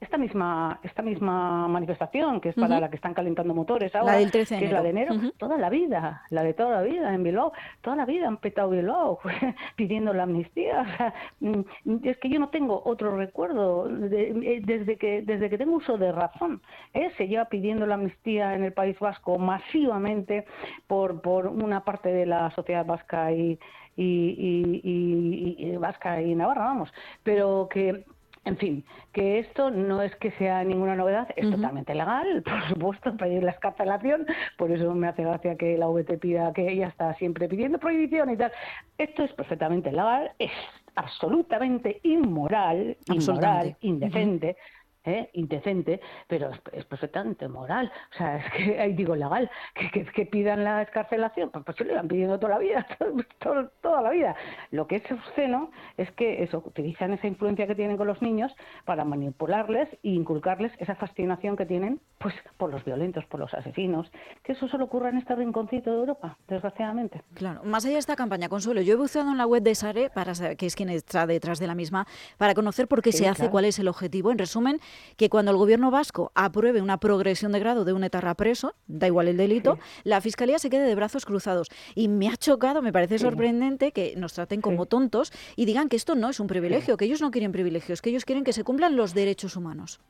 Esta, 0.00 0.16
misma, 0.16 0.80
esta 0.82 1.02
misma 1.02 1.68
manifestación, 1.68 2.40
que 2.40 2.48
es 2.48 2.54
para 2.54 2.80
la 2.80 2.88
que 2.88 2.96
están 2.96 3.12
calentando 3.12 3.54
motores 3.54 3.94
ahora, 3.94 4.18
la 4.18 4.30
que 4.30 4.40
es 4.40 4.72
la 4.72 4.82
de 4.82 4.88
enero, 4.88 5.14
toda 5.36 5.58
la 5.58 5.68
vida, 5.68 6.22
la 6.30 6.42
de 6.42 6.54
toda 6.54 6.76
la 6.76 6.82
vida 6.82 7.12
en 7.12 7.22
Bilbao, 7.22 7.33
toda 7.80 7.96
la 7.96 8.04
vida 8.04 8.26
han 8.26 8.38
petado 8.38 8.70
Bilbao 8.70 9.18
pidiendo 9.76 10.12
la 10.12 10.24
amnistía. 10.24 11.14
Mm, 11.40 11.62
es 12.04 12.16
que 12.18 12.28
yo 12.28 12.38
no 12.38 12.48
tengo 12.48 12.82
otro 12.84 13.16
recuerdo 13.16 13.88
eh, 13.88 14.60
desde 14.64 14.96
que 14.96 15.22
desde 15.22 15.50
que 15.50 15.58
tengo 15.58 15.76
uso 15.76 15.98
de 15.98 16.12
razón. 16.12 16.62
¿eh? 16.92 17.10
Se 17.16 17.28
lleva 17.28 17.46
pidiendo 17.46 17.86
la 17.86 17.94
amnistía 17.94 18.54
en 18.54 18.64
el 18.64 18.72
País 18.72 18.98
Vasco 18.98 19.38
masivamente 19.38 20.44
por, 20.86 21.20
por 21.20 21.46
una 21.46 21.84
parte 21.84 22.10
de 22.10 22.26
la 22.26 22.50
sociedad 22.52 22.86
vasca 22.86 23.32
y, 23.32 23.58
y, 23.96 25.76
vasca 25.76 26.20
y 26.20 26.34
navarra, 26.34 26.64
vamos, 26.64 26.92
pero 27.22 27.68
que 27.70 28.04
en 28.44 28.58
fin, 28.58 28.84
que 29.12 29.38
esto 29.38 29.70
no 29.70 30.02
es 30.02 30.14
que 30.16 30.30
sea 30.32 30.62
ninguna 30.64 30.96
novedad, 30.96 31.28
es 31.36 31.50
totalmente 31.50 31.94
legal, 31.94 32.42
por 32.44 32.68
supuesto, 32.68 33.16
pedir 33.16 33.42
la 33.42 33.52
escarcelación, 33.52 34.26
por 34.58 34.70
eso 34.70 34.94
me 34.94 35.08
hace 35.08 35.22
gracia 35.22 35.56
que 35.56 35.78
la 35.78 35.88
VT 35.88 36.18
pida 36.18 36.52
que 36.52 36.70
ella 36.70 36.88
está 36.88 37.14
siempre 37.14 37.48
pidiendo 37.48 37.78
prohibición 37.78 38.30
y 38.30 38.36
tal. 38.36 38.52
Esto 38.98 39.24
es 39.24 39.32
perfectamente 39.32 39.90
legal, 39.90 40.32
es 40.38 40.52
absolutamente 40.94 42.00
inmoral, 42.02 42.96
inmoral, 43.06 43.76
indecente. 43.80 44.56
¿Eh? 45.04 45.30
indecente, 45.34 46.00
pero 46.26 46.50
es, 46.72 46.84
perfectamente 46.84 47.48
moral. 47.48 47.90
O 48.12 48.16
sea, 48.16 48.36
es 48.36 48.52
que, 48.52 48.80
ahí 48.80 48.92
digo, 48.94 49.14
legal, 49.14 49.50
que, 49.74 50.04
que, 50.04 50.26
pidan 50.26 50.64
la 50.64 50.82
escarcelación, 50.82 51.50
pues, 51.50 51.64
pues 51.64 51.76
se 51.76 51.84
lo 51.84 51.98
han 51.98 52.08
pidiendo 52.08 52.38
toda 52.38 52.54
la 52.54 52.58
vida, 52.58 52.86
toda 53.82 54.02
la 54.02 54.10
vida. 54.10 54.36
Lo 54.70 54.86
que 54.86 54.96
es 54.96 55.12
obsceno 55.12 55.70
es 55.96 56.10
que 56.12 56.42
eso, 56.42 56.62
utilizan 56.64 57.12
esa 57.12 57.26
influencia 57.26 57.66
que 57.66 57.74
tienen 57.74 57.96
con 57.96 58.06
los 58.06 58.20
niños 58.22 58.54
para 58.84 59.04
manipularles 59.04 59.88
e 60.02 60.10
inculcarles 60.10 60.72
esa 60.78 60.94
fascinación 60.94 61.56
que 61.56 61.66
tienen 61.66 62.00
pues 62.18 62.34
por 62.56 62.70
los 62.70 62.84
violentos, 62.84 63.24
por 63.26 63.38
los 63.38 63.52
asesinos, 63.52 64.10
que 64.42 64.52
eso 64.52 64.66
solo 64.68 64.84
ocurre 64.84 65.10
en 65.10 65.18
este 65.18 65.34
rinconcito 65.34 65.90
de 65.90 65.98
Europa, 65.98 66.38
desgraciadamente. 66.48 67.22
Claro, 67.34 67.62
más 67.64 67.84
allá 67.84 67.94
de 67.94 67.98
esta 67.98 68.16
campaña, 68.16 68.48
Consuelo, 68.48 68.80
yo 68.80 68.94
he 68.94 68.96
buceado 68.96 69.30
en 69.30 69.36
la 69.36 69.46
web 69.46 69.62
de 69.62 69.74
SARE, 69.74 70.08
para 70.08 70.34
saber, 70.34 70.56
que 70.56 70.64
es 70.64 70.74
quien 70.74 70.88
está 70.88 71.26
detrás 71.26 71.58
de 71.58 71.66
la 71.66 71.74
misma, 71.74 72.06
para 72.38 72.54
conocer 72.54 72.88
por 72.88 73.02
qué 73.02 73.12
se 73.12 73.28
hace, 73.28 73.50
cuál 73.50 73.66
es 73.66 73.78
el 73.78 73.88
objetivo. 73.88 74.30
En 74.30 74.38
resumen, 74.38 74.80
que 75.16 75.28
cuando 75.28 75.50
el 75.50 75.56
gobierno 75.56 75.90
vasco 75.90 76.32
apruebe 76.34 76.80
una 76.82 76.98
progresión 76.98 77.52
de 77.52 77.60
grado 77.60 77.84
de 77.84 77.92
un 77.92 78.04
etarra 78.04 78.34
preso, 78.34 78.74
da 78.86 79.06
igual 79.06 79.28
el 79.28 79.36
delito, 79.36 79.78
la 80.02 80.20
fiscalía 80.20 80.58
se 80.58 80.70
quede 80.70 80.86
de 80.86 80.94
brazos 80.94 81.24
cruzados. 81.24 81.68
Y 81.94 82.08
me 82.08 82.28
ha 82.28 82.36
chocado, 82.36 82.82
me 82.82 82.92
parece 82.92 83.18
sorprendente 83.18 83.92
que 83.92 84.14
nos 84.16 84.34
traten 84.34 84.60
como 84.60 84.86
tontos 84.86 85.32
y 85.56 85.64
digan 85.64 85.88
que 85.88 85.96
esto 85.96 86.14
no 86.14 86.30
es 86.30 86.40
un 86.40 86.46
privilegio, 86.46 86.96
que 86.96 87.04
ellos 87.04 87.20
no 87.20 87.30
quieren 87.30 87.52
privilegios, 87.52 88.02
que 88.02 88.10
ellos 88.10 88.24
quieren 88.24 88.44
que 88.44 88.52
se 88.52 88.64
cumplan 88.64 88.96
los 88.96 89.14
derechos 89.14 89.56
humanos. 89.56 90.00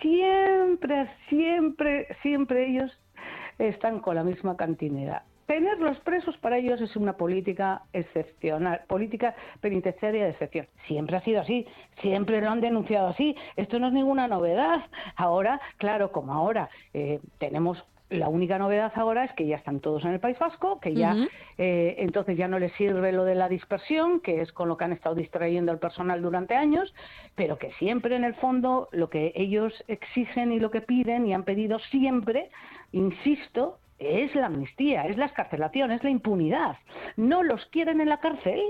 Siempre, 0.00 1.08
siempre, 1.28 2.08
siempre 2.22 2.70
ellos 2.70 2.90
están 3.58 4.00
con 4.00 4.16
la 4.16 4.24
misma 4.24 4.56
cantinera 4.56 5.24
tenerlos 5.46 5.98
presos 6.00 6.36
para 6.38 6.58
ellos 6.58 6.80
es 6.80 6.96
una 6.96 7.14
política 7.14 7.82
excepcional, 7.92 8.82
política 8.86 9.34
penitenciaria 9.60 10.24
de 10.24 10.30
excepción. 10.30 10.66
Siempre 10.86 11.16
ha 11.16 11.20
sido 11.22 11.40
así, 11.40 11.66
siempre 12.00 12.40
lo 12.40 12.50
han 12.50 12.60
denunciado 12.60 13.08
así. 13.08 13.36
Esto 13.56 13.78
no 13.78 13.88
es 13.88 13.92
ninguna 13.92 14.28
novedad. 14.28 14.84
Ahora, 15.16 15.60
claro, 15.78 16.12
como 16.12 16.32
ahora 16.32 16.70
eh, 16.94 17.20
tenemos 17.38 17.84
la 18.12 18.28
única 18.28 18.58
novedad 18.58 18.92
ahora 18.94 19.24
es 19.24 19.32
que 19.32 19.46
ya 19.46 19.56
están 19.56 19.80
todos 19.80 20.04
en 20.04 20.12
el 20.12 20.20
País 20.20 20.38
Vasco, 20.38 20.78
que 20.80 20.94
ya 20.94 21.16
eh, 21.58 21.96
entonces 21.98 22.36
ya 22.36 22.46
no 22.46 22.58
les 22.58 22.72
sirve 22.74 23.10
lo 23.10 23.24
de 23.24 23.34
la 23.34 23.48
dispersión, 23.48 24.20
que 24.20 24.42
es 24.42 24.52
con 24.52 24.68
lo 24.68 24.76
que 24.76 24.84
han 24.84 24.92
estado 24.92 25.14
distrayendo 25.14 25.72
al 25.72 25.78
personal 25.78 26.20
durante 26.20 26.54
años, 26.54 26.94
pero 27.34 27.58
que 27.58 27.72
siempre 27.78 28.14
en 28.14 28.24
el 28.24 28.34
fondo 28.34 28.88
lo 28.92 29.08
que 29.08 29.32
ellos 29.34 29.72
exigen 29.88 30.52
y 30.52 30.60
lo 30.60 30.70
que 30.70 30.82
piden 30.82 31.26
y 31.26 31.32
han 31.32 31.44
pedido 31.44 31.78
siempre, 31.90 32.50
insisto, 32.92 33.78
es 34.04 34.34
la 34.34 34.46
amnistía, 34.46 35.06
es 35.06 35.16
la 35.16 35.26
escarcelación, 35.26 35.90
es 35.90 36.02
la 36.04 36.10
impunidad. 36.10 36.76
No 37.16 37.42
los 37.42 37.64
quieren 37.66 38.00
en 38.00 38.08
la 38.08 38.20
cárcel, 38.20 38.60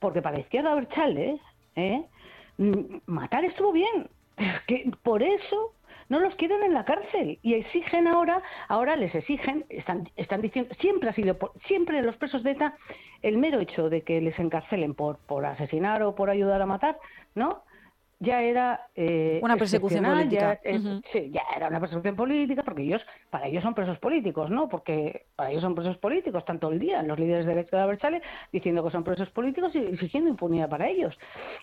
porque 0.00 0.22
para 0.22 0.36
la 0.36 0.42
izquierda 0.42 0.74
Berchales, 0.74 1.40
¿eh? 1.76 2.04
Mm, 2.58 2.96
matar 3.06 3.44
estuvo 3.44 3.72
bien. 3.72 4.08
Que 4.66 4.90
por 5.02 5.22
eso 5.22 5.72
no 6.08 6.20
los 6.20 6.34
quieren 6.36 6.62
en 6.62 6.74
la 6.74 6.84
cárcel 6.84 7.38
y 7.42 7.54
exigen 7.54 8.06
ahora, 8.06 8.42
ahora 8.68 8.96
les 8.96 9.14
exigen, 9.14 9.64
están, 9.68 10.08
están 10.16 10.40
diciendo, 10.40 10.74
siempre 10.80 11.10
ha 11.10 11.12
sido, 11.12 11.36
siempre 11.66 12.02
los 12.02 12.16
presos 12.16 12.42
de 12.42 12.52
ETA, 12.52 12.76
el 13.22 13.36
mero 13.36 13.60
hecho 13.60 13.90
de 13.90 14.02
que 14.02 14.20
les 14.20 14.38
encarcelen 14.38 14.94
por, 14.94 15.18
por 15.18 15.44
asesinar 15.44 16.02
o 16.02 16.14
por 16.14 16.30
ayudar 16.30 16.62
a 16.62 16.66
matar, 16.66 16.98
¿no? 17.34 17.62
Ya 18.20 18.42
era 18.42 18.88
eh, 18.96 19.38
una 19.42 19.56
persecución 19.56 20.04
política. 20.04 20.60
Ya, 20.64 21.00
Sí, 21.12 21.30
ya 21.30 21.42
era 21.56 21.68
una 21.68 21.80
persecución 21.80 22.16
política 22.16 22.62
porque 22.64 22.82
ellos, 22.82 23.02
para 23.30 23.46
ellos 23.46 23.62
son 23.62 23.74
presos 23.74 23.98
políticos, 23.98 24.50
¿no? 24.50 24.68
Porque 24.68 25.26
para 25.36 25.50
ellos 25.50 25.62
son 25.62 25.74
presos 25.74 25.96
políticos 25.98 26.44
tanto 26.44 26.70
el 26.70 26.78
día 26.78 27.02
los 27.02 27.18
líderes 27.18 27.46
de 27.46 27.66
la 27.70 27.86
Berchale 27.86 28.22
diciendo 28.52 28.84
que 28.84 28.90
son 28.90 29.04
presos 29.04 29.30
políticos 29.30 29.72
y 29.74 29.78
exigiendo 29.78 30.30
impunidad 30.30 30.68
para 30.68 30.88
ellos. 30.88 31.16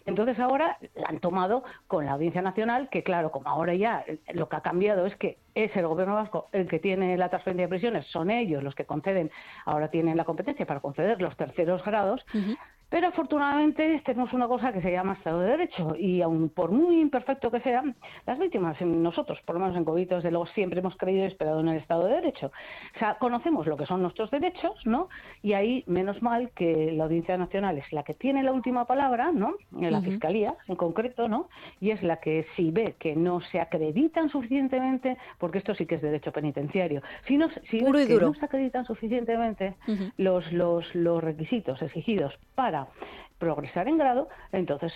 Entonces 0.05 0.39
ahora 0.39 0.77
la 0.95 1.07
han 1.09 1.19
tomado 1.19 1.63
con 1.87 2.05
la 2.05 2.13
Audiencia 2.13 2.41
Nacional, 2.41 2.89
que 2.89 3.03
claro, 3.03 3.31
como 3.31 3.49
ahora 3.49 3.73
ya 3.73 4.05
lo 4.33 4.47
que 4.47 4.55
ha 4.55 4.61
cambiado 4.61 5.05
es 5.05 5.15
que 5.17 5.37
es 5.55 5.75
el 5.75 5.87
gobierno 5.87 6.15
vasco 6.15 6.49
el 6.51 6.67
que 6.67 6.79
tiene 6.79 7.17
la 7.17 7.29
transferencia 7.29 7.65
de 7.65 7.69
prisiones, 7.69 8.05
son 8.07 8.29
ellos 8.29 8.63
los 8.63 8.75
que 8.75 8.85
conceden, 8.85 9.31
ahora 9.65 9.89
tienen 9.89 10.17
la 10.17 10.25
competencia 10.25 10.65
para 10.65 10.79
conceder 10.79 11.21
los 11.21 11.35
terceros 11.35 11.83
grados. 11.83 12.25
Pero 12.89 13.07
afortunadamente 13.07 14.01
tenemos 14.05 14.31
una 14.33 14.47
cosa 14.47 14.71
que 14.71 14.81
se 14.81 14.91
llama 14.91 15.13
Estado 15.13 15.39
de 15.39 15.49
Derecho 15.49 15.95
y 15.97 16.21
aun 16.21 16.49
por 16.49 16.71
muy 16.71 17.01
imperfecto 17.01 17.49
que 17.49 17.59
sea, 17.61 17.83
las 18.27 18.37
víctimas, 18.37 18.79
nosotros, 18.81 19.39
por 19.45 19.55
lo 19.55 19.61
menos 19.61 19.75
en 19.75 19.85
COVID, 19.85 20.09
desde 20.09 20.29
luego 20.29 20.45
siempre 20.47 20.79
hemos 20.79 20.95
creído 20.95 21.23
y 21.23 21.27
esperado 21.27 21.61
en 21.61 21.69
el 21.69 21.77
Estado 21.77 22.05
de 22.05 22.15
Derecho. 22.15 22.51
O 22.95 22.99
sea, 22.99 23.15
conocemos 23.15 23.65
lo 23.65 23.75
que 23.75 23.85
son 23.87 24.01
nuestros 24.01 24.29
derechos, 24.29 24.73
¿no? 24.85 25.09
Y 25.41 25.53
ahí, 25.53 25.83
menos 25.87 26.21
mal 26.21 26.51
que 26.51 26.91
la 26.91 27.05
Audiencia 27.05 27.37
Nacional 27.37 27.77
es 27.77 27.91
la 27.91 28.03
que 28.03 28.13
tiene 28.13 28.43
la 28.43 28.51
última 28.51 28.85
palabra, 28.85 29.31
¿no? 29.31 29.55
En 29.79 29.91
la 29.91 30.01
Fiscalía, 30.01 30.55
en 30.67 30.75
concreto, 30.75 31.27
¿no? 31.27 31.49
Y 31.81 31.89
es 31.89 32.03
la 32.03 32.17
que 32.17 32.45
si 32.55 32.69
ve 32.69 32.95
que 32.99 33.15
no 33.15 33.41
se 33.41 33.59
acreditan 33.59 34.29
suficientemente, 34.29 35.17
porque 35.39 35.57
esto 35.57 35.73
sí 35.73 35.87
que 35.87 35.95
es 35.95 36.01
derecho 36.01 36.31
penitenciario, 36.31 37.01
si 37.27 37.37
no, 37.37 37.49
si 37.69 37.83
ve 37.83 38.07
que 38.07 38.15
no 38.15 38.33
se 38.35 38.45
acreditan 38.45 38.85
suficientemente 38.85 39.75
los, 40.17 40.51
los, 40.51 40.93
los 40.93 41.23
requisitos 41.23 41.81
exigidos 41.81 42.33
para 42.53 42.74
progresar 43.37 43.87
en 43.87 43.97
grado, 43.97 44.29
entonces 44.51 44.93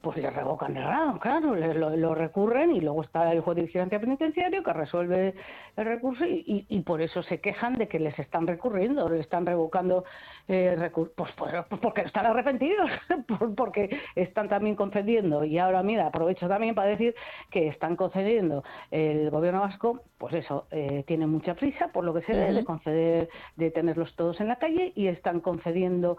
pues 0.00 0.16
le 0.16 0.30
revocan 0.30 0.76
el 0.76 0.82
grado, 0.82 1.18
claro, 1.20 1.54
lo, 1.54 2.14
recurren 2.14 2.74
y 2.74 2.80
luego 2.80 3.02
está 3.02 3.30
el 3.32 3.40
juez 3.40 3.56
de 3.56 3.62
vigilancia 3.62 4.00
penitenciario 4.00 4.64
que 4.64 4.72
resuelve 4.72 5.34
el 5.76 5.84
recurso 5.84 6.24
y, 6.26 6.82
por 6.84 7.00
eso 7.02 7.22
se 7.22 7.40
quejan 7.40 7.74
de 7.74 7.86
que 7.86 7.98
les 7.98 8.18
están 8.18 8.46
recurriendo, 8.46 9.08
le 9.08 9.20
están 9.20 9.46
revocando 9.46 10.04
eh, 10.48 10.74
recursos, 10.76 11.14
pues, 11.14 11.30
pues, 11.36 11.52
pues, 11.68 11.80
porque 11.80 12.02
están 12.02 12.26
arrepentidos, 12.26 12.90
porque 13.56 14.00
están 14.16 14.48
también 14.48 14.74
concediendo 14.74 15.44
y 15.44 15.58
ahora 15.58 15.82
mira, 15.82 16.06
aprovecho 16.06 16.48
también 16.48 16.74
para 16.74 16.88
decir 16.88 17.14
que 17.50 17.68
están 17.68 17.94
concediendo 17.94 18.64
el 18.90 19.30
gobierno 19.30 19.60
vasco, 19.60 20.00
pues 20.18 20.34
eso, 20.34 20.66
eh, 20.72 21.04
tiene 21.06 21.26
mucha 21.26 21.54
prisa 21.54 21.88
por 21.88 22.04
lo 22.04 22.12
que 22.12 22.22
se 22.22 22.32
debe 22.32 22.52
de 22.54 22.64
conceder, 22.64 23.28
de 23.56 23.70
tenerlos 23.70 24.14
todos 24.16 24.40
en 24.40 24.48
la 24.48 24.56
calle 24.56 24.92
y 24.96 25.06
están 25.06 25.40
concediendo 25.40 26.18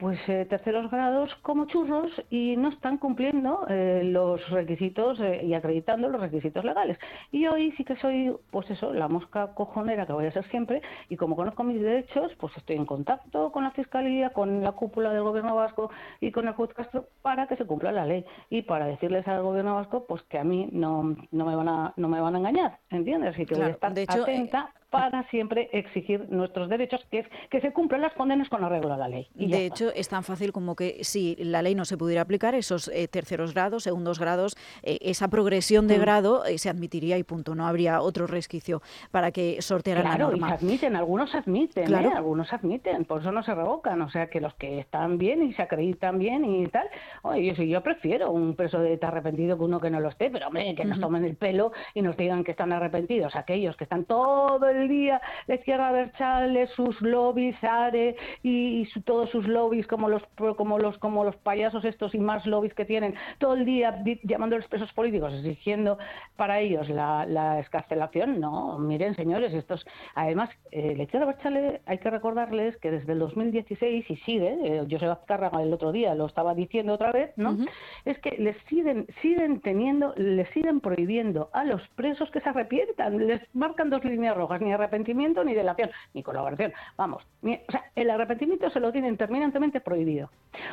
pues 0.00 0.18
eh, 0.28 0.46
terceros 0.48 0.90
grados 0.90 1.30
como 1.42 1.66
churros 1.66 2.10
y 2.30 2.56
no 2.56 2.70
están 2.70 2.96
cumpliendo 2.96 3.66
eh, 3.68 4.00
los 4.02 4.48
requisitos 4.48 5.20
eh, 5.20 5.42
y 5.44 5.52
acreditando 5.52 6.08
los 6.08 6.20
requisitos 6.22 6.64
legales. 6.64 6.98
Y 7.30 7.46
hoy 7.46 7.72
sí 7.72 7.84
que 7.84 7.96
soy, 7.96 8.34
pues 8.50 8.68
eso, 8.70 8.94
la 8.94 9.08
mosca 9.08 9.54
cojonera 9.54 10.06
que 10.06 10.14
voy 10.14 10.24
a 10.24 10.32
ser 10.32 10.48
siempre 10.48 10.80
y 11.10 11.16
como 11.16 11.36
conozco 11.36 11.64
mis 11.64 11.82
derechos, 11.82 12.32
pues 12.40 12.56
estoy 12.56 12.76
en 12.76 12.86
contacto 12.86 13.52
con 13.52 13.62
la 13.62 13.72
Fiscalía, 13.72 14.30
con 14.30 14.62
la 14.62 14.72
cúpula 14.72 15.12
del 15.12 15.22
Gobierno 15.22 15.54
vasco 15.54 15.90
y 16.18 16.32
con 16.32 16.48
el 16.48 16.54
juez 16.54 16.72
Castro 16.72 17.04
para 17.20 17.46
que 17.46 17.56
se 17.56 17.66
cumpla 17.66 17.92
la 17.92 18.06
ley 18.06 18.24
y 18.48 18.62
para 18.62 18.86
decirles 18.86 19.28
al 19.28 19.42
Gobierno 19.42 19.74
vasco 19.74 20.06
pues 20.06 20.22
que 20.22 20.38
a 20.38 20.44
mí 20.44 20.70
no, 20.72 21.14
no, 21.30 21.44
me, 21.44 21.54
van 21.54 21.68
a, 21.68 21.92
no 21.96 22.08
me 22.08 22.20
van 22.22 22.36
a 22.36 22.38
engañar, 22.38 22.78
¿entiendes? 22.88 23.38
Y 23.38 23.44
que 23.44 23.54
voy 23.54 23.64
a 23.64 23.68
estar 23.68 23.92
atenta 23.92 24.72
para 24.90 25.28
siempre 25.30 25.70
exigir 25.72 26.26
nuestros 26.30 26.68
derechos, 26.68 27.00
que 27.10 27.20
es 27.20 27.26
que 27.48 27.60
se 27.60 27.72
cumplan 27.72 28.00
las 28.00 28.12
condenas 28.14 28.48
con 28.48 28.64
arreglo 28.64 28.92
a 28.92 28.96
la 28.96 29.08
ley. 29.08 29.28
de 29.34 29.66
hecho, 29.66 29.92
es 29.94 30.08
tan 30.08 30.24
fácil 30.24 30.52
como 30.52 30.74
que 30.74 31.04
si 31.04 31.36
la 31.36 31.62
ley 31.62 31.74
no 31.74 31.84
se 31.84 31.96
pudiera 31.96 32.22
aplicar, 32.22 32.54
esos 32.54 32.88
eh, 32.88 33.08
terceros 33.08 33.54
grados, 33.54 33.84
segundos 33.84 34.18
grados, 34.18 34.56
eh, 34.82 34.98
esa 35.02 35.28
progresión 35.28 35.86
de 35.86 35.98
mm. 35.98 36.00
grado 36.00 36.44
eh, 36.44 36.58
se 36.58 36.68
admitiría 36.68 37.18
y 37.18 37.22
punto. 37.22 37.54
No 37.54 37.66
habría 37.66 38.00
otro 38.00 38.26
resquicio 38.26 38.82
para 39.10 39.30
que 39.30 39.62
sortearan 39.62 40.04
la 40.04 40.18
norma. 40.18 40.46
y 40.46 40.50
se 40.50 40.64
admiten, 40.64 40.96
algunos 40.96 41.34
admiten, 41.34 41.86
claro. 41.86 42.10
algunos 42.16 42.52
admiten, 42.52 43.04
por 43.04 43.20
eso 43.20 43.30
no 43.32 43.42
se 43.42 43.54
revocan. 43.54 44.02
O 44.02 44.10
sea, 44.10 44.28
que 44.28 44.40
los 44.40 44.54
que 44.54 44.80
están 44.80 45.18
bien 45.18 45.42
y 45.42 45.52
se 45.54 45.62
acreditan 45.62 46.18
bien 46.18 46.44
y 46.44 46.66
tal, 46.66 46.88
oye, 47.22 47.54
yo, 47.54 47.62
yo 47.62 47.82
prefiero 47.82 48.30
un 48.30 48.56
preso 48.56 48.80
de 48.80 48.94
estar 48.94 49.10
arrepentido 49.10 49.56
que 49.56 49.64
uno 49.64 49.80
que 49.80 49.90
no 49.90 50.00
lo 50.00 50.08
esté, 50.08 50.30
pero 50.30 50.48
hombre, 50.48 50.74
que 50.74 50.84
nos 50.84 51.00
tomen 51.00 51.24
el 51.24 51.36
pelo 51.36 51.72
y 51.94 52.02
nos 52.02 52.16
digan 52.16 52.44
que 52.44 52.52
están 52.52 52.72
arrepentidos. 52.72 53.36
Aquellos 53.36 53.76
que 53.76 53.84
están 53.84 54.04
todo 54.04 54.68
el 54.68 54.79
día 54.88 55.20
la 55.46 55.54
izquierda 55.56 55.92
Berchale, 55.92 56.66
sus 56.68 57.00
lobbies, 57.00 57.56
ARE 57.62 58.16
y, 58.42 58.88
todos 59.04 59.30
sus 59.30 59.46
lobbies 59.46 59.86
como 59.86 60.08
los 60.08 60.22
como 60.56 60.78
los 60.78 60.98
como 60.98 61.24
los 61.24 61.36
payasos 61.36 61.84
estos 61.84 62.14
y 62.14 62.18
más 62.18 62.44
lobbies 62.46 62.74
que 62.74 62.84
tienen 62.84 63.14
todo 63.38 63.54
el 63.54 63.64
día 63.64 64.02
llamando 64.24 64.56
a 64.56 64.58
los 64.58 64.68
presos 64.68 64.92
políticos, 64.92 65.32
exigiendo 65.34 65.98
para 66.36 66.60
ellos 66.60 66.88
la, 66.88 67.24
la 67.26 67.60
escarcelación. 67.60 68.40
No, 68.40 68.78
miren 68.78 69.14
señores, 69.14 69.52
estos 69.54 69.86
además 70.14 70.50
eh, 70.72 70.94
la 70.96 71.04
izquierda 71.04 71.26
Berchale 71.26 71.80
hay 71.86 71.98
que 71.98 72.10
recordarles 72.10 72.76
que 72.78 72.90
desde 72.90 73.12
el 73.12 73.18
2016 73.20 74.10
y 74.10 74.16
sigue, 74.16 74.58
eh, 74.64 74.86
José 74.90 75.06
Azcárraga 75.06 75.62
el 75.62 75.72
otro 75.72 75.92
día 75.92 76.14
lo 76.14 76.26
estaba 76.26 76.54
diciendo 76.54 76.94
otra 76.94 77.12
vez, 77.12 77.32
¿no? 77.36 77.56
Es 78.04 78.18
que 78.18 78.36
les 78.38 78.56
siguen 78.68 79.06
siguen 79.22 79.60
teniendo, 79.60 80.14
les 80.16 80.48
siguen 80.50 80.80
prohibiendo 80.80 81.50
a 81.52 81.64
los 81.64 81.86
presos 81.90 82.30
que 82.30 82.40
se 82.40 82.48
arrepientan, 82.48 83.26
les 83.26 83.40
marcan 83.54 83.90
dos 83.90 84.04
líneas 84.04 84.36
rojas, 84.36 84.60
ni 84.60 84.69
arrepentimiento 84.72 85.44
ni 85.44 85.54
delación, 85.54 85.90
ni 86.14 86.22
colaboración. 86.22 86.72
Vamos, 86.96 87.26
o 87.42 87.72
sea, 87.72 87.84
el 87.94 88.10
arrepentimiento 88.10 88.70
se 88.70 88.80
lo 88.80 88.92
tienen 88.92 89.16
terminantemente 89.16 89.80
prohibido. 89.80 90.30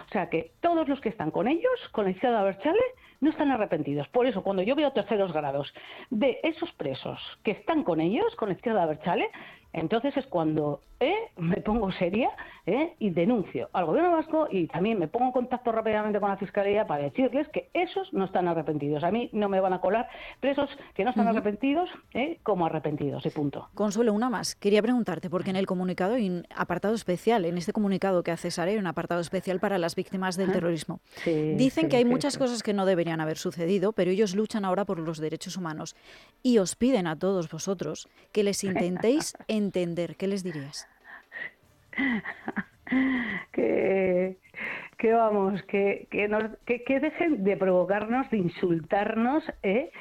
O 0.08 0.12
sea 0.12 0.30
que 0.30 0.52
todos 0.62 0.88
los 0.88 1.00
que 1.02 1.10
están 1.10 1.32
con 1.32 1.48
ellos, 1.48 1.74
con 1.91 2.06
la 2.06 2.12
izquierda 2.12 2.43
Berchale, 2.43 2.80
no 3.20 3.30
están 3.30 3.52
arrepentidos. 3.52 4.08
Por 4.10 4.28
eso, 4.28 4.43
cuando 4.43 4.62
yo 4.62 4.76
veo 4.76 4.91
terceros 4.91 5.34
grados 5.34 5.74
de 6.10 6.39
esos 6.43 6.72
presos 6.74 7.20
que 7.43 7.52
están 7.52 7.84
con 7.84 8.00
ellos, 8.00 8.36
con 8.36 8.50
la 8.50 8.56
izquierda 8.56 8.86
Berchale, 8.86 9.30
entonces 9.74 10.16
es 10.18 10.26
cuando 10.28 10.82
¿eh? 11.00 11.30
me 11.38 11.58
pongo 11.58 11.91
seria 11.91 12.32
¿eh? 12.68 12.93
y 12.99 13.09
denuncio 13.09 13.70
al 13.74 13.86
gobierno 13.86 14.11
vasco 14.11 14.47
y 14.51 14.68
también 14.68 14.99
me 14.99 15.07
pongo 15.07 15.28
en 15.28 15.32
contacto 15.32 15.72
rápidamente 15.72 16.20
con 16.20 16.30
la 16.30 16.38
fiscalía 16.38 16.86
para 16.86 17.03
decirles 17.03 17.47
que 17.49 17.70
esos 17.74 18.13
no 18.13 18.26
están 18.26 18.47
arrepentidos. 18.47 19.03
A 19.03 19.11
mí 19.11 19.30
no 19.34 19.49
me 19.49 19.59
van 19.59 19.74
a 19.74 19.82
colar 19.82 20.07
presos 20.39 20.70
que 20.93 21.03
no 21.03 21.09
están 21.09 21.28
arrepentidos 21.28 21.89
¿eh? 22.13 22.39
como 22.43 22.65
arrepentidos 22.65 23.26
y 23.26 23.30
punto. 23.30 23.70
Consuelo, 23.74 24.13
una 24.13 24.30
más. 24.30 24.55
Quería 24.55 24.82
preguntarte, 24.82 25.30
porque 25.30 25.49
en 25.49 25.55
el 25.55 25.65
comunicado 25.65 26.15
hay 26.15 26.30
un 26.30 26.45
apartado 26.55 26.93
especial, 26.93 27.45
en 27.45 27.57
este 27.57 27.72
comunicado 27.72 28.22
que 28.22 28.32
hace 28.32 28.51
Sare, 28.51 28.72
hay 28.72 28.78
un 28.78 28.88
apartado 28.88 29.22
especial 29.22 29.59
para 29.59 29.78
las 29.78 29.95
víctimas 29.95 30.36
del 30.36 30.51
terrorismo. 30.51 30.99
Dicen 31.26 31.89
que 31.89 31.97
hay 31.97 32.05
muchas 32.05 32.38
cosas 32.38 32.63
que 32.63 32.74
no 32.74 32.86
deberían 32.86 33.22
haber 33.22 33.38
sucedido, 33.38 33.93
pero 33.93 34.11
ellos 34.11 34.36
luchan 34.36 34.65
ahora 34.65 34.84
por 34.84 34.99
los 34.99 35.20
derechos 35.20 35.55
humanos 35.55 35.95
y 36.43 36.57
os 36.57 36.76
piden 36.76 37.07
a 37.07 37.18
todos 37.18 37.49
vosotros 37.49 38.09
que 38.34 38.43
les 38.43 38.63
intentéis 38.63 39.38
entender. 39.47 40.18
¿Qué 40.18 40.28
les 40.28 40.43
dirías? 40.43 40.88
que, 43.52 44.38
que 44.98 45.14
vamos, 45.14 45.62
que, 45.64 46.08
que, 46.10 46.84
que, 46.86 47.00
dejen 47.00 47.43
de 47.43 47.58
provocarnos, 47.58 48.30
de 48.30 48.38
insultarnos 48.38 49.43
¿eh? 49.64 49.91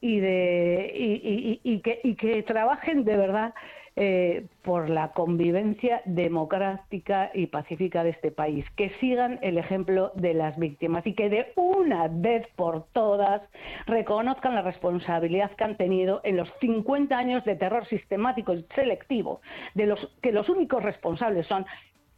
y, 0.00 0.20
de, 0.20 0.92
y, 0.94 1.80
que, 1.80 2.00
y 2.02 2.14
que 2.14 2.42
trabajen 2.42 3.04
de 3.04 3.16
verdad 3.16 3.54
eh, 3.98 4.44
por 4.62 4.90
la 4.90 5.12
convivencia 5.12 6.02
democrática 6.04 7.30
y 7.32 7.46
pacífica 7.46 8.04
de 8.04 8.10
este 8.10 8.30
país, 8.30 8.66
que 8.76 8.90
sigan 9.00 9.38
el 9.40 9.56
ejemplo 9.56 10.12
de 10.14 10.34
las 10.34 10.58
víctimas 10.58 11.06
y 11.06 11.14
que 11.14 11.30
de 11.30 11.52
una 11.56 12.08
vez 12.08 12.46
por 12.56 12.84
todas 12.92 13.40
reconozcan 13.86 14.54
la 14.54 14.60
responsabilidad 14.60 15.50
que 15.52 15.64
han 15.64 15.78
tenido 15.78 16.20
en 16.24 16.36
los 16.36 16.52
50 16.60 17.16
años 17.16 17.42
de 17.44 17.56
terror 17.56 17.86
sistemático 17.86 18.52
y 18.52 18.66
selectivo, 18.74 19.40
de 19.74 19.86
los 19.86 20.10
que 20.20 20.30
los 20.30 20.48
únicos 20.50 20.82
responsables 20.82 21.46
son 21.46 21.64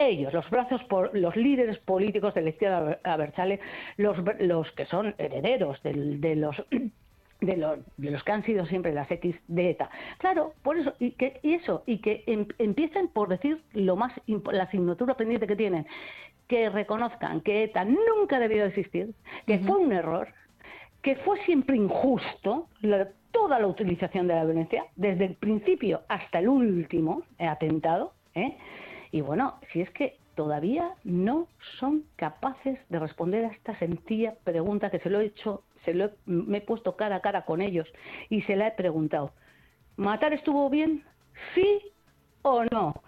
ellos, 0.01 0.33
los 0.33 0.51
brazos 0.51 0.83
por 0.85 1.17
los 1.17 1.37
líderes 1.37 1.79
políticos 1.79 2.35
de 2.35 2.43
la 2.43 2.51
izquierda 2.51 2.99
Abertzale, 3.05 3.61
los, 3.97 4.17
los 4.41 4.71
que 4.73 4.87
son 4.87 5.15
herederos 5.19 5.81
de 5.83 6.35
los 6.35 6.57
de 7.41 7.57
los, 7.57 7.79
de 7.97 8.11
los 8.11 8.23
que 8.25 8.33
han 8.33 8.45
sido 8.45 8.67
siempre 8.67 8.93
las 8.93 9.11
X 9.11 9.37
de 9.47 9.71
ETA. 9.71 9.91
Claro, 10.19 10.55
por 10.63 10.79
eso, 10.79 10.95
y, 10.99 11.13
que, 11.13 11.41
y 11.43 11.55
eso, 11.55 11.83
y 11.87 11.99
que 11.99 12.25
em, 12.27 12.47
empiecen 12.59 13.09
por 13.09 13.29
decir 13.29 13.63
lo 13.73 13.97
más, 13.97 14.13
la 14.27 14.65
asignatura 14.65 15.15
pendiente 15.15 15.47
que 15.47 15.57
tienen, 15.57 15.87
que 16.49 16.71
reconozcan 16.71 17.41
que 17.43 17.65
ETA 17.65 17.85
nunca 17.85 18.39
debió 18.39 18.65
existir, 18.65 19.15
que 19.47 19.59
fue 19.61 19.77
un 19.77 19.93
error, 19.93 20.29
que 21.03 21.17
fue 21.17 21.39
siempre 21.45 21.77
injusto 21.77 22.69
toda 23.31 23.61
la 23.61 23.67
utilización 23.67 24.27
de 24.27 24.35
la 24.35 24.45
violencia, 24.45 24.87
desde 24.97 25.27
el 25.27 25.35
principio 25.35 26.03
hasta 26.09 26.41
el 26.41 26.49
último 26.49 27.23
atentado, 27.39 28.15
¿eh? 28.35 28.57
y 29.13 29.21
bueno, 29.21 29.61
si 29.73 29.81
es 29.81 29.91
que 29.91 30.17
todavía 30.35 30.93
no 31.05 31.49
son 31.79 32.05
capaces 32.17 32.79
de 32.89 32.99
responder 32.99 33.45
a 33.45 33.49
esta 33.49 33.79
sencilla 33.79 34.35
pregunta 34.45 34.91
que 34.91 35.01
se 35.01 35.11
lo 35.11 35.21
he 35.21 35.27
hecho 35.27 35.63
se 35.89 35.95
lo 35.95 36.11
me 36.27 36.59
he 36.59 36.61
puesto 36.61 36.97
cara 36.97 37.17
a 37.17 37.21
cara 37.21 37.45
con 37.47 37.63
ellos 37.63 37.89
y 38.29 38.43
se 38.43 38.57
la 38.57 38.69
he 38.69 38.73
preguntado, 38.73 39.33
¿matar 39.97 40.35
estuvo 40.35 40.69
bien? 40.69 41.03
¿Sí 41.55 41.81
o 42.43 42.65
no? 42.65 43.03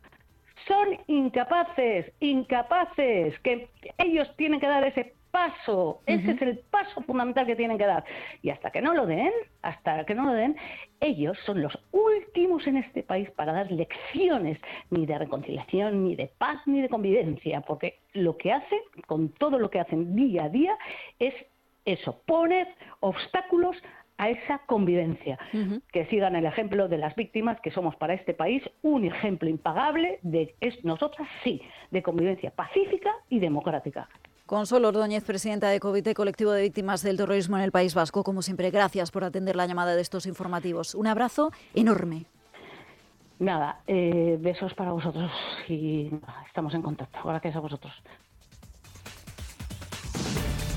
Son 0.67 0.89
incapaces, 1.07 2.13
incapaces, 2.21 3.39
que 3.41 3.69
ellos 3.99 4.35
tienen 4.37 4.61
que 4.61 4.67
dar 4.67 4.85
ese 4.85 5.15
paso, 5.31 6.01
ese 6.07 6.33
es 6.33 6.43
el 6.43 6.59
paso 6.59 7.03
fundamental 7.03 7.47
que 7.47 7.55
tienen 7.55 7.79
que 7.79 7.87
dar. 7.87 8.05
Y 8.43 8.51
hasta 8.51 8.71
que 8.71 8.83
no 8.83 8.95
lo 8.95 9.07
den, 9.07 9.33
hasta 9.63 10.05
que 10.05 10.15
no 10.15 10.27
lo 10.27 10.33
den, 10.33 10.57
ellos 11.01 11.39
son 11.47 11.63
los 11.63 11.79
últimos 11.93 12.67
en 12.67 12.79
este 12.79 13.03
país 13.03 13.31
para 13.33 13.53
dar 13.53 13.71
lecciones 13.71 14.59
ni 14.91 15.07
de 15.07 15.19
reconciliación, 15.19 16.05
ni 16.05 16.17
de 16.17 16.31
paz, 16.39 16.61
ni 16.67 16.81
de 16.83 16.89
convivencia, 16.89 17.61
porque 17.61 18.01
lo 18.13 18.37
que 18.37 18.53
hacen, 18.53 18.81
con 19.07 19.29
todo 19.31 19.59
lo 19.59 19.71
que 19.71 19.81
hacen 19.81 20.17
día 20.17 20.45
a 20.45 20.49
día, 20.49 20.77
es 21.19 21.35
eso, 21.85 22.23
poner 22.27 22.69
obstáculos 23.01 23.77
a 24.21 24.29
esa 24.29 24.59
convivencia. 24.67 25.39
Que 25.93 26.05
sigan 26.07 26.37
el 26.37 26.45
ejemplo 26.45 26.89
de 26.89 26.99
las 26.99 27.15
víctimas, 27.17 27.59
que 27.63 27.71
somos 27.71 27.97
para 27.97 28.13
este 28.13 28.35
país 28.35 28.63
un 28.83 29.07
ejemplo 29.07 29.49
impagable 29.49 30.19
de 30.23 30.55
es, 30.61 30.85
nosotras 30.85 31.27
sí, 31.43 31.63
de 31.91 32.03
convivencia 32.03 32.51
pacífica 32.51 33.11
y 33.31 33.41
democrática. 33.41 34.09
Consuelo 34.45 34.89
Ordóñez, 34.89 35.25
presidenta 35.25 35.71
de 35.71 35.81
Comité 35.81 36.13
Colectivo 36.13 36.51
de 36.51 36.63
Víctimas 36.63 37.03
del 37.03 37.17
Terrorismo 37.17 37.57
en 37.57 37.63
el 37.63 37.71
País 37.71 37.95
Vasco. 37.95 38.23
Como 38.23 38.43
siempre, 38.43 38.71
gracias 38.71 39.11
por 39.11 39.25
atender 39.25 39.57
la 39.57 39.67
llamada 39.67 39.95
de 39.95 40.03
estos 40.03 40.27
informativos. 40.27 40.95
Un 40.95 41.07
abrazo 41.07 41.51
enorme. 41.75 42.27
Nada, 43.39 43.81
eh, 43.87 44.37
besos 44.39 44.75
para 44.75 44.93
vosotros 44.93 45.31
y 45.67 46.11
estamos 46.47 46.75
en 46.75 46.83
contacto. 46.83 47.21
Gracias 47.25 47.57
a 47.57 47.61
vosotros. 47.61 47.93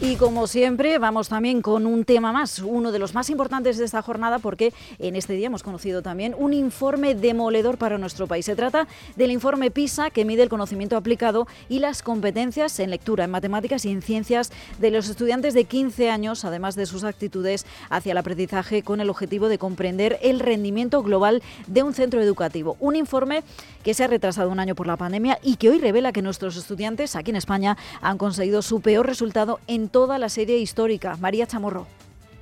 Y 0.01 0.17
como 0.17 0.47
siempre, 0.47 0.97
vamos 0.97 1.29
también 1.29 1.61
con 1.61 1.85
un 1.85 2.03
tema 2.03 2.33
más, 2.33 2.59
uno 2.59 2.91
de 2.91 2.99
los 2.99 3.13
más 3.13 3.29
importantes 3.29 3.77
de 3.77 3.85
esta 3.85 4.01
jornada, 4.01 4.39
porque 4.39 4.73
en 4.99 5.15
este 5.15 5.33
día 5.33 5.47
hemos 5.47 5.63
conocido 5.63 6.01
también 6.01 6.35
un 6.37 6.51
informe 6.53 7.15
demoledor 7.15 7.77
para 7.77 7.97
nuestro 7.97 8.27
país. 8.27 8.45
Se 8.45 8.55
trata 8.55 8.87
del 9.15 9.31
informe 9.31 9.71
PISA, 9.71 10.09
que 10.09 10.25
mide 10.25 10.43
el 10.43 10.49
conocimiento 10.49 10.97
aplicado 10.97 11.47
y 11.69 11.79
las 11.79 12.01
competencias 12.01 12.79
en 12.79 12.89
lectura, 12.89 13.23
en 13.23 13.31
matemáticas 13.31 13.85
y 13.85 13.91
en 13.91 14.01
ciencias 14.01 14.51
de 14.79 14.91
los 14.91 15.07
estudiantes 15.07 15.53
de 15.53 15.63
15 15.63 16.09
años, 16.09 16.43
además 16.43 16.75
de 16.75 16.85
sus 16.85 17.05
actitudes 17.05 17.65
hacia 17.89 18.11
el 18.11 18.17
aprendizaje, 18.17 18.83
con 18.83 18.99
el 18.99 19.09
objetivo 19.09 19.47
de 19.47 19.57
comprender 19.57 20.19
el 20.21 20.41
rendimiento 20.41 21.01
global 21.01 21.41
de 21.67 21.83
un 21.83 21.93
centro 21.93 22.21
educativo. 22.21 22.75
Un 22.81 22.97
informe 22.97 23.43
que 23.83 23.93
se 23.93 24.03
ha 24.03 24.07
retrasado 24.07 24.49
un 24.49 24.59
año 24.59 24.75
por 24.75 24.87
la 24.87 24.97
pandemia 24.97 25.39
y 25.41 25.55
que 25.55 25.69
hoy 25.69 25.77
revela 25.77 26.11
que 26.11 26.21
nuestros 26.21 26.57
estudiantes 26.57 27.15
aquí 27.15 27.31
en 27.31 27.37
España 27.37 27.77
han 28.01 28.17
conseguido 28.17 28.61
su 28.61 28.81
peor 28.81 29.05
resultado 29.05 29.59
en 29.67 29.82
toda 29.89 30.17
la 30.17 30.29
serie 30.29 30.57
histórica. 30.57 31.17
María 31.17 31.47
Chamorro. 31.47 31.88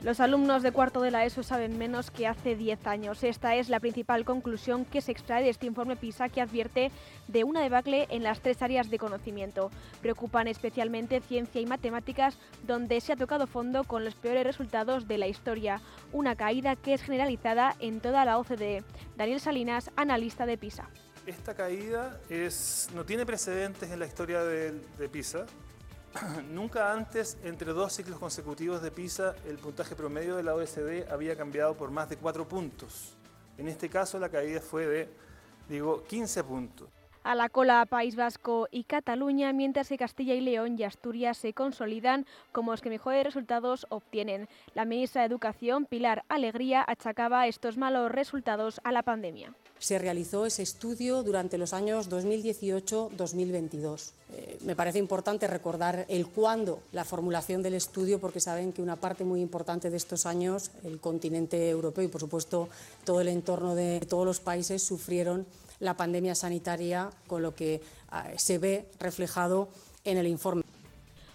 Los 0.04 0.20
alumnos 0.20 0.64
de 0.64 0.72
cuarto 0.72 1.00
de 1.02 1.12
la 1.12 1.26
ESO 1.26 1.44
saben 1.44 1.78
menos 1.78 2.10
que 2.10 2.26
hace 2.26 2.56
10 2.56 2.88
años. 2.88 3.24
Esta 3.24 3.56
es 3.56 3.70
la 3.70 3.80
principal 3.80 4.26
conclusión 4.26 4.84
que 4.84 5.00
se 5.00 5.12
extrae 5.12 5.44
de 5.44 5.50
este 5.52 5.68
informe 5.68 5.96
PISA 5.96 6.28
que 6.28 6.42
advierte 6.42 6.90
de 7.28 7.44
una 7.44 7.62
debacle 7.62 8.08
en 8.10 8.24
las 8.24 8.42
tres 8.42 8.64
áreas 8.64 8.90
de 8.90 8.98
conocimiento. 8.98 9.70
Preocupan 10.02 10.48
especialmente 10.48 11.22
ciencia 11.22 11.62
y 11.62 11.68
matemáticas, 11.68 12.40
donde 12.66 13.00
se 13.00 13.14
ha 13.14 13.16
tocado 13.16 13.46
fondo 13.46 13.84
con 13.84 14.04
los 14.04 14.16
peores 14.16 14.44
resultados 14.44 15.08
de 15.08 15.20
la 15.20 15.28
historia. 15.28 15.82
Una 16.12 16.36
caída 16.36 16.76
que 16.76 16.96
es 16.96 17.04
generalizada 17.04 17.76
en 17.80 18.00
toda 18.00 18.26
la 18.26 18.40
OCDE. 18.40 18.84
Daniel 19.18 19.40
Salinas, 19.40 19.92
analista 19.96 20.48
de 20.48 20.58
PISA. 20.58 20.90
Esta 21.28 21.54
caída 21.54 22.20
es, 22.28 22.90
no 22.96 23.06
tiene 23.06 23.28
precedentes 23.28 23.92
en 23.92 24.00
la 24.00 24.08
historia 24.08 24.44
de, 24.44 24.72
de 24.98 25.10
PISA. 25.10 25.46
Nunca 26.52 26.92
antes, 26.92 27.38
entre 27.44 27.72
dos 27.72 27.94
ciclos 27.94 28.20
consecutivos 28.20 28.82
de 28.82 28.92
PISA, 28.92 29.36
el 29.48 29.58
puntaje 29.58 29.96
promedio 29.96 30.36
de 30.36 30.44
la 30.44 30.56
OSD 30.56 31.10
había 31.10 31.36
cambiado 31.36 31.76
por 31.76 31.92
más 31.92 32.10
de 32.10 32.18
4 32.18 32.48
puntos. 32.48 33.14
En 33.58 33.68
este 33.68 33.90
caso, 33.90 34.20
la 34.20 34.30
caída 34.30 34.60
fue 34.60 34.86
de, 34.86 35.10
digo, 35.70 36.04
15 36.04 36.44
puntos. 36.44 36.90
A 37.24 37.36
la 37.36 37.50
cola 37.50 37.86
País 37.86 38.16
Vasco 38.16 38.68
y 38.72 38.84
Cataluña, 38.84 39.54
mientras 39.54 39.90
que 39.90 39.98
Castilla 39.98 40.34
y 40.34 40.42
León 40.42 40.78
y 40.78 40.84
Asturias 40.84 41.38
se 41.38 41.54
consolidan 41.54 42.26
como 42.52 42.72
los 42.72 42.82
que 42.82 42.90
mejores 42.90 43.24
resultados 43.24 43.86
obtienen. 43.90 44.48
La 44.74 44.86
ministra 44.86 45.22
de 45.22 45.28
Educación, 45.28 45.86
Pilar 45.86 46.24
Alegría, 46.30 46.84
achacaba 46.88 47.48
estos 47.48 47.78
malos 47.78 48.12
resultados 48.12 48.82
a 48.84 48.92
la 48.92 49.04
pandemia 49.04 49.54
se 49.82 49.98
realizó 49.98 50.46
ese 50.46 50.62
estudio 50.62 51.24
durante 51.24 51.58
los 51.58 51.74
años 51.74 52.08
2018-2022. 52.08 54.12
Eh, 54.32 54.60
me 54.64 54.76
parece 54.76 55.00
importante 55.00 55.48
recordar 55.48 56.06
el 56.08 56.28
cuándo, 56.28 56.84
la 56.92 57.04
formulación 57.04 57.64
del 57.64 57.74
estudio, 57.74 58.20
porque 58.20 58.40
saben 58.40 58.74
que 58.74 58.84
una 58.84 58.98
parte 58.98 59.24
muy 59.24 59.42
importante 59.42 59.90
de 59.90 59.98
estos 59.98 60.28
años, 60.28 60.70
el 60.84 61.00
continente 61.00 61.68
europeo 61.68 62.04
y, 62.04 62.10
por 62.10 62.22
supuesto, 62.22 62.70
todo 63.06 63.22
el 63.22 63.28
entorno 63.28 63.74
de 63.74 64.02
todos 64.02 64.24
los 64.24 64.40
países 64.40 64.84
sufrieron 64.84 65.48
la 65.82 65.98
pandemia 65.98 66.36
sanitaria, 66.36 67.10
con 67.28 67.42
lo 67.42 67.54
que 67.54 67.82
ah, 68.10 68.30
se 68.38 68.58
ve 68.58 68.86
reflejado 69.00 69.68
en 70.06 70.18
el 70.18 70.28
informe. 70.28 70.64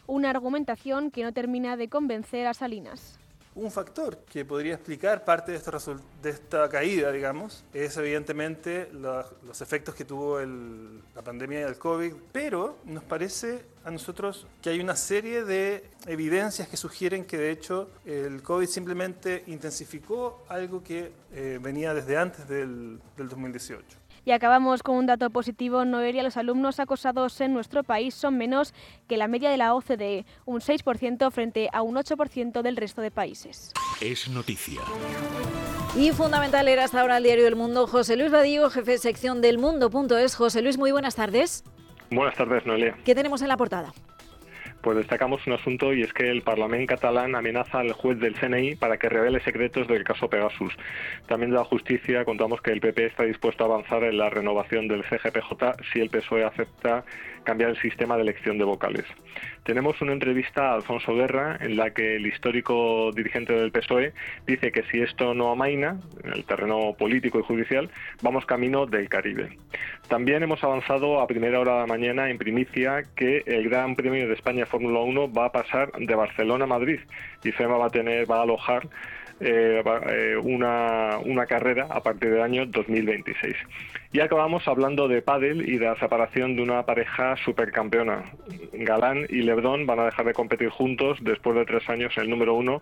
Una 0.07 0.31
argumentación 0.31 1.11
que 1.11 1.25
no 1.25 1.33
termina 1.33 1.77
de 1.77 1.89
convencer 1.89 2.47
a 2.47 2.55
Salinas. 2.55 3.19
Un 3.57 3.73
factor 3.73 4.19
que 4.31 4.45
podría 4.45 4.75
explicar 4.75 5.25
parte 5.25 5.51
de, 5.51 5.61
de 6.23 6.31
esta 6.31 6.69
caída, 6.69 7.11
digamos, 7.11 7.65
es 7.73 7.97
evidentemente 7.97 8.91
los 8.93 9.63
efectos 9.63 9.95
que 9.95 10.05
tuvo 10.05 10.39
la 10.39 11.23
pandemia 11.23 11.65
del 11.65 11.79
COVID, 11.79 12.13
pero 12.33 12.77
nos 12.85 13.03
parece 13.03 13.65
a 13.83 13.91
nosotros 13.91 14.47
que 14.61 14.71
hay 14.71 14.79
una 14.79 14.95
serie 14.95 15.43
de 15.43 15.89
evidencias 16.07 16.69
que 16.69 16.77
sugieren 16.77 17.25
que 17.25 17.39
de 17.39 17.51
hecho 17.51 17.89
el 18.05 18.43
COVID 18.43 18.67
simplemente 18.67 19.43
intensificó 19.47 20.45
algo 20.49 20.83
que 20.85 21.13
eh, 21.33 21.59
venía 21.61 21.95
desde 21.95 22.19
antes 22.19 22.47
del, 22.47 23.01
del 23.17 23.29
2018. 23.29 24.06
Y 24.27 24.33
acabamos 24.33 24.83
con 24.83 24.97
un 24.97 25.07
dato 25.07 25.31
positivo. 25.31 25.85
Noelia, 25.85 26.25
los 26.25 26.37
alumnos 26.37 26.81
acosados 26.81 27.41
en 27.41 27.55
nuestro 27.55 27.85
país 27.85 28.13
son 28.13 28.37
menos 28.37 28.75
que 29.07 29.17
la 29.17 29.29
media 29.29 29.51
de 29.51 29.57
la 29.57 29.73
OCDE, 29.73 30.27
un 30.47 30.61
6% 30.61 31.31
frente 31.31 31.69
a 31.73 31.83
un 31.83 31.95
8% 31.95 32.61
del 32.63 32.77
resto 32.77 33.03
de 33.03 33.13
países. 33.13 33.73
Es 34.01 34.29
noticia. 34.29 34.81
Y 35.97 36.11
fundamental 36.11 36.67
era 36.67 36.83
hasta 36.83 37.03
ahora 37.03 37.19
el 37.19 37.23
diario 37.23 37.47
El 37.47 37.55
Mundo. 37.55 37.87
José 37.87 38.17
Luis 38.17 38.33
Badío, 38.33 38.69
jefe 38.69 38.91
de 38.91 38.99
sección 38.99 39.41
del 39.41 39.59
Mundo.es. 39.59 40.35
José 40.35 40.61
Luis, 40.61 40.77
muy 40.77 40.91
buenas 40.91 41.15
tardes. 41.15 41.63
Buenas 42.11 42.35
tardes, 42.37 42.67
Noelia. 42.67 42.99
¿Qué 43.05 43.15
tenemos 43.15 43.43
en 43.43 43.49
la 43.49 43.57
portada? 43.57 43.93
Pues 44.87 44.99
destacamos 44.99 45.45
un 45.49 45.55
asunto 45.55 45.93
y 45.93 46.03
es 46.03 46.13
que 46.13 46.31
el 46.31 46.43
Parlamento 46.43 46.95
catalán 46.95 47.35
amenaza 47.35 47.81
al 47.81 47.91
juez 47.91 48.21
del 48.21 48.37
CNI 48.37 48.77
para 48.77 48.99
que 48.99 49.09
revele 49.09 49.41
secretos 49.41 49.89
del 49.89 50.05
caso 50.05 50.31
Pegasus. 50.31 50.73
También 51.27 51.51
de 51.51 51.57
la 51.57 51.65
justicia 51.65 52.25
contamos 52.25 52.61
que 52.63 52.71
el 52.71 52.79
PP 52.79 53.07
está 53.07 53.25
dispuesto 53.25 53.65
a 53.65 53.67
avanzar 53.67 54.05
en 54.05 54.17
la 54.17 54.31
renovación 54.31 54.87
del 54.87 55.03
CGPJ 55.03 55.83
si 55.93 55.99
el 55.99 56.09
PSOE 56.09 56.45
acepta 56.45 57.05
cambiar 57.47 57.71
el 57.71 57.81
sistema 57.81 58.17
de 58.17 58.23
elección 58.23 58.59
de 58.59 58.65
vocales. 58.65 59.05
Tenemos 59.63 60.01
una 60.03 60.13
entrevista 60.13 60.71
a 60.71 60.75
Alfonso 60.75 61.15
Guerra 61.15 61.57
en 61.61 61.77
la 61.77 61.91
que 61.91 62.17
el 62.17 62.27
histórico 62.27 63.11
dirigente 63.13 63.55
del 63.55 63.73
PSOE 63.73 64.13
dice 64.47 64.71
que 64.71 64.83
si 64.91 65.01
esto 65.01 65.33
no 65.33 65.51
amaina, 65.51 65.99
en 66.23 66.33
el 66.33 66.45
terreno 66.45 66.95
político 66.99 67.39
y 67.41 67.43
judicial, 67.43 67.89
vamos 68.21 68.45
camino 68.45 68.87
del 68.87 69.09
Caribe. 69.09 69.57
También 70.09 70.43
hemos 70.43 70.63
avanzado 70.63 71.21
a 71.21 71.27
primera 71.27 71.59
hora 71.59 71.75
de 71.75 71.81
la 71.81 71.87
mañana 71.87 72.29
en 72.29 72.37
primicia 72.37 73.05
que 73.17 73.43
el 73.47 73.69
Gran 73.69 73.97
Premio 73.97 74.29
de 74.29 74.35
España 74.35 74.67
Fórmula 74.67 75.01
1 75.01 75.33
va 75.33 75.47
a 75.47 75.53
pasar 75.53 75.93
de 75.93 76.15
Barcelona 76.15 76.65
a 76.65 76.69
Madrid 76.69 77.01
y 77.43 77.53
FEMA 77.53 77.77
va 77.79 77.87
a 77.87 77.91
tener, 77.91 78.31
va 78.31 78.39
a 78.39 78.43
alojar 78.43 78.89
una, 79.41 81.19
una, 81.25 81.47
carrera 81.47 81.87
a 81.91 82.03
partir 82.03 82.31
del 82.31 82.43
año 82.43 82.67
2026. 82.67 83.55
Y 84.13 84.21
acabamos 84.21 84.67
hablando 84.67 85.09
de 85.09 85.21
pádel 85.21 85.69
y 85.69 85.79
de 85.79 85.87
la 85.87 85.99
separación 85.99 86.57
de 86.57 86.63
una 86.63 86.85
pareja 86.85 87.37
supercampeona. 87.45 88.25
Galán 88.73 89.27
y 89.29 89.43
Lebron 89.43 89.87
van 89.87 90.01
a 90.01 90.05
dejar 90.07 90.27
de 90.27 90.33
competir 90.33 90.71
juntos 90.71 91.19
después 91.21 91.57
de 91.57 91.67
tres 91.67 91.89
años 91.89 92.13
el 92.17 92.31
número 92.31 92.55
uno, 92.55 92.81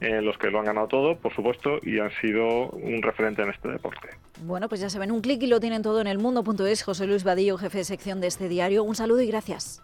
en 0.00 0.24
los 0.24 0.38
que 0.38 0.50
lo 0.50 0.60
han 0.60 0.66
ganado 0.66 0.86
todo, 0.86 1.16
por 1.16 1.34
supuesto, 1.34 1.80
y 1.82 1.98
han 1.98 2.12
sido 2.20 2.70
un 2.70 3.02
referente 3.02 3.42
en 3.42 3.50
este 3.50 3.68
deporte. 3.68 4.08
Bueno, 4.42 4.68
pues 4.68 4.80
ya 4.80 4.90
saben, 4.90 5.10
un 5.10 5.20
clic 5.20 5.42
y 5.42 5.48
lo 5.48 5.58
tienen 5.58 5.82
todo 5.82 6.00
en 6.00 6.06
el 6.06 6.18
mundo.es. 6.18 6.82
José 6.82 7.06
Luis 7.06 7.24
Vadillo, 7.24 7.58
jefe 7.58 7.78
de 7.78 7.84
sección 7.84 8.20
de 8.20 8.28
este 8.28 8.48
diario. 8.48 8.84
Un 8.84 8.94
saludo 8.94 9.20
y 9.20 9.26
gracias. 9.26 9.82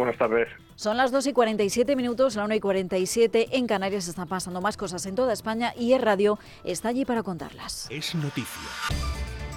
Buenas 0.00 0.16
tardes. 0.16 0.48
Son 0.76 0.96
las 0.96 1.12
2 1.12 1.26
y 1.26 1.32
47 1.34 1.94
minutos, 1.94 2.34
la 2.34 2.46
1 2.46 2.54
y 2.54 2.60
47 2.60 3.48
en 3.58 3.66
Canarias. 3.66 4.08
Están 4.08 4.28
pasando 4.28 4.62
más 4.62 4.78
cosas 4.78 5.04
en 5.04 5.14
toda 5.14 5.34
España 5.34 5.74
y 5.76 5.92
el 5.92 6.00
radio 6.00 6.38
está 6.64 6.88
allí 6.88 7.04
para 7.04 7.22
contarlas. 7.22 7.86
Es 7.90 8.14
noticia. 8.14 8.46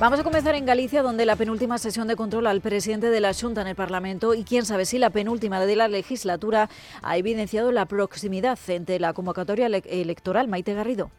Vamos 0.02 0.20
a 0.20 0.24
comenzar 0.26 0.56
en 0.56 0.66
Galicia, 0.66 1.02
donde 1.02 1.26
la 1.26 1.38
penúltima 1.38 1.78
sesión 1.78 2.10
de 2.10 2.18
control 2.18 2.48
al 2.48 2.60
presidente 2.60 3.10
de 3.10 3.22
la 3.22 3.34
Junta 3.34 3.62
en 3.62 3.68
el 3.68 3.76
Parlamento 3.78 4.34
y 4.34 4.44
quién 4.44 4.66
sabe 4.66 4.84
si 4.84 4.98
la 4.98 5.12
penúltima 5.12 5.62
de 5.62 5.78
la 5.78 5.88
legislatura 5.88 6.70
ha 7.02 7.16
evidenciado 7.16 7.72
la 7.72 7.86
proximidad 7.86 8.60
entre 8.68 9.00
la 9.00 9.14
convocatoria 9.14 9.68
electoral. 9.68 10.50
Maite 10.50 10.74
Garrido. 10.74 11.10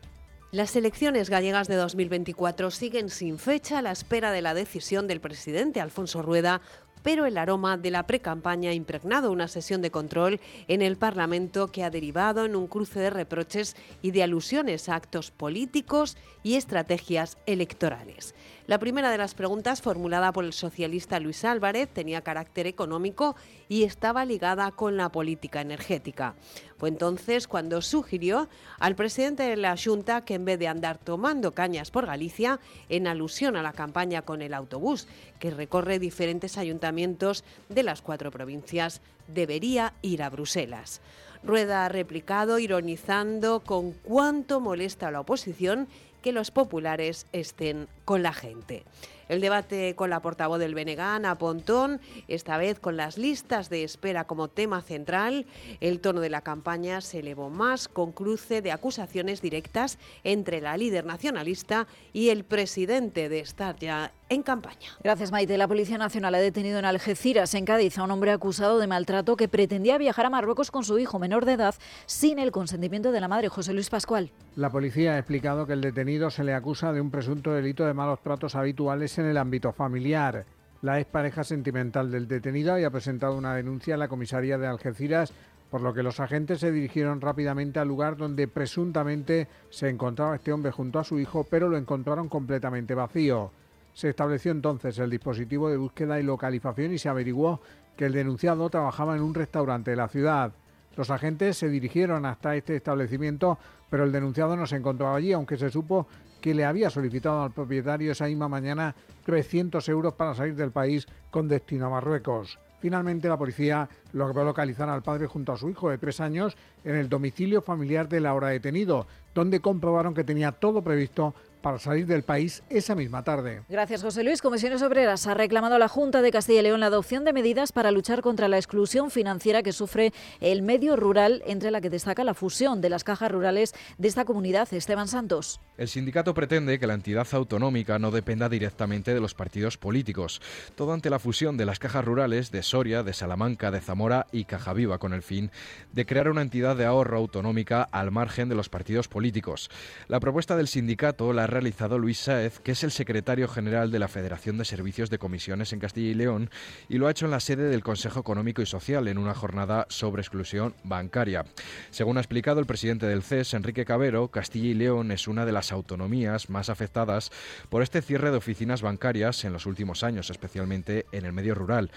Las 0.55 0.77
elecciones 0.77 1.31
gallegas 1.31 1.67
de 1.67 1.75
2024 1.75 2.71
siguen 2.71 3.11
sin 3.11 3.41
fecha 3.41 3.79
a 3.79 3.83
la 3.83 3.91
espera 3.91 4.31
de 4.31 4.41
la 4.41 4.55
decisión 4.55 5.09
del 5.09 5.19
presidente 5.21 5.81
Alfonso 5.81 6.23
Rueda 6.23 6.61
pero 7.05 7.27
el 7.27 7.39
aroma 7.39 7.77
de 7.77 7.93
la 7.93 8.07
precampaña 8.07 8.71
ha 8.71 8.75
impregnado 8.75 9.31
una 9.31 9.47
sesión 9.47 9.83
de 9.83 9.93
control 9.93 10.41
en 10.67 10.83
el 10.83 10.97
Parlamento 10.97 11.69
que 11.69 11.85
ha 11.85 11.91
derivado 11.91 12.47
en 12.47 12.57
un 12.57 12.67
cruce 12.67 12.99
de 12.99 13.11
reproches 13.11 13.77
y 14.03 14.11
de 14.11 14.25
alusiones 14.25 14.89
a 14.89 14.97
actos 14.97 15.31
políticos 15.31 16.17
y 16.43 16.57
estrategias 16.57 17.37
electorales. 17.47 18.35
La 18.67 18.79
primera 18.79 19.11
de 19.11 19.19
las 19.19 19.35
preguntas, 19.35 19.83
formulada 19.83 20.33
por 20.33 20.43
el 20.43 20.55
socialista 20.55 21.21
Luis 21.21 21.45
Álvarez, 21.45 21.87
tenía 21.93 22.23
carácter 22.23 22.67
económico 22.67 23.37
y 23.69 23.83
estaba 23.83 24.25
ligada 24.25 24.71
con 24.71 24.97
la 24.97 25.11
política 25.11 25.61
energética. 25.61 26.35
Fue 26.79 26.89
entonces 26.89 27.47
cuando 27.47 27.83
sugirió 27.83 28.49
al 28.79 28.97
presidente 28.97 29.43
de 29.43 29.57
la 29.57 29.77
Junta 29.77 30.25
que 30.25 30.33
en 30.33 30.47
vez 30.47 30.59
de 30.59 30.69
andar 30.69 30.97
tomando 30.97 31.53
cañas 31.53 31.91
por 31.91 32.07
Galicia, 32.07 32.59
en 32.89 33.07
alusión 33.07 33.57
a 33.57 33.63
la 33.63 33.75
campaña 33.75 34.23
con 34.23 34.41
el 34.41 34.55
autobús 34.55 35.09
que 35.39 35.51
recorre 35.51 35.99
diferentes 35.99 36.57
ayuntamientos 36.57 37.45
de 37.69 37.83
las 37.83 38.01
cuatro 38.01 38.31
provincias, 38.31 39.03
debería 39.29 39.93
ir 40.01 40.23
a 40.23 40.31
Bruselas. 40.31 41.03
Rueda 41.43 41.85
ha 41.85 41.91
replicado 41.91 42.59
ironizando 42.59 43.61
con 43.61 43.93
cuánto 43.93 44.61
molesta 44.61 45.09
a 45.09 45.11
la 45.11 45.21
oposición 45.21 45.87
que 46.25 46.33
los 46.33 46.51
populares 46.51 47.27
estén 47.33 47.87
con 48.07 48.23
la 48.23 48.33
gente. 48.33 48.83
El 49.29 49.43
debate 49.43 49.95
con 49.95 50.09
la 50.09 50.23
portavoz 50.23 50.59
del 50.59 50.75
Benegán, 50.75 51.27
a 51.27 51.37
Pontón, 51.37 52.01
esta 52.29 52.57
vez 52.57 52.81
con 52.81 52.97
las 52.97 53.19
listas 53.19 53.69
de 53.69 53.85
espera 53.85 54.25
como 54.25 54.49
tema 54.49 54.81
central. 54.81 55.45
El 55.81 56.01
tono 56.01 56.23
de 56.23 56.31
la 56.31 56.41
campaña 56.41 57.03
se 57.03 57.19
elevó 57.19 57.51
más 57.51 57.89
con 57.89 58.13
cruce 58.13 58.63
de 58.63 58.73
acusaciones 58.73 59.43
directas 59.43 59.99
entre 60.25 60.63
la 60.63 60.79
líder 60.79 61.05
nacionalista 61.05 61.87
y 62.15 62.31
el 62.31 62.45
presidente 62.45 63.29
de 63.29 63.41
estar 63.41 63.77
ya 63.77 64.11
en 64.29 64.43
campaña. 64.43 64.89
Gracias, 65.03 65.33
Maite. 65.33 65.59
La 65.59 65.69
Policía 65.69 65.99
Nacional 65.99 66.35
ha 66.35 66.39
detenido 66.39 66.79
en 66.79 66.85
Algeciras, 66.85 67.55
en 67.55 67.65
Cádiz, 67.65 67.99
a 67.99 68.05
un 68.05 68.11
hombre 68.11 68.31
acusado 68.33 68.79
de 68.79 68.87
maltrato 68.87 69.37
que 69.37 69.49
pretendía 69.49 69.99
viajar 69.99 70.27
a 70.27 70.31
Marruecos 70.31 70.71
con 70.71 70.85
su 70.85 70.99
hijo 70.99 71.19
menor 71.19 71.45
de 71.45 71.53
edad 71.53 71.75
sin 72.07 72.39
el 72.39 72.51
consentimiento 72.51 73.13
de 73.13 73.21
la 73.21 73.29
madre, 73.29 73.49
José 73.49 73.73
Luis 73.73 73.91
Pascual. 73.91 74.31
La 74.57 74.71
policía 74.71 75.15
ha 75.15 75.19
explicado 75.19 75.67
que 75.67 75.75
el 75.75 75.81
detenido 75.81 76.31
se 76.31 76.45
le 76.45 76.55
acusa 76.55 76.93
de 76.93 77.01
un 77.01 77.11
presunto 77.11 77.53
delito 77.53 77.85
de 77.85 77.95
malos 77.95 78.23
tratos 78.23 78.55
habituales 78.55 79.19
en 79.19 79.27
el 79.27 79.37
ámbito 79.37 79.73
familiar. 79.73 80.47
La 80.83 81.01
expareja 81.01 81.45
sentimental 81.45 82.11
del 82.11 82.29
detenido 82.29 82.75
había 82.75 82.91
presentado 82.91 83.37
una 83.37 83.55
denuncia 83.55 83.95
en 83.95 84.01
la 84.01 84.09
comisaría 84.09 84.59
de 84.59 84.67
Algeciras, 84.67 85.33
por 85.71 85.81
lo 85.81 85.95
que 85.95 86.03
los 86.03 86.21
agentes 86.21 86.61
se 86.61 86.71
dirigieron 86.71 87.21
rápidamente 87.21 87.81
al 87.81 87.89
lugar 87.89 88.17
donde 88.17 88.47
presuntamente 88.49 89.49
se 89.71 89.89
encontraba 89.89 90.37
este 90.37 90.53
hombre 90.53 90.71
junto 90.71 90.99
a 90.99 91.05
su 91.05 91.19
hijo, 91.19 91.47
pero 91.51 91.69
lo 91.69 91.77
encontraron 91.77 92.29
completamente 92.29 92.95
vacío. 92.95 93.51
Se 93.95 94.09
estableció 94.09 94.51
entonces 94.51 94.99
el 94.99 95.09
dispositivo 95.09 95.71
de 95.71 95.77
búsqueda 95.77 96.19
y 96.19 96.25
localización 96.25 96.93
y 96.93 96.99
se 96.99 97.09
averiguó 97.09 97.61
que 97.97 98.07
el 98.07 98.13
denunciado 98.13 98.69
trabajaba 98.69 99.15
en 99.15 99.23
un 99.23 99.35
restaurante 99.35 99.93
de 99.93 99.97
la 99.97 100.09
ciudad. 100.09 100.53
Los 100.97 101.11
agentes 101.11 101.57
se 101.57 101.69
dirigieron 101.69 102.27
hasta 102.27 102.57
este 102.57 102.75
establecimiento, 102.75 103.57
pero 103.89 104.03
el 104.05 104.11
denunciado 104.11 104.57
no 104.57 104.67
se 104.67 104.77
encontraba 104.77 105.17
allí, 105.17 105.33
aunque 105.33 105.57
se 105.57 105.71
supo 105.71 106.09
que 106.41 106.55
le 106.55 106.65
había 106.65 106.91
solicitado 106.91 107.45
al 107.45 107.53
propietario 107.53 108.13
esa 108.13 108.27
misma 108.27 108.49
mañana 108.49 108.95
300 109.25 109.89
euros 109.89 110.15
para 110.15 110.35
salir 110.35 110.57
del 110.57 110.73
país 110.73 111.07
con 111.31 111.49
destino 111.49 111.87
a 111.87 111.91
Marruecos. 111.91 112.59
Finalmente, 112.81 113.29
la 113.29 113.39
policía 113.39 113.89
logró 114.13 114.45
localizar 114.45 114.89
al 114.91 115.03
padre 115.03 115.27
junto 115.27 115.53
a 115.53 115.57
su 115.57 115.71
hijo 115.71 115.89
de 115.89 115.99
tres 115.99 116.21
años 116.21 116.57
en 116.85 116.97
el 116.97 117.09
domicilio 117.09 117.63
familiar 117.63 118.09
del 118.09 118.27
ahora 118.27 118.49
detenido, 118.49 119.07
donde 119.35 119.61
comprobaron 119.61 120.13
que 120.13 120.23
tenía 120.23 120.53
todo 120.53 120.83
previsto 120.83 121.35
para 121.65 121.79
salir 121.79 122.07
del 122.07 122.25
país 122.25 122.63
esa 122.69 122.95
misma 122.95 123.25
tarde. 123.25 123.63
Gracias, 123.71 124.03
José 124.03 124.23
Luis. 124.23 124.43
Comisiones 124.43 124.83
Obreras 124.83 125.27
ha 125.27 125.33
reclamado 125.33 125.77
a 125.77 125.79
la 125.79 125.89
Junta 125.89 126.21
de 126.21 126.31
Castilla 126.31 126.61
y 126.61 126.63
León 126.65 126.81
la 126.81 126.87
adopción 126.87 127.25
de 127.25 127.33
medidas 127.33 127.73
para 127.73 127.91
luchar 127.91 128.21
contra 128.21 128.49
la 128.49 128.59
exclusión 128.59 129.11
financiera 129.11 129.63
que 129.63 129.73
sufre 129.73 130.13
el 130.41 130.61
medio 130.61 130.95
rural, 130.95 131.43
entre 131.47 131.71
la 131.71 131.81
que 131.81 131.89
destaca 131.89 132.23
la 132.23 132.35
fusión 132.35 132.83
de 132.83 132.91
las 132.91 133.03
cajas 133.03 133.33
rurales 133.33 133.73
de 133.97 134.09
esta 134.09 134.27
comunidad. 134.27 134.69
Esteban 134.75 135.09
Santos. 135.09 135.59
El 135.79 135.89
sindicato 135.89 136.35
pretende 136.35 136.79
que 136.79 136.87
la 136.87 136.93
entidad 136.93 137.27
autonómica 137.33 137.99
no 137.99 138.11
dependa 138.11 138.51
directamente 138.51 139.15
de 139.15 139.21
los 139.21 139.35
partidos 139.35 139.79
políticos, 139.79 140.43
todo 140.75 140.93
ante 140.93 141.09
la 141.09 141.19
fusión 141.19 141.57
de 141.57 141.65
las 141.65 141.79
cajas 141.79 142.05
rurales 142.05 142.51
de 142.51 142.63
Soria, 142.63 143.03
de 143.03 143.15
Salamanca, 143.15 143.71
de 143.71 143.81
Zamora 143.81 144.27
y 144.33 144.45
Caja 144.45 144.75
Viva, 144.75 144.99
con 144.99 145.15
el 145.15 145.23
fin 145.23 145.51
de 145.93 146.05
crear 146.05 146.29
una 146.29 146.43
entidad 146.43 146.77
de 146.77 146.85
ahorro 146.85 147.17
autonómica 147.17 147.83
al 147.83 148.11
margen 148.11 148.51
de 148.51 148.55
los 148.55 148.69
partidos 148.69 149.09
políticos. 149.09 149.71
La 150.09 150.21
propuesta 150.21 150.57
del 150.57 150.69
sindicato 150.69 151.33
la 151.33 151.54
realizado 151.55 151.99
Luis 151.99 152.19
Sáez, 152.19 152.59
que 152.59 152.73
es 152.73 152.85
el 152.85 152.91
secretario 152.91 153.49
general 153.49 153.91
de 153.91 153.99
la 154.01 154.09
Federación 154.09 154.59
de 154.59 154.65
Servicios 154.65 155.09
de 155.09 155.19
Comisiones 155.19 155.73
en 155.73 155.79
Castilla 155.79 156.11
y 156.11 156.15
León, 156.15 156.51
y 156.89 156.99
lo 156.99 157.07
ha 157.07 157.13
hecho 157.13 157.25
en 157.25 157.31
la 157.31 157.41
sede 157.41 157.69
del 157.69 157.83
Consejo 157.83 158.21
Económico 158.21 158.61
y 158.61 158.67
Social 158.67 159.07
en 159.09 159.19
una 159.19 159.35
jornada 159.35 159.87
sobre 159.89 160.21
exclusión 160.21 160.75
bancaria. 160.83 161.45
Según 161.91 162.17
ha 162.19 162.21
explicado 162.21 162.59
el 162.59 162.67
presidente 162.67 163.07
del 163.07 163.23
CES, 163.23 163.55
Enrique 163.55 163.85
Cabero, 163.85 164.29
Castilla 164.29 164.69
y 164.69 164.75
León 164.75 165.13
es 165.13 165.29
una 165.29 165.47
de 165.47 165.53
las 165.53 165.71
autonomías 165.71 166.51
más 166.51 166.69
afectadas 166.69 167.31
por 167.69 167.83
este 167.83 168.03
cierre 168.03 168.33
de 168.33 168.37
oficinas 168.37 168.83
bancarias 168.83 169.45
en 169.45 169.53
los 169.53 169.65
últimos 169.65 170.03
años, 170.03 170.31
especialmente 170.31 171.07
en 171.13 171.25
el 171.25 171.33
medio 171.33 171.55
rural. 171.55 171.91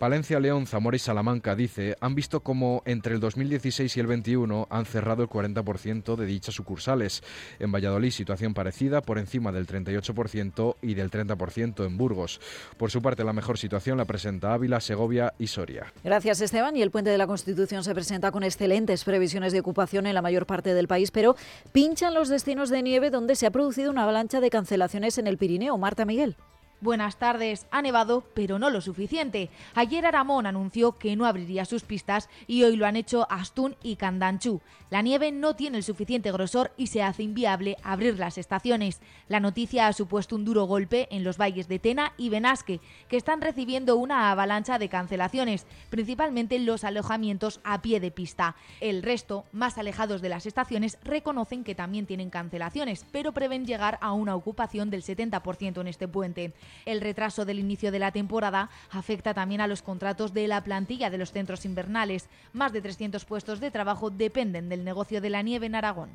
Palencia, 0.00 0.40
León, 0.40 0.66
Zamora 0.66 0.96
y 0.96 0.98
Salamanca, 0.98 1.54
dice, 1.54 1.94
han 2.00 2.14
visto 2.14 2.40
cómo 2.40 2.82
entre 2.86 3.12
el 3.12 3.20
2016 3.20 3.94
y 3.94 4.00
el 4.00 4.06
21 4.06 4.66
han 4.70 4.86
cerrado 4.86 5.22
el 5.22 5.28
40% 5.28 6.16
de 6.16 6.24
dichas 6.24 6.54
sucursales. 6.54 7.22
En 7.58 7.70
Valladolid, 7.70 8.10
situación 8.10 8.54
parecida, 8.54 9.02
por 9.02 9.18
encima 9.18 9.52
del 9.52 9.66
38% 9.66 10.76
y 10.80 10.94
del 10.94 11.10
30% 11.10 11.84
en 11.84 11.98
Burgos. 11.98 12.40
Por 12.78 12.90
su 12.90 13.02
parte, 13.02 13.24
la 13.24 13.34
mejor 13.34 13.58
situación 13.58 13.98
la 13.98 14.06
presenta 14.06 14.54
Ávila, 14.54 14.80
Segovia 14.80 15.34
y 15.38 15.48
Soria. 15.48 15.92
Gracias, 16.02 16.40
Esteban. 16.40 16.78
Y 16.78 16.80
el 16.80 16.90
puente 16.90 17.10
de 17.10 17.18
la 17.18 17.26
Constitución 17.26 17.84
se 17.84 17.92
presenta 17.92 18.32
con 18.32 18.42
excelentes 18.42 19.04
previsiones 19.04 19.52
de 19.52 19.60
ocupación 19.60 20.06
en 20.06 20.14
la 20.14 20.22
mayor 20.22 20.46
parte 20.46 20.72
del 20.72 20.88
país, 20.88 21.10
pero 21.10 21.36
pinchan 21.72 22.14
los 22.14 22.30
destinos 22.30 22.70
de 22.70 22.82
nieve 22.82 23.10
donde 23.10 23.36
se 23.36 23.44
ha 23.44 23.50
producido 23.50 23.90
una 23.90 24.04
avalancha 24.04 24.40
de 24.40 24.48
cancelaciones 24.48 25.18
en 25.18 25.26
el 25.26 25.36
Pirineo. 25.36 25.76
Marta 25.76 26.06
Miguel. 26.06 26.36
Buenas 26.82 27.16
tardes. 27.16 27.66
Ha 27.70 27.82
nevado, 27.82 28.24
pero 28.32 28.58
no 28.58 28.70
lo 28.70 28.80
suficiente. 28.80 29.50
Ayer 29.74 30.06
Aramón 30.06 30.46
anunció 30.46 30.92
que 30.96 31.14
no 31.14 31.26
abriría 31.26 31.66
sus 31.66 31.82
pistas 31.82 32.30
y 32.46 32.62
hoy 32.62 32.76
lo 32.76 32.86
han 32.86 32.96
hecho 32.96 33.26
Astún 33.30 33.76
y 33.82 33.96
Candanchú. 33.96 34.62
La 34.88 35.02
nieve 35.02 35.30
no 35.30 35.54
tiene 35.54 35.76
el 35.76 35.84
suficiente 35.84 36.32
grosor 36.32 36.72
y 36.78 36.86
se 36.86 37.02
hace 37.02 37.22
inviable 37.22 37.76
abrir 37.82 38.18
las 38.18 38.38
estaciones. 38.38 39.02
La 39.28 39.40
noticia 39.40 39.88
ha 39.88 39.92
supuesto 39.92 40.34
un 40.34 40.46
duro 40.46 40.64
golpe 40.64 41.06
en 41.10 41.22
los 41.22 41.36
valles 41.36 41.68
de 41.68 41.78
Tena 41.78 42.14
y 42.16 42.30
Benasque, 42.30 42.80
que 43.08 43.18
están 43.18 43.42
recibiendo 43.42 43.96
una 43.96 44.30
avalancha 44.30 44.78
de 44.78 44.88
cancelaciones, 44.88 45.66
principalmente 45.90 46.56
en 46.56 46.64
los 46.64 46.84
alojamientos 46.84 47.60
a 47.62 47.82
pie 47.82 48.00
de 48.00 48.10
pista. 48.10 48.56
El 48.80 49.02
resto, 49.02 49.44
más 49.52 49.76
alejados 49.76 50.22
de 50.22 50.30
las 50.30 50.46
estaciones, 50.46 50.98
reconocen 51.04 51.62
que 51.62 51.74
también 51.74 52.06
tienen 52.06 52.30
cancelaciones, 52.30 53.06
pero 53.12 53.32
prevén 53.32 53.66
llegar 53.66 53.98
a 54.00 54.12
una 54.12 54.34
ocupación 54.34 54.88
del 54.88 55.02
70% 55.02 55.82
en 55.82 55.86
este 55.86 56.08
puente. 56.08 56.54
El 56.86 57.00
retraso 57.00 57.44
del 57.44 57.58
inicio 57.58 57.92
de 57.92 57.98
la 57.98 58.12
temporada 58.12 58.70
afecta 58.90 59.34
también 59.34 59.60
a 59.60 59.66
los 59.66 59.82
contratos 59.82 60.32
de 60.32 60.48
la 60.48 60.62
plantilla 60.62 61.10
de 61.10 61.18
los 61.18 61.32
centros 61.32 61.64
invernales. 61.64 62.28
Más 62.52 62.72
de 62.72 62.80
300 62.80 63.24
puestos 63.24 63.60
de 63.60 63.70
trabajo 63.70 64.10
dependen 64.10 64.68
del 64.68 64.84
negocio 64.84 65.20
de 65.20 65.30
la 65.30 65.42
nieve 65.42 65.66
en 65.66 65.74
Aragón. 65.74 66.10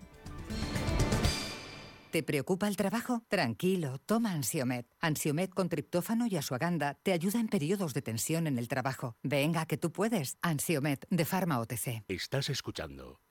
¿Te 2.16 2.24
preocupa 2.24 2.70
el 2.70 2.78
trabajo? 2.78 3.24
Tranquilo, 3.28 3.98
toma 4.06 4.32
Ansiomet. 4.32 4.88
Ansiomet 5.02 5.54
con 5.54 5.68
triptófano 5.68 6.28
y 6.28 6.38
asuaganda 6.38 6.94
te 7.04 7.12
ayuda 7.12 7.42
en 7.42 7.50
periodos 7.50 7.94
de 7.94 8.02
tensión 8.02 8.48
en 8.48 8.58
el 8.58 8.70
trabajo. 8.70 9.18
Venga, 9.22 9.66
que 9.66 9.76
tú 9.78 9.92
puedes. 9.92 10.38
Ansiomet 10.42 11.06
de 11.10 11.26
Pharma 11.26 11.60
OTC. 11.60 12.06
Estás 12.08 12.50
escuchando. 12.50 13.25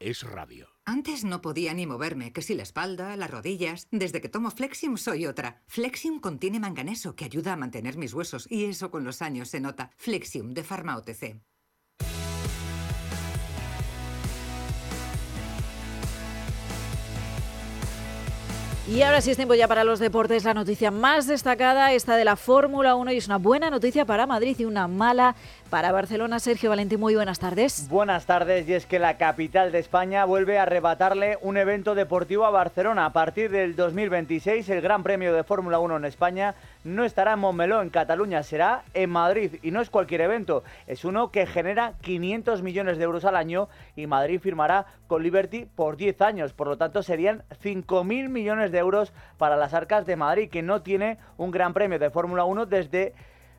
Es 0.00 0.22
radio. 0.22 0.68
Antes 0.84 1.24
no 1.24 1.42
podía 1.42 1.74
ni 1.74 1.84
moverme, 1.84 2.32
que 2.32 2.40
si 2.40 2.54
la 2.54 2.62
espalda, 2.62 3.16
las 3.16 3.30
rodillas. 3.32 3.88
Desde 3.90 4.20
que 4.20 4.28
tomo 4.28 4.52
Flexium 4.52 4.96
soy 4.96 5.26
otra. 5.26 5.60
Flexium 5.66 6.20
contiene 6.20 6.60
manganeso 6.60 7.16
que 7.16 7.24
ayuda 7.24 7.54
a 7.54 7.56
mantener 7.56 7.96
mis 7.96 8.14
huesos 8.14 8.46
y 8.48 8.66
eso 8.66 8.92
con 8.92 9.02
los 9.02 9.22
años 9.22 9.48
se 9.48 9.58
nota. 9.58 9.90
Flexium 9.96 10.54
de 10.54 10.62
Pharma 10.62 10.96
OTC. 10.96 11.40
Y 18.90 19.02
ahora 19.02 19.20
sí 19.20 19.30
es 19.30 19.36
tiempo 19.36 19.54
ya 19.54 19.68
para 19.68 19.84
los 19.84 19.98
deportes. 19.98 20.44
La 20.44 20.54
noticia 20.54 20.90
más 20.90 21.26
destacada, 21.26 21.92
esta 21.92 22.16
de 22.16 22.24
la 22.24 22.36
Fórmula 22.36 22.94
1, 22.94 23.12
y 23.12 23.18
es 23.18 23.26
una 23.26 23.36
buena 23.36 23.68
noticia 23.68 24.06
para 24.06 24.26
Madrid 24.26 24.56
y 24.58 24.64
una 24.64 24.88
mala 24.88 25.36
para 25.68 25.92
Barcelona. 25.92 26.38
Sergio 26.40 26.70
Valentín, 26.70 27.00
muy 27.00 27.14
buenas 27.14 27.38
tardes. 27.38 27.88
Buenas 27.88 28.26
tardes, 28.26 28.68
y 28.68 28.74
es 28.74 28.86
que 28.86 28.98
la 28.98 29.16
capital 29.16 29.72
de 29.72 29.78
España 29.78 30.24
vuelve 30.24 30.58
a 30.58 30.62
arrebatarle 30.62 31.38
un 31.42 31.56
evento 31.56 31.94
deportivo 31.94 32.44
a 32.44 32.50
Barcelona. 32.50 33.06
A 33.06 33.12
partir 33.12 33.50
del 33.50 33.76
2026, 33.76 34.68
el 34.70 34.80
Gran 34.80 35.02
Premio 35.02 35.34
de 35.34 35.44
Fórmula 35.44 35.78
1 35.78 35.96
en 35.98 36.04
España 36.04 36.54
no 36.84 37.04
estará 37.04 37.34
en 37.34 37.40
Montmeló, 37.40 37.82
en 37.82 37.90
Cataluña, 37.90 38.42
será 38.42 38.82
en 38.94 39.10
Madrid. 39.10 39.56
Y 39.62 39.70
no 39.70 39.80
es 39.80 39.90
cualquier 39.90 40.22
evento, 40.22 40.64
es 40.86 41.04
uno 41.04 41.30
que 41.30 41.46
genera 41.46 41.94
500 42.00 42.62
millones 42.62 42.98
de 42.98 43.04
euros 43.04 43.24
al 43.24 43.36
año 43.36 43.68
y 43.96 44.06
Madrid 44.06 44.40
firmará 44.40 44.86
con 45.06 45.22
Liberty 45.22 45.66
por 45.66 45.96
10 45.96 46.20
años. 46.22 46.52
Por 46.52 46.68
lo 46.68 46.76
tanto, 46.78 47.02
serían 47.02 47.42
5.000 47.62 48.28
millones 48.28 48.72
de 48.72 48.78
euros 48.78 49.12
para 49.36 49.56
las 49.56 49.74
arcas 49.74 50.06
de 50.06 50.16
Madrid, 50.16 50.50
que 50.50 50.62
no 50.62 50.82
tiene 50.82 51.18
un 51.36 51.50
gran 51.50 51.74
premio 51.74 51.98
de 51.98 52.10
Fórmula 52.10 52.44
1 52.44 52.66
desde 52.66 53.14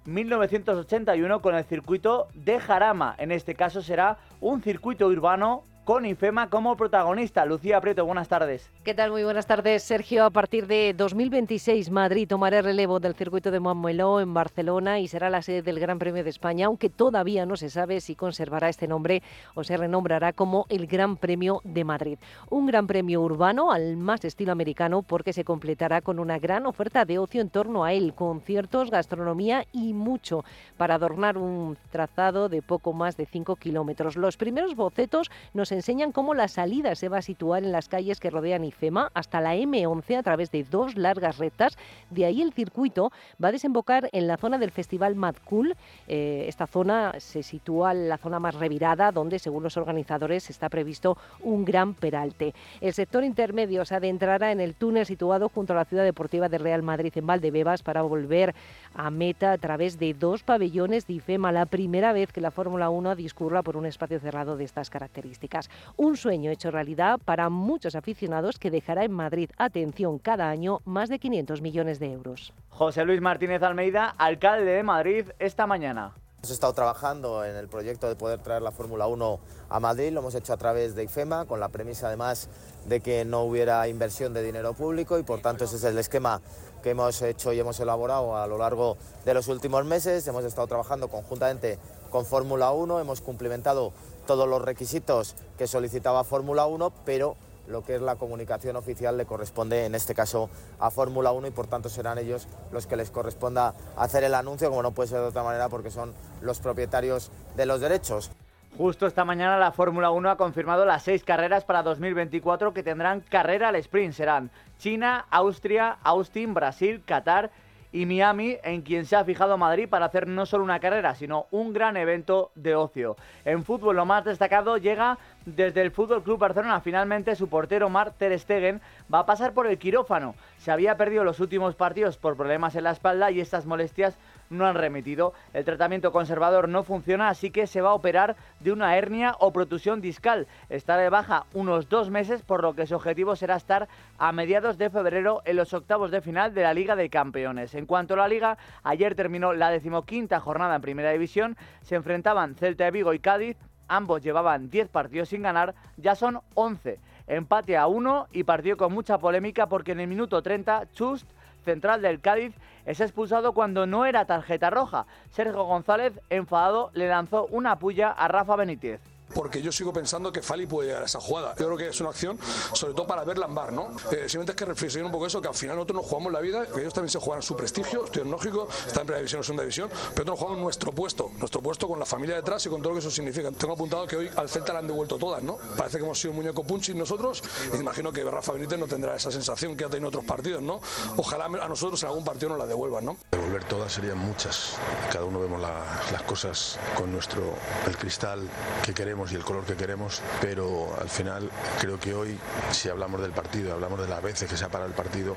1981 0.05 1.41
con 1.41 1.55
el 1.55 1.63
circuito 1.65 2.27
de 2.33 2.59
Jarama. 2.59 3.15
En 3.17 3.31
este 3.31 3.55
caso 3.55 3.81
será 3.81 4.17
un 4.41 4.61
circuito 4.61 5.07
urbano 5.07 5.63
con 5.89 6.05
IFEMA 6.05 6.51
como 6.51 6.77
protagonista. 6.77 7.43
Lucía 7.45 7.81
Prieto, 7.81 8.05
buenas 8.05 8.27
tardes. 8.27 8.69
¿Qué 8.83 8.93
tal? 8.93 9.09
Muy 9.09 9.23
buenas 9.23 9.47
tardes, 9.47 9.81
Sergio. 9.81 10.23
A 10.23 10.29
partir 10.29 10.67
de 10.67 10.93
2026, 10.95 11.89
Madrid 11.89 12.27
tomará 12.27 12.59
el 12.59 12.63
relevo 12.63 12.99
del 12.99 13.15
circuito 13.15 13.49
de 13.49 13.59
Montmeló 13.59 14.21
en 14.21 14.31
Barcelona 14.31 14.99
y 14.99 15.07
será 15.07 15.31
la 15.31 15.41
sede 15.41 15.63
del 15.63 15.79
Gran 15.79 15.97
Premio 15.97 16.23
de 16.23 16.29
España, 16.29 16.67
aunque 16.67 16.91
todavía 16.91 17.47
no 17.47 17.55
se 17.55 17.71
sabe 17.71 18.01
si 18.01 18.13
conservará 18.13 18.69
este 18.69 18.87
nombre 18.87 19.23
o 19.55 19.63
se 19.63 19.77
renombrará 19.77 20.31
como 20.31 20.67
el 20.69 20.85
Gran 20.85 21.17
Premio 21.17 21.59
de 21.63 21.83
Madrid. 21.83 22.19
Un 22.51 22.67
Gran 22.67 22.85
Premio 22.85 23.23
urbano 23.23 23.71
al 23.71 23.97
más 23.97 24.23
estilo 24.25 24.51
americano 24.51 25.01
porque 25.01 25.33
se 25.33 25.43
completará 25.43 26.01
con 26.01 26.19
una 26.19 26.37
gran 26.37 26.67
oferta 26.67 27.03
de 27.03 27.17
ocio 27.17 27.41
en 27.41 27.49
torno 27.49 27.83
a 27.83 27.93
él, 27.93 28.13
conciertos, 28.13 28.91
gastronomía 28.91 29.65
y 29.73 29.93
mucho 29.93 30.45
para 30.77 30.93
adornar 30.93 31.39
un 31.39 31.77
trazado 31.89 32.47
de 32.47 32.61
poco 32.61 32.93
más 32.93 33.17
de 33.17 33.25
5 33.25 33.55
kilómetros. 33.55 34.17
Los 34.17 34.37
primeros 34.37 34.75
bocetos 34.75 35.31
nos 35.55 35.78
enseñan 35.79 36.11
cómo 36.11 36.33
la 36.33 36.47
salida 36.49 36.93
se 36.95 37.07
va 37.07 37.19
a 37.19 37.21
situar 37.21 37.63
en 37.63 37.71
las 37.71 37.87
calles 37.87 38.19
que 38.19 38.29
rodean 38.29 38.65
IFEMA 38.65 39.11
hasta 39.13 39.39
la 39.39 39.55
M11 39.55 40.17
a 40.17 40.23
través 40.23 40.51
de 40.51 40.65
dos 40.65 40.97
largas 40.97 41.37
rectas. 41.37 41.77
De 42.09 42.25
ahí 42.25 42.41
el 42.41 42.53
circuito 42.53 43.11
va 43.41 43.47
a 43.47 43.51
desembocar 43.53 44.09
en 44.11 44.27
la 44.27 44.35
zona 44.35 44.57
del 44.57 44.71
Festival 44.71 45.15
Mad 45.15 45.35
Cool. 45.45 45.75
Eh, 46.07 46.45
esta 46.47 46.67
zona 46.67 47.13
se 47.19 47.43
sitúa 47.43 47.93
en 47.93 48.09
la 48.09 48.17
zona 48.17 48.39
más 48.39 48.55
revirada, 48.55 49.11
donde, 49.11 49.39
según 49.39 49.63
los 49.63 49.77
organizadores, 49.77 50.49
está 50.49 50.67
previsto 50.67 51.17
un 51.41 51.63
gran 51.63 51.93
peralte. 51.93 52.53
El 52.81 52.93
sector 52.93 53.23
intermedio 53.23 53.85
se 53.85 53.95
adentrará 53.95 54.51
en 54.51 54.59
el 54.59 54.75
túnel 54.75 55.05
situado 55.05 55.47
junto 55.47 55.73
a 55.73 55.77
la 55.77 55.85
ciudad 55.85 56.03
deportiva 56.03 56.49
de 56.49 56.57
Real 56.57 56.83
Madrid 56.83 57.13
en 57.15 57.25
Valdebebas 57.25 57.83
para 57.83 58.01
volver 58.01 58.53
a 58.93 59.09
meta 59.09 59.53
a 59.53 59.57
través 59.57 59.97
de 59.97 60.13
dos 60.13 60.43
pabellones 60.43 61.07
de 61.07 61.13
IFEMA, 61.13 61.53
la 61.53 61.65
primera 61.65 62.11
vez 62.11 62.33
que 62.33 62.41
la 62.41 62.51
Fórmula 62.51 62.89
1 62.89 63.15
discurra 63.15 63.63
por 63.63 63.77
un 63.77 63.85
espacio 63.85 64.19
cerrado 64.19 64.57
de 64.57 64.65
estas 64.65 64.89
características. 64.89 65.68
Un 65.97 66.17
sueño 66.17 66.51
hecho 66.51 66.71
realidad 66.71 67.19
para 67.23 67.49
muchos 67.49 67.95
aficionados 67.95 68.59
que 68.59 68.71
dejará 68.71 69.03
en 69.03 69.11
Madrid, 69.11 69.49
atención, 69.57 70.19
cada 70.19 70.49
año 70.49 70.79
más 70.85 71.09
de 71.09 71.19
500 71.19 71.61
millones 71.61 71.99
de 71.99 72.11
euros. 72.11 72.53
José 72.69 73.05
Luis 73.05 73.21
Martínez 73.21 73.61
Almeida, 73.63 74.15
alcalde 74.17 74.71
de 74.71 74.83
Madrid, 74.83 75.25
esta 75.39 75.67
mañana. 75.67 76.13
Hemos 76.39 76.51
estado 76.51 76.71
trabajando 76.71 77.43
en 77.43 77.57
el 77.57 77.67
proyecto 77.67 78.07
de 78.07 78.15
poder 78.15 78.39
traer 78.39 78.61
la 78.61 78.71
Fórmula 78.71 79.07
1 79.07 79.39
a 79.67 79.79
Madrid, 79.81 80.13
lo 80.13 80.21
hemos 80.21 80.35
hecho 80.35 80.53
a 80.53 80.57
través 80.57 80.95
de 80.95 81.03
IFEMA, 81.03 81.43
con 81.43 81.59
la 81.59 81.67
premisa 81.67 82.07
además 82.07 82.47
de 82.85 83.01
que 83.01 83.25
no 83.25 83.43
hubiera 83.43 83.85
inversión 83.89 84.33
de 84.33 84.41
dinero 84.41 84.73
público 84.73 85.19
y 85.19 85.23
por 85.23 85.41
tanto 85.41 85.65
ese 85.65 85.75
es 85.75 85.83
el 85.83 85.97
esquema 85.97 86.39
que 86.81 86.91
hemos 86.91 87.21
hecho 87.21 87.51
y 87.51 87.59
hemos 87.59 87.77
elaborado 87.81 88.37
a 88.37 88.47
lo 88.47 88.57
largo 88.57 88.95
de 89.25 89.33
los 89.33 89.49
últimos 89.49 89.83
meses. 89.83 90.25
Hemos 90.27 90.45
estado 90.45 90.65
trabajando 90.67 91.09
conjuntamente 91.09 91.77
con 92.09 92.25
Fórmula 92.25 92.71
1, 92.71 93.01
hemos 93.01 93.19
cumplimentado 93.19 93.91
todos 94.29 94.47
los 94.47 94.61
requisitos 94.61 95.35
que 95.57 95.65
solicitaba 95.65 96.23
Fórmula 96.23 96.67
1, 96.67 96.93
pero 97.03 97.35
lo 97.67 97.83
que 97.83 97.95
es 97.95 98.01
la 98.01 98.15
comunicación 98.15 98.75
oficial 98.75 99.17
le 99.17 99.25
corresponde 99.25 99.87
en 99.87 99.95
este 99.95 100.13
caso 100.13 100.51
a 100.79 100.91
Fórmula 100.91 101.31
1 101.31 101.47
y 101.47 101.49
por 101.49 101.65
tanto 101.65 101.89
serán 101.89 102.19
ellos 102.19 102.47
los 102.71 102.85
que 102.85 102.95
les 102.95 103.09
corresponda 103.09 103.73
hacer 103.97 104.23
el 104.23 104.35
anuncio, 104.35 104.69
como 104.69 104.83
no 104.83 104.91
puede 104.91 105.09
ser 105.09 105.21
de 105.21 105.25
otra 105.25 105.41
manera 105.41 105.67
porque 105.67 105.89
son 105.89 106.13
los 106.41 106.59
propietarios 106.59 107.31
de 107.57 107.65
los 107.65 107.81
derechos. 107.81 108.29
Justo 108.77 109.07
esta 109.07 109.25
mañana 109.25 109.57
la 109.57 109.71
Fórmula 109.71 110.11
1 110.11 110.29
ha 110.29 110.37
confirmado 110.37 110.85
las 110.85 111.01
seis 111.01 111.23
carreras 111.23 111.65
para 111.65 111.81
2024 111.81 112.71
que 112.71 112.83
tendrán 112.83 113.21
carrera 113.21 113.69
al 113.69 113.77
sprint. 113.77 114.13
Serán 114.13 114.51
China, 114.77 115.25
Austria, 115.31 115.97
Austin, 116.03 116.53
Brasil, 116.53 117.01
Qatar 117.03 117.49
y 117.91 118.05
Miami, 118.05 118.57
en 118.63 118.81
quien 118.81 119.05
se 119.05 119.15
ha 119.15 119.25
fijado 119.25 119.57
Madrid 119.57 119.89
para 119.89 120.05
hacer 120.05 120.27
no 120.27 120.45
solo 120.45 120.63
una 120.63 120.79
carrera, 120.79 121.15
sino 121.15 121.47
un 121.51 121.73
gran 121.73 121.97
evento 121.97 122.51
de 122.55 122.75
ocio. 122.75 123.15
En 123.45 123.63
fútbol 123.63 123.95
lo 123.95 124.05
más 124.05 124.25
destacado 124.25 124.77
llega 124.77 125.17
desde 125.45 125.81
el 125.81 125.91
Fútbol 125.91 126.23
Club 126.23 126.37
Barcelona. 126.37 126.81
Finalmente 126.81 127.35
su 127.35 127.47
portero 127.47 127.89
Marc 127.89 128.15
ter 128.17 128.37
Stegen 128.37 128.81
va 129.11 129.19
a 129.19 129.25
pasar 129.25 129.53
por 129.53 129.65
el 129.65 129.79
quirófano. 129.79 130.35
Se 130.57 130.71
había 130.71 130.97
perdido 130.97 131.23
los 131.23 131.39
últimos 131.39 131.75
partidos 131.75 132.17
por 132.17 132.35
problemas 132.35 132.75
en 132.75 132.83
la 132.83 132.91
espalda 132.91 133.31
y 133.31 133.41
estas 133.41 133.65
molestias 133.65 134.17
no 134.49 134.65
han 134.65 134.75
remitido. 134.75 135.33
El 135.53 135.65
tratamiento 135.65 136.11
conservador 136.11 136.67
no 136.69 136.83
funciona, 136.83 137.29
así 137.29 137.51
que 137.51 137.67
se 137.67 137.81
va 137.81 137.89
a 137.89 137.93
operar 137.93 138.35
de 138.59 138.71
una 138.71 138.97
hernia 138.97 139.35
o 139.39 139.51
protusión 139.51 140.01
discal. 140.01 140.47
Estará 140.69 141.01
de 141.01 141.09
baja 141.09 141.45
unos 141.53 141.89
dos 141.89 142.09
meses, 142.09 142.41
por 142.41 142.61
lo 142.61 142.73
que 142.73 142.87
su 142.87 142.95
objetivo 142.95 143.35
será 143.35 143.55
estar 143.55 143.87
a 144.17 144.31
mediados 144.31 144.77
de 144.77 144.89
febrero 144.89 145.41
en 145.45 145.55
los 145.55 145.73
octavos 145.73 146.11
de 146.11 146.21
final 146.21 146.53
de 146.53 146.63
la 146.63 146.73
Liga 146.73 146.95
de 146.95 147.09
Campeones. 147.09 147.75
En 147.75 147.85
cuanto 147.85 148.15
a 148.15 148.17
la 148.17 148.27
Liga, 148.27 148.57
ayer 148.83 149.15
terminó 149.15 149.53
la 149.53 149.69
decimoquinta 149.69 150.39
jornada 150.39 150.75
en 150.75 150.81
Primera 150.81 151.11
División. 151.11 151.57
Se 151.81 151.95
enfrentaban 151.95 152.55
Celta 152.55 152.85
de 152.85 152.91
Vigo 152.91 153.13
y 153.13 153.19
Cádiz. 153.19 153.57
Ambos 153.87 154.21
llevaban 154.21 154.69
10 154.69 154.89
partidos 154.89 155.29
sin 155.29 155.41
ganar, 155.41 155.73
ya 155.97 156.13
son 156.13 156.41
11. 156.53 156.99
Empate 157.25 157.75
a 157.75 157.87
1 157.87 158.27
y 158.31 158.43
partido 158.43 158.77
con 158.77 158.93
mucha 158.93 159.17
polémica 159.17 159.67
porque 159.67 159.93
en 159.93 159.99
el 159.99 160.07
minuto 160.07 160.41
30 160.43 160.91
Chust 160.93 161.27
central 161.63 162.01
del 162.01 162.21
Cádiz 162.21 162.55
es 162.85 162.99
expulsado 163.01 163.53
cuando 163.53 163.85
no 163.85 164.05
era 164.05 164.25
tarjeta 164.25 164.69
roja. 164.69 165.05
Sergio 165.29 165.63
González, 165.63 166.19
enfadado, 166.29 166.91
le 166.93 167.07
lanzó 167.07 167.45
una 167.47 167.79
puya 167.79 168.09
a 168.09 168.27
Rafa 168.27 168.55
Benítez 168.55 169.01
porque 169.33 169.61
yo 169.61 169.71
sigo 169.71 169.93
pensando 169.93 170.31
que 170.31 170.41
Fali 170.41 170.65
puede 170.65 170.89
llegar 170.89 171.03
a 171.03 171.05
esa 171.05 171.19
jugada. 171.19 171.55
Yo 171.57 171.65
creo 171.65 171.77
que 171.77 171.87
es 171.89 172.01
una 172.01 172.09
acción, 172.09 172.39
sobre 172.73 172.93
todo 172.93 173.07
para 173.07 173.23
verla 173.23 173.45
en 173.45 173.55
bar, 173.55 173.71
¿no? 173.73 173.91
Eh, 174.11 174.27
simplemente 174.27 174.51
es 174.51 174.55
que 174.55 174.65
reflexionar 174.65 175.05
un 175.05 175.11
poco 175.11 175.27
eso, 175.27 175.41
que 175.41 175.47
al 175.47 175.53
final 175.53 175.75
nosotros 175.75 176.01
nos 176.01 176.05
jugamos 176.09 176.31
la 176.31 176.39
vida, 176.39 176.65
que 176.65 176.81
ellos 176.81 176.93
también 176.93 177.11
se 177.11 177.19
juegan 177.19 177.41
su 177.41 177.55
prestigio, 177.55 178.05
estoy 178.05 178.23
en 178.23 178.31
lógico, 178.31 178.67
están 178.69 179.01
en 179.01 179.07
primera 179.07 179.17
división 179.19 179.41
o 179.41 179.43
segunda 179.43 179.63
división, 179.63 179.89
pero 179.89 180.05
nosotros 180.05 180.27
nos 180.27 180.39
jugamos 180.39 180.59
nuestro 180.59 180.91
puesto, 180.91 181.31
nuestro 181.37 181.61
puesto 181.61 181.87
con 181.87 181.99
la 181.99 182.05
familia 182.05 182.35
detrás 182.35 182.65
y 182.65 182.69
con 182.69 182.81
todo 182.81 182.89
lo 182.89 182.95
que 182.95 182.99
eso 182.99 183.11
significa. 183.11 183.51
Tengo 183.51 183.73
apuntado 183.73 184.07
que 184.07 184.15
hoy 184.15 184.29
al 184.35 184.49
Celta 184.49 184.73
le 184.73 184.79
han 184.79 184.87
devuelto 184.87 185.17
todas, 185.17 185.43
¿no? 185.43 185.57
Parece 185.77 185.97
que 185.97 186.03
hemos 186.03 186.19
sido 186.19 186.31
un 186.31 186.37
muñeco 186.37 186.63
punching 186.63 186.97
nosotros, 186.97 187.43
y 187.73 187.77
imagino 187.77 188.11
que 188.11 188.23
Rafa 188.23 188.53
Benítez 188.53 188.79
no 188.79 188.87
tendrá 188.87 189.15
esa 189.15 189.31
sensación 189.31 189.75
que 189.75 189.85
ha 189.85 189.89
tenido 189.89 190.09
otros 190.09 190.25
partidos, 190.25 190.61
¿no? 190.61 190.81
Ojalá 191.17 191.45
a 191.45 191.67
nosotros 191.67 192.01
en 192.03 192.09
algún 192.09 192.23
partido 192.23 192.49
nos 192.49 192.57
la 192.57 192.65
devuelvan, 192.65 193.05
¿no? 193.05 193.17
Devolver 193.31 193.63
todas 193.65 193.93
serían 193.93 194.17
muchas, 194.17 194.75
cada 195.11 195.25
uno 195.25 195.39
vemos 195.39 195.61
las 195.61 196.21
cosas 196.23 196.79
con 196.95 197.11
nuestro, 197.11 197.53
el 197.87 197.97
cristal 197.97 198.47
que 198.83 198.93
queremos 198.93 199.18
y 199.27 199.35
el 199.35 199.43
color 199.43 199.65
que 199.65 199.75
queremos 199.75 200.21
pero 200.41 200.95
al 200.99 201.09
final 201.09 201.49
creo 201.79 201.99
que 201.99 202.13
hoy, 202.13 202.37
si 202.71 202.89
hablamos 202.89 203.21
del 203.21 203.31
partido, 203.31 203.73
hablamos 203.73 203.99
de 203.99 204.07
las 204.07 204.21
veces 204.21 204.49
que 204.49 204.55
se 204.55 204.65
ha 204.65 204.69
parado 204.69 204.89
el 204.89 204.95
partido, 204.95 205.35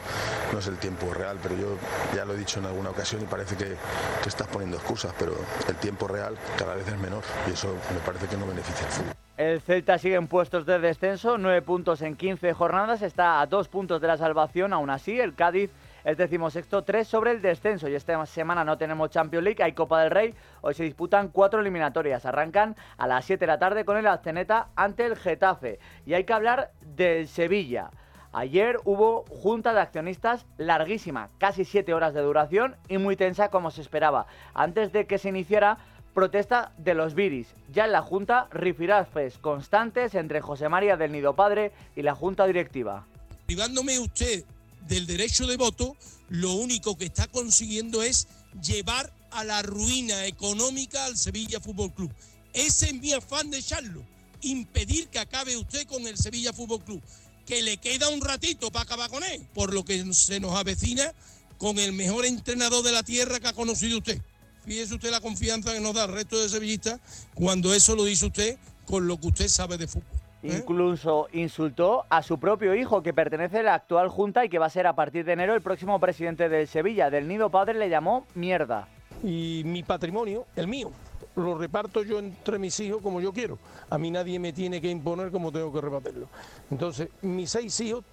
no 0.52 0.58
es 0.58 0.66
el 0.66 0.78
tiempo 0.78 1.12
real, 1.12 1.38
pero 1.42 1.56
yo 1.56 1.76
ya 2.14 2.24
lo 2.24 2.34
he 2.34 2.36
dicho 2.36 2.60
en 2.60 2.66
alguna 2.66 2.90
ocasión 2.90 3.22
y 3.22 3.24
parece 3.24 3.56
que, 3.56 3.76
que 4.22 4.28
estás 4.28 4.46
poniendo 4.46 4.76
excusas, 4.76 5.12
pero 5.18 5.34
el 5.68 5.76
tiempo 5.76 6.06
real 6.06 6.36
cada 6.56 6.74
vez 6.74 6.86
es 6.86 6.98
menor 6.98 7.22
y 7.48 7.52
eso 7.52 7.74
me 7.92 8.00
parece 8.00 8.26
que 8.26 8.36
no 8.36 8.46
beneficia 8.46 8.86
al 8.86 8.92
fútbol. 8.92 9.12
El 9.36 9.60
Celta 9.60 9.98
sigue 9.98 10.14
en 10.14 10.28
puestos 10.28 10.66
de 10.66 10.78
descenso, 10.78 11.38
nueve 11.38 11.62
puntos 11.62 12.02
en 12.02 12.16
15 12.16 12.52
jornadas, 12.52 13.02
está 13.02 13.40
a 13.40 13.46
dos 13.46 13.68
puntos 13.68 14.00
de 14.00 14.06
la 14.06 14.16
salvación, 14.16 14.72
aún 14.72 14.90
así 14.90 15.18
el 15.18 15.34
Cádiz 15.34 15.70
el 16.04 16.16
decimosexto, 16.16 16.82
tres 16.82 17.08
sobre 17.08 17.32
el 17.32 17.42
descenso. 17.42 17.88
Y 17.88 17.94
esta 17.94 18.24
semana 18.26 18.64
no 18.64 18.78
tenemos 18.78 19.10
Champions 19.10 19.44
League, 19.44 19.62
hay 19.62 19.72
Copa 19.72 20.02
del 20.02 20.10
Rey. 20.10 20.34
Hoy 20.60 20.74
se 20.74 20.84
disputan 20.84 21.28
cuatro 21.28 21.60
eliminatorias. 21.60 22.26
Arrancan 22.26 22.76
a 22.96 23.06
las 23.06 23.24
7 23.24 23.40
de 23.40 23.46
la 23.46 23.58
tarde 23.58 23.84
con 23.84 23.96
el 23.96 24.06
Azteneta 24.06 24.68
ante 24.76 25.04
el 25.04 25.16
Getafe. 25.16 25.78
Y 26.06 26.14
hay 26.14 26.24
que 26.24 26.32
hablar 26.32 26.72
del 26.80 27.28
Sevilla. 27.28 27.90
Ayer 28.34 28.78
hubo 28.84 29.24
junta 29.28 29.74
de 29.74 29.80
accionistas 29.80 30.46
larguísima, 30.56 31.28
casi 31.36 31.66
siete 31.66 31.92
horas 31.92 32.14
de 32.14 32.22
duración 32.22 32.76
y 32.88 32.96
muy 32.96 33.14
tensa 33.14 33.50
como 33.50 33.70
se 33.70 33.82
esperaba. 33.82 34.26
Antes 34.54 34.90
de 34.90 35.06
que 35.06 35.18
se 35.18 35.28
iniciara 35.28 35.76
protesta 36.14 36.72
de 36.78 36.94
los 36.94 37.14
viris. 37.14 37.54
Ya 37.70 37.84
en 37.84 37.92
la 37.92 38.02
junta, 38.02 38.48
rifirafes 38.50 39.38
constantes 39.38 40.14
entre 40.14 40.40
José 40.40 40.68
María 40.68 40.96
del 40.96 41.12
Nido 41.12 41.34
Padre 41.34 41.72
y 41.96 42.02
la 42.02 42.14
junta 42.14 42.46
directiva. 42.46 43.06
Privándome 43.46 43.98
usted 43.98 44.44
del 44.88 45.06
derecho 45.06 45.46
de 45.46 45.56
voto, 45.56 45.96
lo 46.28 46.52
único 46.52 46.96
que 46.96 47.04
está 47.04 47.26
consiguiendo 47.26 48.02
es 48.02 48.26
llevar 48.62 49.12
a 49.30 49.44
la 49.44 49.62
ruina 49.62 50.26
económica 50.26 51.04
al 51.04 51.16
Sevilla 51.16 51.60
Fútbol 51.60 51.92
Club. 51.92 52.12
Ese 52.52 52.86
es 52.86 52.94
mi 52.94 53.12
afán 53.12 53.50
de 53.50 53.58
echarlo, 53.58 54.04
impedir 54.42 55.08
que 55.08 55.18
acabe 55.18 55.56
usted 55.56 55.86
con 55.86 56.06
el 56.06 56.18
Sevilla 56.18 56.52
Fútbol 56.52 56.84
Club, 56.84 57.02
que 57.46 57.62
le 57.62 57.78
queda 57.78 58.08
un 58.08 58.20
ratito 58.20 58.70
para 58.70 58.84
acabar 58.84 59.10
con 59.10 59.24
él, 59.24 59.46
por 59.54 59.72
lo 59.72 59.84
que 59.84 60.12
se 60.12 60.40
nos 60.40 60.54
avecina 60.54 61.12
con 61.58 61.78
el 61.78 61.92
mejor 61.92 62.26
entrenador 62.26 62.84
de 62.84 62.92
la 62.92 63.02
tierra 63.02 63.40
que 63.40 63.48
ha 63.48 63.52
conocido 63.52 63.98
usted. 63.98 64.20
Fíjese 64.64 64.94
usted 64.94 65.10
la 65.10 65.20
confianza 65.20 65.72
que 65.72 65.80
nos 65.80 65.94
da 65.94 66.04
el 66.04 66.12
resto 66.12 66.40
de 66.40 66.48
sevillistas 66.48 67.00
cuando 67.34 67.74
eso 67.74 67.96
lo 67.96 68.04
dice 68.04 68.26
usted 68.26 68.58
con 68.86 69.06
lo 69.06 69.18
que 69.18 69.28
usted 69.28 69.48
sabe 69.48 69.76
de 69.76 69.88
fútbol. 69.88 70.21
¿Eh? 70.42 70.56
Incluso 70.58 71.28
insultó 71.32 72.04
a 72.08 72.22
su 72.22 72.38
propio 72.38 72.74
hijo, 72.74 73.02
que 73.02 73.14
pertenece 73.14 73.58
a 73.58 73.62
la 73.62 73.74
actual 73.74 74.08
Junta 74.08 74.44
y 74.44 74.48
que 74.48 74.58
va 74.58 74.66
a 74.66 74.70
ser 74.70 74.86
a 74.86 74.94
partir 74.94 75.24
de 75.24 75.32
enero 75.32 75.54
el 75.54 75.62
próximo 75.62 75.98
presidente 76.00 76.48
del 76.48 76.66
Sevilla. 76.66 77.10
Del 77.10 77.28
Nido 77.28 77.50
Padre 77.50 77.74
le 77.74 77.88
llamó 77.88 78.26
mierda. 78.34 78.88
Y 79.22 79.62
mi 79.64 79.82
patrimonio, 79.82 80.46
el 80.56 80.66
mío, 80.66 80.90
lo 81.36 81.56
reparto 81.56 82.02
yo 82.02 82.18
entre 82.18 82.58
mis 82.58 82.78
hijos 82.80 83.00
como 83.02 83.20
yo 83.20 83.32
quiero. 83.32 83.58
A 83.88 83.98
mí 83.98 84.10
nadie 84.10 84.38
me 84.38 84.52
tiene 84.52 84.80
que 84.80 84.90
imponer 84.90 85.30
cómo 85.30 85.52
tengo 85.52 85.72
que 85.72 85.80
repartirlo. 85.80 86.28
Entonces, 86.70 87.08
mis 87.22 87.50
seis 87.50 87.78
hijos 87.80 88.04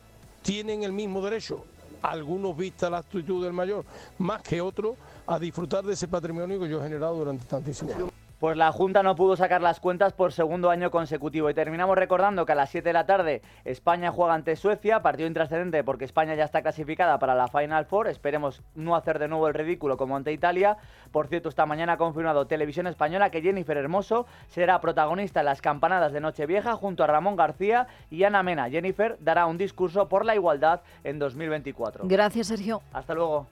tienen 0.43 0.83
el 0.83 0.91
mismo 0.91 1.21
derecho 1.21 1.65
algunos 2.01 2.55
vista 2.55 2.89
la 2.89 2.99
actitud 2.99 3.43
del 3.43 3.53
mayor 3.53 3.83
más 4.19 4.41
que 4.41 4.61
otros 4.61 4.95
a 5.27 5.37
disfrutar 5.39 5.83
de 5.83 5.93
ese 5.93 6.07
patrimonio 6.07 6.59
que 6.59 6.69
yo 6.69 6.79
he 6.79 6.83
generado 6.83 7.15
durante 7.15 7.45
tantísimos 7.45 7.95
años. 7.95 8.18
Pues 8.39 8.55
la 8.55 8.71
Junta 8.71 9.03
no 9.03 9.15
pudo 9.15 9.35
sacar 9.35 9.61
las 9.61 9.81
cuentas 9.81 10.13
por 10.13 10.31
segundo 10.31 10.69
año 10.69 10.91
consecutivo. 10.91 11.49
Y 11.49 11.53
terminamos 11.53 11.97
recordando 11.97 12.45
que 12.45 12.53
a 12.53 12.55
las 12.55 12.69
7 12.69 12.87
de 12.87 12.93
la 12.93 13.05
tarde 13.05 13.41
España 13.65 14.11
juega 14.11 14.33
ante 14.33 14.55
Suecia, 14.55 15.01
partido 15.01 15.27
intrascendente 15.27 15.83
porque 15.83 16.05
España 16.05 16.35
ya 16.35 16.45
está 16.45 16.61
clasificada 16.61 17.19
para 17.19 17.35
la 17.35 17.49
Final 17.49 17.85
Four. 17.85 18.07
Esperemos 18.07 18.61
no 18.75 18.95
hacer 18.95 19.19
de 19.19 19.27
nuevo 19.27 19.49
el 19.49 19.53
ridículo 19.53 19.97
como 19.97 20.15
ante 20.15 20.31
Italia. 20.31 20.77
Por 21.11 21.27
cierto, 21.27 21.49
esta 21.49 21.65
mañana 21.65 21.93
ha 21.93 21.97
confirmado 21.97 22.47
Televisión 22.47 22.87
Española 22.87 23.29
que 23.29 23.41
Jennifer 23.41 23.75
Hermoso 23.75 24.25
será 24.47 24.79
protagonista 24.79 25.41
en 25.41 25.45
las 25.47 25.61
campanadas 25.61 26.13
de 26.13 26.21
Nochevieja 26.21 26.77
junto 26.77 27.03
a 27.03 27.07
Ramón 27.07 27.35
García 27.35 27.87
y 28.09 28.23
Ana 28.23 28.41
Mena. 28.41 28.69
Jennifer 28.69 29.17
dará 29.19 29.47
un 29.47 29.57
discurso 29.57 30.07
por 30.07 30.23
la 30.23 30.35
igualdad 30.35 30.79
en 31.03 31.19
2024. 31.19 32.05
Gracias, 32.07 32.47
Sergio. 32.47 32.81
Hasta 32.93 33.13
luego. 33.13 33.47